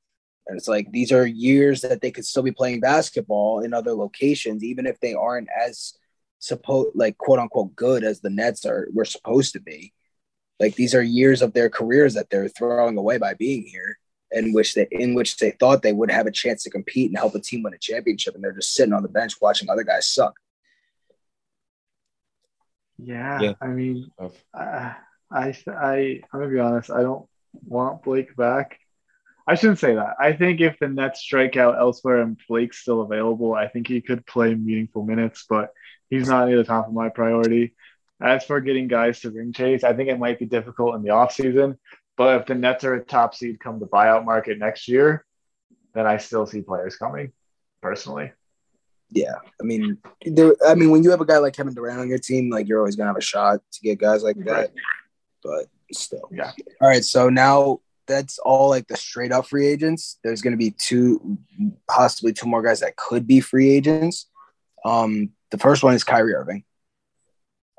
And 0.47 0.57
it's 0.57 0.67
like 0.67 0.91
these 0.91 1.11
are 1.11 1.25
years 1.25 1.81
that 1.81 2.01
they 2.01 2.11
could 2.11 2.25
still 2.25 2.43
be 2.43 2.51
playing 2.51 2.79
basketball 2.79 3.61
in 3.61 3.73
other 3.73 3.93
locations, 3.93 4.63
even 4.63 4.85
if 4.85 4.99
they 4.99 5.13
aren't 5.13 5.47
as 5.59 5.97
supposed 6.39 6.91
like 6.95 7.17
quote 7.17 7.39
unquote 7.39 7.75
good 7.75 8.03
as 8.03 8.21
the 8.21 8.29
Nets 8.29 8.65
are 8.65 8.87
were 8.93 9.05
supposed 9.05 9.53
to 9.53 9.59
be. 9.59 9.93
Like 10.59 10.75
these 10.75 10.95
are 10.95 11.01
years 11.01 11.41
of 11.41 11.53
their 11.53 11.69
careers 11.69 12.13
that 12.13 12.29
they're 12.29 12.47
throwing 12.47 12.97
away 12.97 13.17
by 13.17 13.33
being 13.33 13.63
here. 13.65 13.97
in 14.31 14.53
which 14.53 14.73
they 14.73 14.87
in 14.91 15.13
which 15.13 15.37
they 15.37 15.51
thought 15.51 15.81
they 15.81 15.93
would 15.93 16.11
have 16.11 16.27
a 16.27 16.31
chance 16.31 16.63
to 16.63 16.69
compete 16.69 17.09
and 17.09 17.17
help 17.17 17.35
a 17.35 17.39
team 17.39 17.63
win 17.63 17.73
a 17.73 17.77
championship, 17.77 18.35
and 18.35 18.43
they're 18.43 18.51
just 18.51 18.73
sitting 18.73 18.93
on 18.93 19.03
the 19.03 19.09
bench 19.09 19.33
watching 19.41 19.69
other 19.69 19.83
guys 19.83 20.09
suck. 20.09 20.33
Yeah, 22.97 23.39
Yeah. 23.41 23.53
I 23.61 23.67
mean, 23.67 24.11
Tough. 24.19 24.33
I, 24.53 24.95
I, 25.31 25.55
I, 25.67 26.21
I'm 26.31 26.39
gonna 26.39 26.49
be 26.49 26.59
honest. 26.59 26.89
I 26.91 27.01
don't 27.01 27.27
want 27.65 28.03
Blake 28.03 28.35
back. 28.35 28.79
I 29.47 29.55
shouldn't 29.55 29.79
say 29.79 29.95
that. 29.95 30.15
I 30.19 30.33
think 30.33 30.59
if 30.59 30.79
the 30.79 30.87
Nets 30.87 31.19
strike 31.21 31.55
out 31.55 31.77
elsewhere 31.77 32.21
and 32.21 32.37
Blake's 32.49 32.79
still 32.79 33.01
available, 33.01 33.53
I 33.53 33.67
think 33.67 33.87
he 33.87 34.01
could 34.01 34.25
play 34.25 34.55
meaningful 34.55 35.03
minutes, 35.03 35.45
but 35.47 35.69
he's 36.09 36.27
not 36.27 36.47
near 36.47 36.57
the 36.57 36.63
top 36.63 36.87
of 36.87 36.93
my 36.93 37.09
priority. 37.09 37.75
As 38.21 38.45
for 38.45 38.61
getting 38.61 38.87
guys 38.87 39.19
to 39.21 39.31
ring 39.31 39.51
chase, 39.51 39.83
I 39.83 39.93
think 39.93 40.09
it 40.09 40.19
might 40.19 40.39
be 40.39 40.45
difficult 40.45 40.95
in 40.95 41.01
the 41.01 41.09
offseason. 41.09 41.77
But 42.17 42.41
if 42.41 42.47
the 42.47 42.55
Nets 42.55 42.83
are 42.85 42.95
a 42.95 43.03
top 43.03 43.35
seed 43.35 43.59
come 43.59 43.79
the 43.79 43.87
buyout 43.87 44.23
market 44.23 44.57
next 44.57 44.87
year, 44.87 45.25
then 45.93 46.05
I 46.05 46.17
still 46.17 46.45
see 46.45 46.61
players 46.61 46.95
coming, 46.95 47.33
personally. 47.81 48.31
Yeah, 49.11 49.35
I 49.61 49.63
mean, 49.63 49.97
there. 50.25 50.55
I 50.65 50.75
mean, 50.75 50.91
when 50.91 51.03
you 51.03 51.11
have 51.11 51.21
a 51.21 51.25
guy 51.25 51.37
like 51.37 51.55
Kevin 51.55 51.73
Durant 51.73 51.99
on 51.99 52.09
your 52.09 52.17
team, 52.17 52.49
like 52.49 52.67
you're 52.67 52.79
always 52.79 52.95
gonna 52.95 53.09
have 53.09 53.17
a 53.17 53.21
shot 53.21 53.59
to 53.71 53.81
get 53.81 53.99
guys 53.99 54.23
like 54.23 54.37
that. 54.45 54.51
Right. 54.51 54.69
But 55.43 55.65
still, 55.91 56.27
Yeah. 56.31 56.51
All 56.81 56.87
right, 56.87 57.03
so 57.03 57.29
now 57.29 57.81
that's 58.07 58.39
all 58.39 58.69
like 58.69 58.87
the 58.87 58.97
straight 58.97 59.31
up 59.31 59.47
free 59.47 59.67
agents. 59.67 60.19
There's 60.23 60.41
gonna 60.41 60.57
be 60.57 60.71
two, 60.71 61.37
possibly 61.87 62.33
two 62.33 62.47
more 62.47 62.61
guys 62.61 62.79
that 62.79 62.95
could 62.95 63.27
be 63.27 63.41
free 63.41 63.69
agents. 63.69 64.27
Um, 64.83 65.31
the 65.51 65.57
first 65.57 65.83
one 65.83 65.93
is 65.93 66.03
Kyrie 66.03 66.33
Irving. 66.33 66.63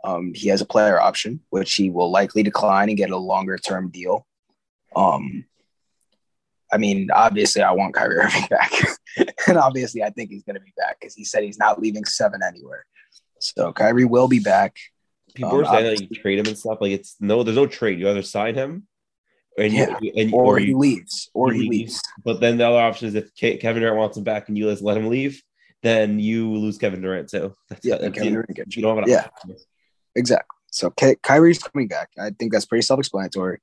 Um, 0.07 0.33
he 0.35 0.49
has 0.49 0.61
a 0.61 0.67
player 0.67 1.01
option, 1.01 1.41
which 1.51 1.75
he 1.75 1.91
will 1.91 2.11
likely 2.11 2.43
decline 2.45 2.89
and 2.89 2.97
get 2.97 3.11
a 3.11 3.17
longer 3.17 3.59
term 3.59 3.89
deal. 3.91 4.25
Um, 4.95 5.45
I 6.73 6.79
mean, 6.79 7.09
obviously, 7.13 7.63
I 7.63 7.73
want 7.73 7.95
Kyrie 7.95 8.17
Irving 8.17 8.45
back, 8.51 8.71
and 9.49 9.59
obviously, 9.59 10.03
I 10.03 10.11
think 10.11 10.31
he's 10.31 10.45
going 10.45 10.55
to 10.55 10.61
be 10.61 10.73
back 10.77 10.99
because 11.01 11.15
he 11.15 11.25
said 11.25 11.43
he's 11.43 11.59
not 11.59 11.81
leaving 11.81 12.05
seven 12.05 12.41
anywhere. 12.47 12.85
So 13.41 13.73
Kyrie 13.73 14.05
will 14.05 14.29
be 14.29 14.39
back. 14.39 14.77
People 15.35 15.53
Um, 15.59 15.65
are 15.65 15.65
saying 15.67 15.85
that 15.85 16.01
you 16.01 16.09
trade 16.23 16.39
him 16.39 16.47
and 16.47 16.57
stuff. 16.59 16.79
Like 16.81 16.93
it's 16.93 17.17
no, 17.21 17.43
there's 17.43 17.57
no 17.57 17.67
trade. 17.67 17.99
You 17.99 18.09
either 18.09 18.23
sign 18.23 18.55
him, 18.55 18.87
and 19.59 19.73
Yeah. 19.73 19.99
you, 20.01 20.13
and, 20.17 20.33
Or 20.33 20.59
he 20.59 20.69
you- 20.69 20.79
leaves, 20.79 21.31
or 21.35 21.53
he 21.53 21.63
he 21.65 21.69
leaves. 21.69 21.81
leaves. 21.95 22.03
But 22.25 22.41
then 22.41 22.59
the 22.59 22.67
other 22.69 22.79
option 22.81 23.09
is 23.09 23.15
if 23.17 23.31
Ke- 23.35 23.61
Kevin 23.61 23.83
Durant 23.83 23.97
wants 23.99 24.17
him 24.17 24.25
back 24.25 24.49
and 24.49 24.57
you 24.57 24.71
just 24.71 24.83
let 24.83 24.97
him 24.97 25.09
leave, 25.09 25.43
then 25.83 26.19
you 26.19 26.53
lose 26.53 26.79
Kevin 26.79 27.03
Durant 27.03 27.29
too. 27.29 27.55
That's, 27.69 27.85
Yeah, 27.85 27.99
Kevin. 28.11 28.33
Durant 28.35 28.55
gets 28.55 28.77
you 28.77 28.83
don't 28.83 28.97
have 28.97 29.05
an 29.05 29.11
Yeah. 29.11 29.27
option. 29.27 29.57
Exactly. 30.17 30.57
So 30.71 30.91
Ky- 30.91 31.17
Kyrie's 31.23 31.59
coming 31.59 31.89
back. 31.89 32.11
I 32.19 32.31
think 32.31 32.53
that's 32.53 32.65
pretty 32.65 32.83
self-explanatory. 32.83 33.61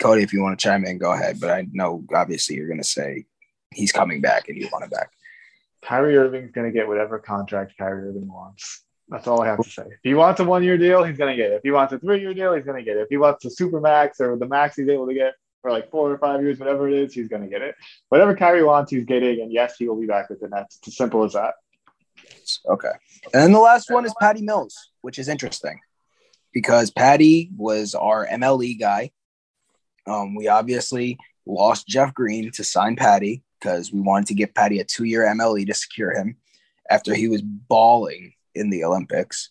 Cody, 0.00 0.22
if 0.22 0.32
you 0.32 0.42
want 0.42 0.58
to 0.58 0.62
chime 0.62 0.84
in, 0.84 0.98
go 0.98 1.12
ahead. 1.12 1.40
But 1.40 1.50
I 1.50 1.66
know 1.72 2.04
obviously 2.14 2.56
you're 2.56 2.68
going 2.68 2.80
to 2.80 2.84
say 2.84 3.26
he's 3.74 3.92
coming 3.92 4.20
back 4.20 4.48
and 4.48 4.56
you 4.56 4.68
want 4.72 4.84
him 4.84 4.90
back. 4.90 5.10
Kyrie 5.82 6.16
Irving's 6.16 6.52
going 6.52 6.66
to 6.66 6.72
get 6.72 6.88
whatever 6.88 7.18
contract 7.18 7.74
Kyrie 7.78 8.08
Irving 8.08 8.28
wants. 8.28 8.82
That's 9.08 9.26
all 9.28 9.40
I 9.40 9.46
have 9.46 9.62
to 9.62 9.70
say. 9.70 9.82
If 9.82 10.00
he 10.02 10.14
wants 10.14 10.40
a 10.40 10.44
one 10.44 10.64
year 10.64 10.76
deal, 10.76 11.04
he's 11.04 11.16
going 11.16 11.30
to 11.30 11.40
get 11.40 11.52
it. 11.52 11.56
If 11.56 11.62
he 11.62 11.70
wants 11.70 11.92
a 11.92 11.98
three 11.98 12.20
year 12.20 12.34
deal, 12.34 12.54
he's 12.54 12.64
going 12.64 12.78
to 12.78 12.82
get 12.82 12.96
it. 12.96 13.02
If 13.02 13.08
he 13.08 13.16
wants 13.16 13.44
the 13.44 13.50
super 13.50 13.80
max 13.80 14.20
or 14.20 14.36
the 14.36 14.46
max 14.46 14.76
he's 14.76 14.88
able 14.88 15.06
to 15.06 15.14
get 15.14 15.34
for 15.62 15.70
like 15.70 15.90
four 15.90 16.10
or 16.10 16.18
five 16.18 16.42
years, 16.42 16.58
whatever 16.58 16.88
it 16.88 16.94
is, 16.94 17.14
he's 17.14 17.28
going 17.28 17.42
to 17.42 17.48
get 17.48 17.62
it. 17.62 17.76
Whatever 18.08 18.34
Kyrie 18.34 18.64
wants, 18.64 18.90
he's 18.90 19.04
getting. 19.04 19.40
And 19.42 19.52
yes, 19.52 19.76
he 19.78 19.88
will 19.88 20.00
be 20.00 20.06
back 20.06 20.28
with 20.28 20.40
the 20.40 20.48
Nets. 20.48 20.76
It's 20.78 20.88
as 20.88 20.96
simple 20.96 21.22
as 21.22 21.34
that. 21.34 21.54
Okay. 22.66 22.90
And 23.32 23.42
then 23.44 23.52
the 23.52 23.60
last 23.60 23.90
one 23.90 24.04
is 24.04 24.14
Patty 24.20 24.42
Mills, 24.42 24.90
which 25.02 25.20
is 25.20 25.28
interesting 25.28 25.78
because 26.52 26.90
Patty 26.90 27.50
was 27.56 27.94
our 27.94 28.26
MLE 28.26 28.78
guy. 28.78 29.10
Um, 30.06 30.34
we 30.34 30.48
obviously 30.48 31.18
lost 31.44 31.86
Jeff 31.88 32.14
Green 32.14 32.50
to 32.52 32.64
sign 32.64 32.96
Patty 32.96 33.42
because 33.60 33.92
we 33.92 34.00
wanted 34.00 34.28
to 34.28 34.34
give 34.34 34.54
Patty 34.54 34.78
a 34.80 34.84
two 34.84 35.04
year 35.04 35.22
MLE 35.22 35.66
to 35.66 35.74
secure 35.74 36.12
him 36.12 36.36
after 36.90 37.14
he 37.14 37.28
was 37.28 37.42
balling 37.42 38.34
in 38.54 38.70
the 38.70 38.84
Olympics. 38.84 39.50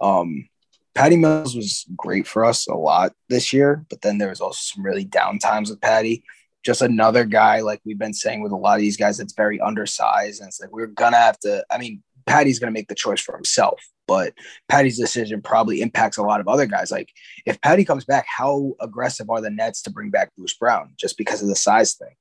Um, 0.00 0.48
Patty 0.94 1.16
Mills 1.16 1.54
was 1.54 1.84
great 1.94 2.26
for 2.26 2.44
us 2.44 2.66
a 2.66 2.74
lot 2.74 3.12
this 3.28 3.52
year, 3.52 3.84
but 3.90 4.00
then 4.00 4.18
there 4.18 4.30
was 4.30 4.40
also 4.40 4.58
some 4.58 4.84
really 4.84 5.04
down 5.04 5.38
times 5.38 5.68
with 5.70 5.80
Patty. 5.80 6.24
Just 6.64 6.82
another 6.82 7.24
guy, 7.24 7.60
like 7.60 7.80
we've 7.84 7.98
been 7.98 8.14
saying 8.14 8.42
with 8.42 8.52
a 8.52 8.56
lot 8.56 8.76
of 8.76 8.80
these 8.80 8.96
guys, 8.96 9.18
that's 9.18 9.34
very 9.34 9.60
undersized. 9.60 10.40
And 10.40 10.48
it's 10.48 10.60
like 10.60 10.72
we're 10.72 10.86
gonna 10.86 11.18
have 11.18 11.38
to. 11.40 11.64
I 11.70 11.78
mean, 11.78 12.02
Patty's 12.26 12.58
gonna 12.58 12.72
make 12.72 12.88
the 12.88 12.94
choice 12.94 13.20
for 13.20 13.34
himself, 13.34 13.80
but 14.06 14.34
Patty's 14.68 14.98
decision 14.98 15.42
probably 15.42 15.80
impacts 15.80 16.16
a 16.16 16.22
lot 16.22 16.40
of 16.40 16.48
other 16.48 16.66
guys. 16.66 16.90
Like 16.90 17.10
if 17.44 17.60
Patty 17.60 17.84
comes 17.84 18.04
back, 18.04 18.26
how 18.28 18.74
aggressive 18.80 19.30
are 19.30 19.40
the 19.40 19.50
Nets 19.50 19.82
to 19.82 19.90
bring 19.90 20.10
back 20.10 20.34
Bruce 20.36 20.54
Brown 20.54 20.92
just 20.96 21.16
because 21.16 21.42
of 21.42 21.48
the 21.48 21.56
size 21.56 21.94
thing? 21.94 22.14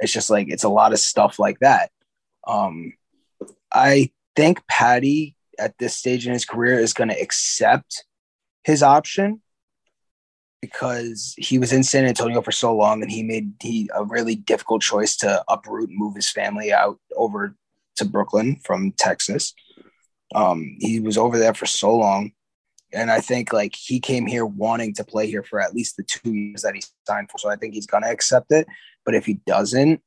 It's 0.00 0.12
just 0.12 0.30
like 0.30 0.48
it's 0.48 0.64
a 0.64 0.68
lot 0.68 0.92
of 0.92 0.98
stuff 0.98 1.38
like 1.38 1.60
that. 1.60 1.90
Um, 2.46 2.92
I 3.72 4.10
think 4.36 4.66
Patty 4.66 5.36
at 5.58 5.76
this 5.78 5.96
stage 5.96 6.26
in 6.26 6.32
his 6.32 6.44
career 6.44 6.78
is 6.78 6.92
going 6.92 7.08
to 7.08 7.20
accept 7.20 8.04
his 8.64 8.82
option 8.82 9.40
because 10.60 11.34
he 11.36 11.58
was 11.58 11.72
in 11.72 11.82
San 11.82 12.06
Antonio 12.06 12.40
for 12.40 12.52
so 12.52 12.74
long 12.74 13.02
and 13.02 13.10
he 13.10 13.22
made 13.22 13.52
he 13.60 13.88
a 13.94 14.04
really 14.04 14.34
difficult 14.34 14.80
choice 14.80 15.16
to 15.16 15.44
uproot 15.48 15.90
and 15.90 15.98
move 15.98 16.14
his 16.16 16.30
family 16.30 16.72
out 16.72 16.98
over 17.16 17.54
to 17.96 18.04
Brooklyn 18.04 18.60
from 18.64 18.92
Texas. 18.92 19.54
Um, 20.34 20.76
he 20.80 21.00
was 21.00 21.18
over 21.18 21.38
there 21.38 21.54
for 21.54 21.66
so 21.66 21.96
long. 21.96 22.32
And 22.92 23.10
I 23.10 23.20
think 23.20 23.52
like 23.52 23.74
he 23.74 23.98
came 23.98 24.26
here 24.26 24.46
wanting 24.46 24.94
to 24.94 25.04
play 25.04 25.26
here 25.26 25.42
for 25.42 25.60
at 25.60 25.74
least 25.74 25.96
the 25.96 26.04
two 26.04 26.32
years 26.32 26.62
that 26.62 26.74
he 26.74 26.82
signed 27.06 27.30
for. 27.30 27.38
So 27.38 27.50
I 27.50 27.56
think 27.56 27.74
he's 27.74 27.86
gonna 27.86 28.08
accept 28.08 28.52
it. 28.52 28.66
But 29.04 29.14
if 29.14 29.26
he 29.26 29.34
doesn't, 29.46 30.00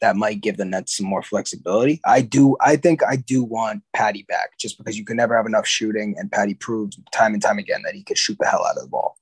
that 0.00 0.16
might 0.16 0.40
give 0.40 0.56
the 0.56 0.64
Nets 0.64 0.96
some 0.96 1.06
more 1.06 1.22
flexibility. 1.22 2.00
I 2.04 2.22
do. 2.22 2.56
I 2.60 2.76
think 2.76 3.02
I 3.04 3.16
do 3.16 3.44
want 3.44 3.82
Patty 3.94 4.24
back 4.28 4.58
just 4.58 4.78
because 4.78 4.98
you 4.98 5.04
can 5.04 5.16
never 5.16 5.36
have 5.36 5.46
enough 5.46 5.66
shooting, 5.66 6.14
and 6.18 6.32
Patty 6.32 6.54
proved 6.54 6.98
time 7.12 7.34
and 7.34 7.42
time 7.42 7.58
again 7.58 7.82
that 7.84 7.94
he 7.94 8.02
could 8.02 8.18
shoot 8.18 8.36
the 8.40 8.46
hell 8.46 8.64
out 8.66 8.76
of 8.76 8.82
the 8.82 8.88
ball. 8.88 9.16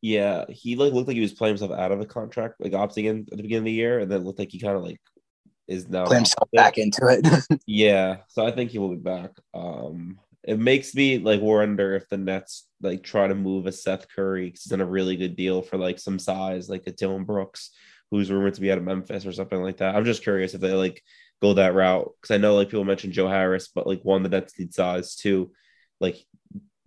Yeah, 0.00 0.44
he 0.48 0.76
like 0.76 0.92
looked 0.92 1.08
like 1.08 1.16
he 1.16 1.20
was 1.20 1.32
playing 1.32 1.56
himself 1.56 1.78
out 1.78 1.92
of 1.92 1.98
the 1.98 2.06
contract, 2.06 2.56
like 2.60 2.72
opting 2.72 3.04
in 3.04 3.26
at 3.30 3.36
the 3.36 3.42
beginning 3.42 3.58
of 3.58 3.64
the 3.64 3.72
year, 3.72 4.00
and 4.00 4.10
then 4.10 4.24
looked 4.24 4.38
like 4.38 4.50
he 4.50 4.58
kind 4.58 4.76
of 4.76 4.82
like 4.82 5.00
is 5.68 5.88
now 5.88 6.04
Play 6.06 6.16
himself 6.16 6.48
back 6.52 6.78
into 6.78 7.06
it. 7.08 7.60
Yeah, 7.66 8.18
so 8.28 8.46
I 8.46 8.50
think 8.50 8.70
he 8.70 8.78
will 8.78 8.90
be 8.90 8.96
back. 8.96 9.30
Um, 9.54 10.18
it 10.42 10.58
makes 10.58 10.94
me 10.94 11.18
like 11.18 11.40
wonder 11.40 11.94
if 11.94 12.08
the 12.08 12.16
Nets 12.18 12.66
like 12.80 13.02
try 13.02 13.28
to 13.28 13.34
move 13.34 13.66
a 13.66 13.72
Seth 13.72 14.08
Curry 14.08 14.50
'cause 14.50 14.64
he's 14.64 14.72
in 14.72 14.80
a 14.80 14.86
really 14.86 15.16
good 15.16 15.36
deal 15.36 15.62
for 15.62 15.78
like 15.78 15.98
some 15.98 16.18
size, 16.18 16.68
like 16.68 16.86
a 16.86 16.92
Dillon 16.92 17.24
Brooks, 17.24 17.70
who's 18.10 18.30
rumored 18.30 18.54
to 18.54 18.60
be 18.60 18.72
out 18.72 18.78
of 18.78 18.84
Memphis 18.84 19.24
or 19.24 19.32
something 19.32 19.62
like 19.62 19.76
that. 19.78 19.94
I'm 19.94 20.04
just 20.04 20.22
curious 20.24 20.54
if 20.54 20.60
they 20.60 20.72
like 20.72 21.02
go 21.40 21.54
that 21.54 21.74
route 21.74 22.12
because 22.20 22.34
I 22.34 22.38
know 22.38 22.54
like 22.56 22.68
people 22.68 22.84
mentioned 22.84 23.12
Joe 23.12 23.28
Harris, 23.28 23.68
but 23.68 23.86
like 23.86 24.02
one 24.02 24.22
the 24.22 24.28
Nets 24.28 24.58
need 24.58 24.74
size 24.74 25.14
too. 25.14 25.52
Like 26.00 26.16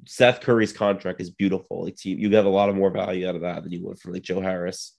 Seth 0.05 0.41
Curry's 0.41 0.73
contract 0.73 1.21
is 1.21 1.30
beautiful. 1.32 1.86
Like 1.86 2.03
you, 2.03 2.15
you 2.17 2.30
get 2.30 2.45
a 2.45 2.49
lot 2.49 2.69
of 2.69 2.76
more 2.76 2.91
value 2.91 3.28
out 3.28 3.36
of 3.36 3.41
that 3.41 3.63
than 3.63 3.71
you 3.71 3.86
would 3.86 3.99
from 3.99 4.13
like 4.13 4.21
Joe 4.23 4.41
Harris. 4.41 4.93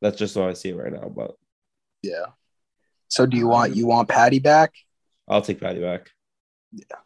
That's 0.00 0.16
just 0.18 0.34
how 0.34 0.48
I 0.48 0.54
see 0.54 0.70
it 0.70 0.76
right 0.76 0.92
now. 0.92 1.08
But 1.14 1.32
yeah. 2.02 2.26
So 3.08 3.26
do 3.26 3.36
you 3.36 3.48
want 3.48 3.76
you 3.76 3.86
want 3.86 4.08
Patty 4.08 4.38
back? 4.38 4.72
I'll 5.28 5.42
take 5.42 5.60
Patty 5.60 5.80
back. 5.80 6.10
Yeah. 6.72 6.96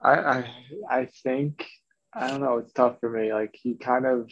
I, 0.00 0.12
I 0.12 0.50
I 0.90 1.04
think 1.06 1.66
I 2.12 2.28
don't 2.28 2.40
know. 2.40 2.58
It's 2.58 2.72
tough 2.72 3.00
for 3.00 3.10
me. 3.10 3.32
Like 3.32 3.54
he 3.60 3.74
kind 3.74 4.06
of 4.06 4.30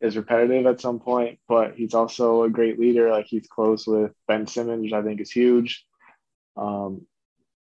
is 0.00 0.16
repetitive 0.16 0.66
at 0.66 0.80
some 0.80 1.00
point, 1.00 1.38
but 1.48 1.74
he's 1.74 1.94
also 1.94 2.42
a 2.44 2.50
great 2.50 2.78
leader. 2.78 3.10
Like 3.10 3.26
he's 3.26 3.46
close 3.48 3.86
with 3.86 4.12
Ben 4.28 4.46
Simmons, 4.46 4.82
which 4.82 4.92
I 4.92 5.02
think 5.02 5.20
is 5.20 5.30
huge. 5.30 5.84
Um, 6.56 7.06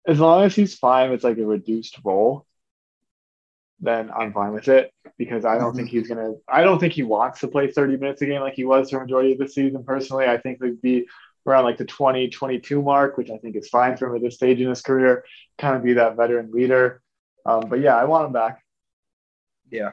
as 0.07 0.19
long 0.19 0.43
as 0.43 0.55
he's 0.55 0.75
fine 0.75 1.11
with 1.11 1.23
like 1.23 1.37
a 1.37 1.45
reduced 1.45 1.99
role, 2.03 2.45
then 3.79 4.09
I'm 4.11 4.33
fine 4.33 4.53
with 4.53 4.67
it 4.67 4.91
because 5.17 5.45
I 5.45 5.57
don't 5.57 5.75
think 5.75 5.89
he's 5.89 6.07
gonna. 6.07 6.33
I 6.47 6.63
don't 6.63 6.79
think 6.79 6.93
he 6.93 7.03
wants 7.03 7.41
to 7.41 7.47
play 7.47 7.71
30 7.71 7.97
minutes 7.97 8.21
a 8.21 8.25
game 8.25 8.41
like 8.41 8.53
he 8.55 8.65
was 8.65 8.89
for 8.89 8.99
majority 8.99 9.33
of 9.33 9.37
the 9.37 9.47
season. 9.47 9.83
Personally, 9.83 10.25
I 10.25 10.37
think 10.37 10.59
it'd 10.61 10.81
be 10.81 11.05
around 11.47 11.63
like 11.63 11.77
the 11.77 11.85
20, 11.85 12.29
22 12.29 12.81
mark, 12.81 13.17
which 13.17 13.29
I 13.29 13.37
think 13.37 13.55
is 13.55 13.69
fine 13.69 13.97
for 13.97 14.07
him 14.07 14.15
at 14.15 14.21
this 14.21 14.35
stage 14.35 14.59
in 14.59 14.69
his 14.69 14.81
career. 14.81 15.23
Kind 15.57 15.75
of 15.75 15.83
be 15.83 15.93
that 15.93 16.15
veteran 16.15 16.51
leader. 16.51 17.01
Um, 17.45 17.69
but 17.69 17.79
yeah, 17.79 17.95
I 17.95 18.05
want 18.05 18.25
him 18.27 18.33
back. 18.33 18.61
Yeah. 19.71 19.91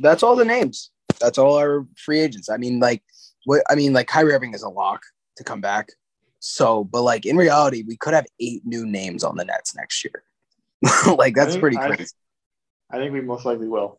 That's 0.00 0.22
all 0.22 0.36
the 0.36 0.44
names. 0.44 0.90
That's 1.20 1.38
all 1.38 1.56
our 1.58 1.86
free 1.96 2.20
agents. 2.20 2.48
I 2.48 2.56
mean, 2.56 2.80
like, 2.80 3.02
what 3.44 3.62
I 3.70 3.74
mean, 3.74 3.92
like 3.92 4.06
Kyrie 4.06 4.32
Irving 4.32 4.54
is 4.54 4.62
a 4.62 4.68
lock 4.68 5.02
to 5.36 5.44
come 5.44 5.60
back. 5.60 5.88
So, 6.38 6.84
but 6.84 7.02
like 7.02 7.26
in 7.26 7.36
reality, 7.36 7.84
we 7.86 7.96
could 7.96 8.14
have 8.14 8.26
eight 8.40 8.62
new 8.64 8.86
names 8.86 9.24
on 9.24 9.36
the 9.36 9.44
Nets 9.44 9.74
next 9.76 10.04
year. 10.04 10.24
like 11.16 11.34
that's 11.34 11.52
think- 11.52 11.60
pretty 11.60 11.76
I- 11.76 11.88
crazy. 11.88 12.10
I 12.90 12.98
think 12.98 13.12
we 13.12 13.22
most 13.22 13.46
likely 13.46 13.68
will. 13.68 13.98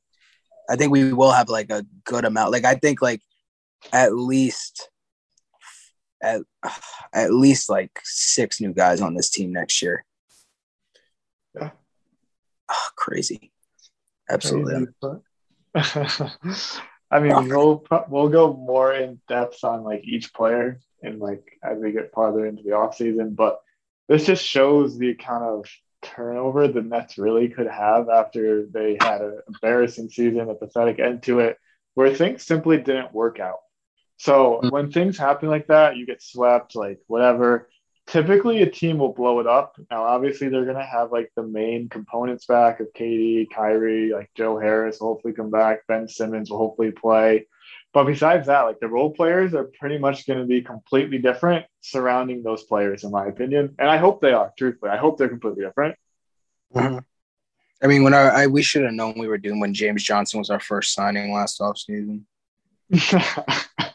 I 0.69 0.75
think 0.75 0.91
we 0.91 1.13
will 1.13 1.31
have 1.31 1.49
like 1.49 1.71
a 1.71 1.85
good 2.05 2.25
amount. 2.25 2.51
Like 2.51 2.63
I 2.63 2.75
think 2.75 3.01
like 3.01 3.21
at 3.91 4.15
least 4.15 4.89
at 6.23 6.41
at 7.13 7.33
least 7.33 7.69
like 7.69 7.99
six 8.03 8.59
new 8.61 8.73
guys 8.73 9.01
on 9.01 9.13
this 9.13 9.29
team 9.29 9.51
next 9.51 9.81
year. 9.81 10.05
Yeah. 11.55 11.71
Ah, 12.69 12.89
crazy. 12.95 13.51
Absolutely. 14.29 14.87
I 15.75 17.19
mean, 17.19 17.49
we'll 17.49 17.85
we'll 18.09 18.29
go 18.29 18.53
more 18.53 18.93
in 18.93 19.19
depth 19.27 19.63
on 19.63 19.83
like 19.83 20.03
each 20.03 20.33
player 20.33 20.79
and 21.03 21.19
like 21.19 21.59
as 21.63 21.77
we 21.77 21.91
get 21.91 22.11
farther 22.13 22.45
into 22.45 22.63
the 22.63 22.71
off 22.71 22.95
season, 22.95 23.35
but 23.35 23.61
this 24.07 24.25
just 24.25 24.43
shows 24.43 24.97
the 24.97 25.13
kind 25.15 25.43
of 25.43 25.65
turnover 26.01 26.67
the 26.67 26.81
Nets 26.81 27.17
really 27.17 27.49
could 27.49 27.67
have 27.67 28.09
after 28.09 28.65
they 28.65 28.97
had 28.99 29.21
an 29.21 29.39
embarrassing 29.47 30.09
season, 30.09 30.49
a 30.49 30.55
pathetic 30.55 30.99
end 30.99 31.23
to 31.23 31.39
it, 31.39 31.57
where 31.93 32.13
things 32.13 32.43
simply 32.43 32.77
didn't 32.77 33.13
work 33.13 33.39
out. 33.39 33.59
So 34.17 34.59
mm-hmm. 34.61 34.69
when 34.69 34.91
things 34.91 35.17
happen 35.17 35.49
like 35.49 35.67
that, 35.67 35.97
you 35.97 36.05
get 36.05 36.21
swept, 36.21 36.75
like 36.75 36.99
whatever. 37.07 37.69
Typically, 38.05 38.61
a 38.61 38.69
team 38.69 38.97
will 38.97 39.13
blow 39.13 39.39
it 39.39 39.47
up. 39.47 39.75
Now, 39.89 40.03
obviously, 40.03 40.49
they're 40.49 40.65
going 40.65 40.77
to 40.77 40.83
have 40.83 41.11
like 41.11 41.31
the 41.35 41.43
main 41.43 41.87
components 41.87 42.45
back 42.45 42.81
of 42.81 42.87
KD, 42.93 43.47
Kyrie, 43.49 44.11
like 44.11 44.29
Joe 44.35 44.59
Harris 44.59 44.99
will 44.99 45.07
hopefully 45.07 45.33
come 45.33 45.49
back. 45.49 45.87
Ben 45.87 46.07
Simmons 46.07 46.49
will 46.49 46.57
hopefully 46.57 46.91
play. 46.91 47.47
But 47.93 48.05
besides 48.05 48.47
that, 48.47 48.61
like 48.61 48.79
the 48.79 48.87
role 48.87 49.11
players 49.11 49.53
are 49.53 49.65
pretty 49.79 49.99
much 49.99 50.27
going 50.27 50.39
to 50.39 50.45
be 50.45 50.61
completely 50.61 51.19
different 51.19 51.65
surrounding 51.81 52.43
those 52.43 52.63
players, 52.63 53.03
in 53.03 53.11
my 53.11 53.27
opinion. 53.27 53.75
And 53.77 53.89
I 53.89 53.97
hope 53.97 54.19
they 54.19 54.33
are, 54.33 54.51
truthfully. 54.57 54.91
I 54.91 54.97
hope 54.97 55.17
they're 55.17 55.29
completely 55.29 55.63
different. 55.63 55.95
Mm-hmm. 56.75 56.97
I 57.83 57.87
mean, 57.87 58.03
when 58.03 58.13
I, 58.13 58.43
I 58.43 58.47
we 58.47 58.63
should 58.63 58.83
have 58.83 58.93
known 58.93 59.15
we 59.17 59.27
were 59.27 59.37
doing 59.37 59.59
when 59.59 59.73
James 59.73 60.03
Johnson 60.03 60.39
was 60.39 60.49
our 60.49 60.59
first 60.59 60.93
signing 60.93 61.31
last 61.31 61.59
offseason. 61.59 62.23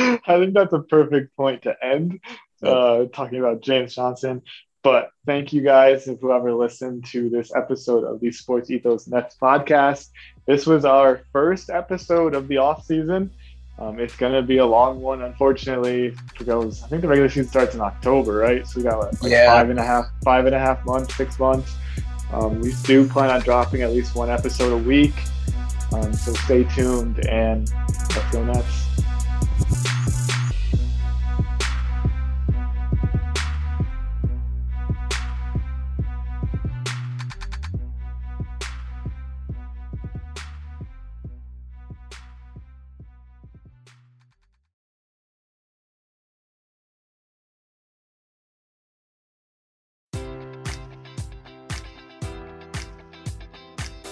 I 0.00 0.38
think 0.38 0.54
that's 0.54 0.72
a 0.72 0.80
perfect 0.80 1.36
point 1.36 1.62
to 1.62 1.74
end 1.82 2.20
uh, 2.62 3.04
talking 3.12 3.38
about 3.38 3.60
James 3.60 3.94
Johnson. 3.94 4.42
But 4.82 5.10
thank 5.26 5.52
you 5.52 5.60
guys, 5.60 6.08
if 6.08 6.20
whoever 6.20 6.54
listened 6.54 7.04
to 7.12 7.28
this 7.28 7.54
episode 7.54 8.04
of 8.04 8.18
the 8.20 8.32
Sports 8.32 8.70
Ethos 8.70 9.06
Nets 9.08 9.36
podcast. 9.40 10.08
This 10.46 10.66
was 10.66 10.86
our 10.86 11.22
first 11.32 11.68
episode 11.68 12.34
of 12.34 12.48
the 12.48 12.56
off 12.56 12.86
season. 12.86 13.30
Um, 13.78 13.98
it's 13.98 14.16
going 14.16 14.32
to 14.32 14.42
be 14.42 14.58
a 14.58 14.66
long 14.66 15.00
one, 15.00 15.22
unfortunately, 15.22 16.14
because 16.38 16.82
I 16.82 16.88
think 16.88 17.02
the 17.02 17.08
regular 17.08 17.28
season 17.28 17.48
starts 17.48 17.74
in 17.74 17.80
October, 17.80 18.36
right? 18.36 18.66
So 18.66 18.78
we 18.78 18.84
got 18.84 18.98
like 19.22 19.32
yeah. 19.32 19.46
five 19.46 19.70
and 19.70 19.78
a 19.78 19.84
half, 19.84 20.06
five 20.24 20.46
and 20.46 20.54
a 20.54 20.58
half 20.58 20.84
months, 20.86 21.14
six 21.14 21.38
months. 21.38 21.74
Um, 22.32 22.60
we 22.60 22.74
do 22.84 23.06
plan 23.08 23.30
on 23.30 23.40
dropping 23.40 23.82
at 23.82 23.90
least 23.90 24.14
one 24.14 24.30
episode 24.30 24.72
a 24.72 24.82
week. 24.82 25.14
Um, 25.92 26.12
so 26.14 26.32
stay 26.34 26.64
tuned 26.64 27.26
and 27.26 27.70
let's 28.14 28.32
go 28.32 28.44
Nets. 28.44 28.89